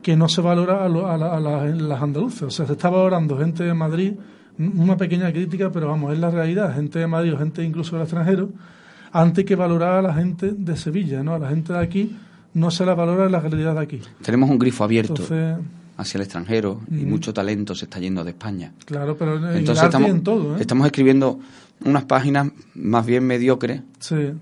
que 0.01 0.17
no 0.17 0.29
se 0.29 0.41
valora 0.41 0.85
a, 0.85 0.89
lo- 0.89 1.09
a 1.09 1.19
la- 1.19 1.37
a 1.37 1.41
la- 1.41 1.67
las 1.67 2.01
andaluces. 2.01 2.43
O 2.45 2.51
sea, 2.51 2.65
se 2.67 2.73
está 2.73 2.89
valorando 2.89 3.37
gente 3.37 3.65
de 3.65 3.75
Madrid, 3.75 4.13
una 4.59 4.97
pequeña 4.97 5.31
crítica, 5.33 5.71
pero 5.71 5.89
vamos, 5.89 6.13
es 6.13 6.19
la 6.19 6.31
realidad, 6.31 6.75
gente 6.75 6.99
de 7.01 7.07
Madrid 7.09 7.35
o 7.35 7.39
gente 7.39 7.63
incluso 7.65 7.97
del 7.97 8.03
extranjero, 8.05 8.51
antes 9.13 9.45
que 9.45 9.57
valorar 9.57 9.95
a 9.99 10.03
la 10.03 10.15
gente 10.15 10.53
de 10.57 10.77
Sevilla, 10.77 11.23
¿no? 11.23 11.35
A 11.35 11.39
la 11.39 11.49
gente 11.49 11.73
de 11.73 11.79
aquí 11.81 12.17
no 12.55 12.71
se 12.71 12.85
la 12.87 12.95
valora 12.95 13.27
en 13.27 13.33
las 13.33 13.43
galerías 13.43 13.75
de 13.75 13.81
aquí. 13.81 14.01
Tenemos 14.23 14.49
un 14.49 14.59
grifo 14.59 14.85
abierto 14.85 15.15
Entonces, 15.15 15.57
hacia 15.99 16.17
el 16.19 16.23
extranjero 16.23 16.81
y 16.91 17.05
mucho 17.05 17.35
talento 17.35 17.75
se 17.75 17.85
está 17.85 17.99
yendo 17.99 18.25
de 18.25 18.31
España. 18.31 18.73
claro, 18.87 19.17
pero 19.19 19.35
Entonces 19.53 19.85
estamos, 19.85 20.09
en 20.11 20.23
todo, 20.23 20.57
¿eh? 20.57 20.61
estamos 20.61 20.87
escribiendo 20.87 21.39
unas 21.85 22.05
páginas 22.05 22.51
más 22.75 23.05
bien 23.05 23.27
mediocres 23.27 23.83
Sí. 23.99 24.33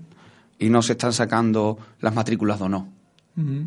y 0.59 0.69
no 0.69 0.81
se 0.81 0.93
están 0.93 1.11
sacando 1.13 1.77
las 1.99 2.13
matrículas 2.15 2.59
de 2.59 2.69
no. 2.69 2.87
Ujú. 3.35 3.63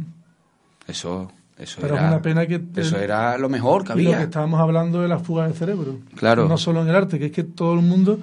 Eso, 0.86 1.30
eso 1.58 1.78
Pero 1.80 1.94
era, 1.94 2.04
es 2.06 2.12
una 2.12 2.22
pena 2.22 2.46
que 2.46 2.62
eso 2.76 2.96
era 2.98 3.36
lo 3.38 3.48
mejor 3.48 3.84
que 3.84 3.92
y 3.92 4.04
lo 4.04 4.10
que 4.10 4.14
había. 4.14 4.24
estábamos 4.24 4.60
hablando 4.60 5.02
de 5.02 5.08
la 5.08 5.18
fuga 5.18 5.44
del 5.44 5.54
cerebro. 5.54 5.98
Claro. 6.16 6.48
No 6.48 6.56
solo 6.58 6.82
en 6.82 6.88
el 6.88 6.94
arte, 6.96 7.18
que 7.18 7.26
es 7.26 7.32
que 7.32 7.44
todo 7.44 7.74
el 7.74 7.82
mundo, 7.84 8.18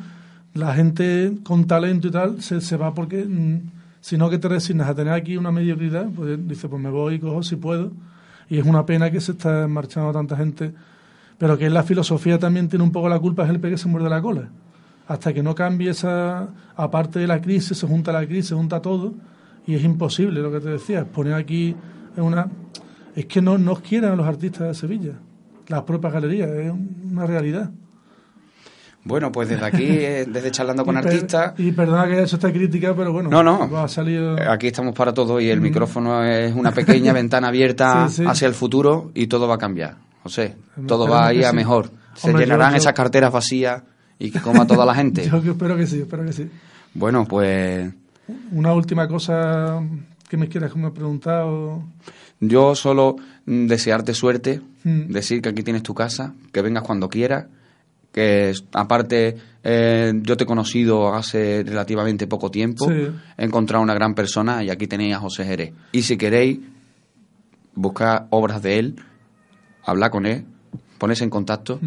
la 0.54 0.74
gente 0.76 1.34
con 1.44 1.66
talento 1.68 2.08
y 2.08 2.12
tal, 2.12 2.42
se, 2.42 2.62
se 2.62 2.78
va 2.78 2.94
porque, 2.94 3.24
mm, 3.26 3.62
si 4.02 4.18
no 4.18 4.30
que 4.30 4.38
te 4.38 4.48
resignas 4.48 4.90
a 4.90 4.96
tener 4.96 5.14
aquí 5.14 5.38
una 5.38 5.52
mediocridad, 5.52 6.08
pues 6.16 6.38
dice, 6.48 6.68
pues 6.70 6.82
me 6.82 6.90
voy 6.90 7.16
y 7.16 7.20
cojo 7.20 7.44
si 7.44 7.56
puedo. 7.58 7.92
Y 8.50 8.60
es 8.60 8.66
una 8.66 8.86
pena 8.86 9.12
que 9.12 9.20
se 9.22 9.34
está 9.34 9.68
marchando 9.68 10.12
tanta 10.12 10.38
gente. 10.38 10.74
Pero 11.38 11.58
que 11.58 11.70
la 11.70 11.84
filosofía 11.84 12.40
también 12.40 12.68
tiene 12.68 12.84
un 12.84 12.92
poco 12.92 13.10
la 13.10 13.20
culpa, 13.20 13.44
es 13.44 13.50
el 13.50 13.60
pez 13.60 13.72
que 13.72 13.78
se 13.78 13.88
muerde 13.88 14.10
la 14.10 14.22
cola. 14.22 14.50
Hasta 15.08 15.34
que 15.34 15.44
no 15.44 15.56
cambie 15.56 15.92
esa, 15.92 16.50
aparte 16.76 17.20
de 17.20 17.28
la 17.28 17.42
crisis, 17.42 17.78
se 17.78 17.88
junta 17.88 18.12
la 18.12 18.26
crisis, 18.26 18.48
se 18.48 18.56
junta 18.56 18.82
todo, 18.82 19.14
y 19.66 19.76
es 19.76 19.84
imposible 19.84 20.42
lo 20.42 20.52
que 20.52 20.60
te 20.60 20.70
decía, 20.70 21.06
poner 21.06 21.34
aquí 21.34 21.76
una... 22.18 22.48
Es 23.16 23.26
que 23.26 23.42
no 23.42 23.58
nos 23.58 23.80
quieren 23.80 24.12
a 24.12 24.16
los 24.16 24.28
artistas 24.28 24.68
de 24.68 24.74
Sevilla, 24.74 25.14
las 25.68 25.84
propias 25.84 26.14
galerías, 26.14 26.50
es 26.50 26.72
una 26.72 27.26
realidad. 27.26 27.72
Bueno, 29.08 29.32
pues 29.32 29.50
desde 29.50 29.66
aquí, 29.66 29.84
eh, 29.88 30.26
desde 30.28 30.52
charlando 30.52 30.84
con 30.86 30.96
y, 30.98 31.02
per- 31.02 31.08
artistas, 31.14 31.54
y 31.58 31.72
perdona 31.72 32.06
que 32.08 32.14
haya 32.14 32.24
hecho 32.24 32.36
esta 32.36 32.52
crítica, 32.52 32.94
pero 32.96 33.12
bueno, 33.14 33.30
No, 33.30 33.42
no. 33.44 33.70
va 33.70 33.84
a 33.86 33.88
salir... 33.88 34.22
aquí 34.48 34.68
estamos 34.68 34.94
para 34.94 35.14
todo 35.14 35.40
y 35.40 35.50
el 35.50 35.62
micrófono 35.62 36.24
es 36.24 36.54
una 36.54 36.72
pequeña 36.72 37.14
ventana 37.14 37.48
abierta 37.48 38.10
Sí, 38.10 38.18
sí. 38.18 38.24
hacia 38.28 38.48
el 38.48 38.54
futuro 38.54 39.12
y 39.14 39.28
todo 39.28 39.48
va 39.48 39.56
a 39.56 39.58
cambiar. 39.58 39.96
José, 40.24 40.56
todo 40.88 41.06
Esperemos 41.06 41.10
va 41.12 41.28
a 41.28 41.34
ir 41.34 41.46
a 41.46 41.50
sí. 41.52 41.56
mejor. 41.56 41.90
Se 42.16 42.28
Hombre, 42.28 42.44
llenarán 42.46 42.72
yo- 42.72 42.78
esas 42.78 42.94
carteras 42.94 43.32
vacías 43.32 43.84
y 44.20 44.32
que 44.32 44.40
coma 44.42 44.66
toda 44.68 44.86
la 44.86 44.94
gente. 44.96 45.26
Yo 45.44 45.52
espero 45.52 45.78
que 45.78 45.86
sí, 45.88 46.02
espero 46.02 46.26
que 46.26 46.34
sí. 46.34 46.50
Bueno, 46.94 47.26
pues 47.26 47.92
Una 48.52 48.74
última 48.74 49.08
cosa 49.08 49.80
que 50.28 50.36
me 50.38 50.48
quieras 50.50 50.74
que 50.74 50.80
me 50.80 50.92
preguntar 50.92 51.44
o... 51.46 51.84
yo 52.42 52.76
solo 52.76 53.16
mm, 53.46 53.68
desearte 53.68 54.14
suerte, 54.14 54.62
Mm. 54.84 55.12
decir 55.12 55.42
que 55.42 55.50
aquí 55.50 55.64
tienes 55.64 55.84
tu 55.84 55.94
casa, 55.94 56.34
que 56.52 56.62
vengas 56.62 56.84
cuando 56.84 57.10
quieras, 57.10 57.46
que 58.12 58.54
aparte 58.74 59.38
eh, 59.64 60.14
yo 60.24 60.38
te 60.38 60.44
he 60.46 60.48
conocido 60.48 61.14
hace 61.14 61.64
relativamente 61.66 62.26
poco 62.28 62.50
tiempo, 62.50 62.86
Sí. 62.86 63.08
he 63.38 63.46
encontrado 63.46 63.84
una 63.84 63.94
gran 63.94 64.16
persona 64.16 64.64
y 64.64 64.70
aquí 64.70 64.88
tenéis 64.88 65.16
a 65.16 65.20
José 65.20 65.44
Jerez. 65.46 65.74
Y 65.92 66.02
si 66.04 66.18
queréis 66.18 66.60
buscar 67.76 68.28
obras 68.32 68.62
de 68.62 68.80
él, 68.80 68.96
hablar 69.84 70.12
con 70.12 70.26
él, 70.26 70.46
ponerse 70.98 71.24
en 71.24 71.30
contacto 71.30 71.80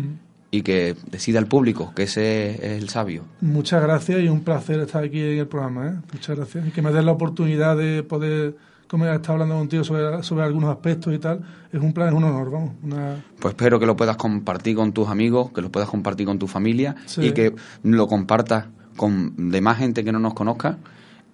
y 0.52 0.62
que 0.62 0.94
decida 1.10 1.38
el 1.38 1.46
público, 1.46 1.92
que 1.94 2.04
ese 2.04 2.50
es 2.54 2.82
el 2.82 2.88
sabio. 2.88 3.24
Muchas 3.40 3.82
gracias 3.82 4.20
y 4.20 4.28
un 4.28 4.42
placer 4.42 4.80
estar 4.80 5.04
aquí 5.04 5.20
en 5.20 5.38
el 5.38 5.46
programa. 5.46 5.88
¿eh? 5.88 5.94
Muchas 6.12 6.36
gracias. 6.36 6.66
Y 6.68 6.70
que 6.70 6.82
me 6.82 6.92
des 6.92 7.04
la 7.04 7.12
oportunidad 7.12 7.76
de 7.76 8.02
poder, 8.02 8.56
como 8.90 9.06
he 9.06 9.14
estado 9.14 9.34
hablando 9.34 9.54
contigo 9.56 9.84
sobre, 9.84 10.22
sobre 10.24 10.44
algunos 10.44 10.68
aspectos 10.70 11.14
y 11.14 11.18
tal, 11.18 11.40
es 11.72 11.80
un 11.80 11.92
plan, 11.92 12.08
es 12.08 12.14
un 12.14 12.24
honor, 12.24 12.50
vamos. 12.50 12.70
Una... 12.82 13.22
Pues 13.38 13.52
espero 13.52 13.78
que 13.78 13.86
lo 13.86 13.94
puedas 13.94 14.16
compartir 14.16 14.74
con 14.74 14.92
tus 14.92 15.08
amigos, 15.08 15.52
que 15.52 15.62
lo 15.62 15.70
puedas 15.70 15.88
compartir 15.88 16.26
con 16.26 16.38
tu 16.40 16.48
familia 16.48 16.96
Sí. 17.06 17.26
y 17.26 17.32
que 17.32 17.54
lo 17.84 18.08
compartas 18.08 18.66
con 18.96 19.50
demás 19.50 19.78
gente 19.78 20.02
que 20.02 20.10
no 20.10 20.18
nos 20.18 20.34
conozca. 20.34 20.78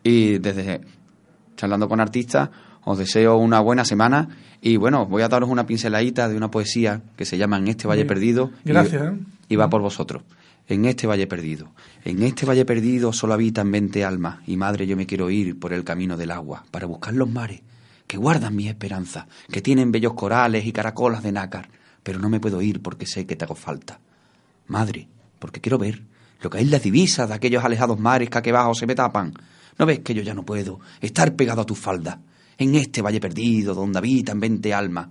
Y 0.03 0.37
desde 0.39 0.83
charlando 1.57 1.89
con 1.89 1.99
artistas, 2.01 2.51
os 2.85 2.99
deseo 2.99 3.37
una 3.39 3.61
buena 3.61 3.85
semana 3.87 4.29
y 4.61 4.77
bueno, 4.77 5.07
voy 5.07 5.23
a 5.23 5.29
daros 5.29 5.49
una 5.49 5.67
pinceladita 5.67 6.29
de 6.29 6.37
una 6.37 6.51
poesía 6.51 7.01
que 7.17 7.25
se 7.25 7.39
llama 7.39 7.57
En 7.57 7.69
este 7.69 7.89
valle 7.89 8.05
perdido. 8.05 8.51
y- 8.65 8.69
Gracias, 8.69 9.03
¿eh? 9.03 9.19
Y 9.49 9.57
va 9.57 9.71
por 9.71 9.81
vosotros. 9.81 10.23
En 10.69 10.85
este 10.85 11.07
valle 11.07 11.27
perdido. 11.27 11.73
En 12.05 12.23
este 12.23 12.45
valle 12.47 12.65
perdido 12.65 13.13
solo 13.13 13.35
habitan 13.35 13.71
veinte 13.71 14.05
almas 14.05 14.41
y 14.47 14.57
madre 14.57 14.87
yo 14.87 14.97
me 14.97 15.07
quiero 15.07 15.31
ir 15.31 15.59
por 15.59 15.73
el 15.73 15.85
camino 15.85 16.17
del 16.17 16.31
agua 16.31 16.65
para 16.71 16.87
buscar 16.87 17.15
los 17.15 17.31
mares 17.31 17.63
que 18.07 18.17
guardan 18.17 18.55
mi 18.55 18.69
esperanza, 18.69 19.27
que 19.51 19.63
tienen 19.63 19.91
bellos 19.91 20.15
corales 20.15 20.65
y 20.65 20.73
caracolas 20.73 21.23
de 21.23 21.33
nácar, 21.33 21.69
pero 22.03 22.19
no 22.19 22.29
me 22.29 22.41
puedo 22.41 22.63
ir 22.63 22.81
porque 22.81 23.07
sé 23.07 23.27
que 23.27 23.35
te 23.35 23.45
hago 23.45 23.57
falta. 23.57 23.99
Madre, 24.69 25.09
porque 25.39 25.61
quiero 25.61 25.79
ver 25.79 26.03
lo 26.41 26.51
que 26.51 26.61
es 26.61 26.71
la 26.71 26.79
divisa 26.79 27.27
de 27.27 27.35
aquellos 27.35 27.65
alejados 27.65 27.99
mares 27.99 28.31
que 28.31 28.39
aquí 28.39 28.51
abajo 28.51 28.75
se 28.75 28.87
me 28.87 28.95
tapan. 28.95 29.35
¿No 29.79 29.87
ves 29.87 30.01
que 30.01 30.15
yo 30.15 30.23
ya 30.23 30.35
no 30.35 30.45
puedo 30.45 30.81
estar 31.01 31.35
pegado 31.35 31.63
a 31.63 31.67
tu 31.67 31.75
falda? 31.75 32.21
en 32.59 32.75
este 32.75 33.03
valle 33.03 33.21
perdido 33.21 33.75
donde 33.75 33.99
habitan 33.99 34.41
veinte 34.41 34.73
almas. 34.73 35.09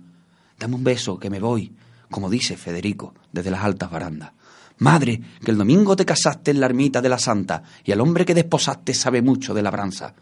Dame 0.58 0.74
un 0.74 0.84
beso, 0.84 1.18
que 1.18 1.30
me 1.30 1.40
voy, 1.40 1.72
como 2.10 2.30
dice 2.30 2.56
Federico, 2.56 3.14
desde 3.32 3.50
las 3.50 3.62
altas 3.62 3.90
barandas. 3.90 4.32
Madre, 4.78 5.20
que 5.42 5.50
el 5.50 5.56
domingo 5.56 5.96
te 5.96 6.04
casaste 6.04 6.50
en 6.50 6.60
la 6.60 6.66
ermita 6.66 7.00
de 7.00 7.08
la 7.08 7.18
Santa 7.18 7.62
y 7.82 7.92
el 7.92 8.00
hombre 8.00 8.26
que 8.26 8.34
desposaste 8.34 8.92
sabe 8.92 9.22
mucho 9.22 9.54
de 9.54 9.62
labranza. 9.62 10.14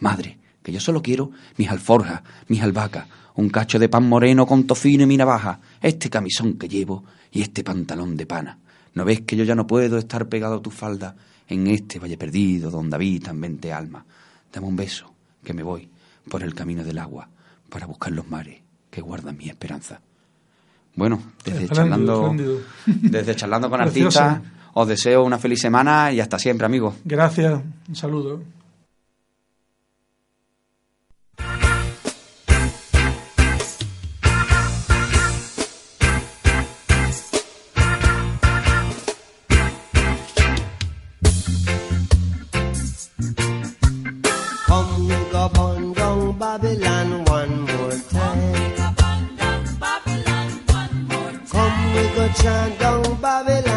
Madre, 0.00 0.38
que 0.62 0.72
yo 0.72 0.80
solo 0.80 1.00
quiero 1.00 1.30
mis 1.56 1.70
alforjas, 1.70 2.22
mis 2.48 2.62
albahacas, 2.62 3.06
un 3.36 3.48
cacho 3.48 3.78
de 3.78 3.88
pan 3.88 4.08
moreno 4.08 4.46
con 4.46 4.66
tofino 4.66 5.04
y 5.04 5.06
mi 5.06 5.16
navaja, 5.16 5.60
este 5.80 6.10
camisón 6.10 6.54
que 6.58 6.68
llevo 6.68 7.04
y 7.32 7.42
este 7.42 7.64
pantalón 7.64 8.16
de 8.16 8.26
pana. 8.26 8.58
¿No 8.92 9.04
ves 9.04 9.22
que 9.22 9.36
yo 9.36 9.44
ya 9.44 9.54
no 9.54 9.66
puedo 9.66 9.98
estar 9.98 10.28
pegado 10.28 10.56
a 10.56 10.62
tu 10.62 10.70
falda 10.70 11.16
en 11.48 11.66
este 11.66 11.98
valle 11.98 12.16
perdido 12.16 12.70
donde 12.70 12.96
habitan 12.96 13.40
veinte 13.40 13.72
almas? 13.72 14.04
Dame 14.52 14.66
un 14.66 14.76
beso, 14.76 15.12
que 15.42 15.54
me 15.54 15.62
voy 15.62 15.88
por 16.28 16.42
el 16.42 16.54
camino 16.54 16.84
del 16.84 16.98
agua 16.98 17.28
para 17.68 17.86
buscar 17.86 18.12
los 18.12 18.28
mares 18.28 18.60
que 18.90 19.00
guardan 19.00 19.36
mi 19.36 19.48
esperanza. 19.48 20.00
Bueno, 20.96 21.20
desde 21.44 21.68
charlando, 21.68 22.34
desde 22.86 23.34
charlando 23.34 23.68
con 23.68 23.80
artistas, 23.80 24.40
os 24.74 24.88
deseo 24.88 25.24
una 25.24 25.38
feliz 25.38 25.60
semana 25.60 26.12
y 26.12 26.20
hasta 26.20 26.38
siempre, 26.38 26.66
amigos. 26.66 26.94
Gracias, 27.04 27.60
un 27.88 27.96
saludo. 27.96 28.42
Chang 52.34 52.76
Babylon. 53.20 53.73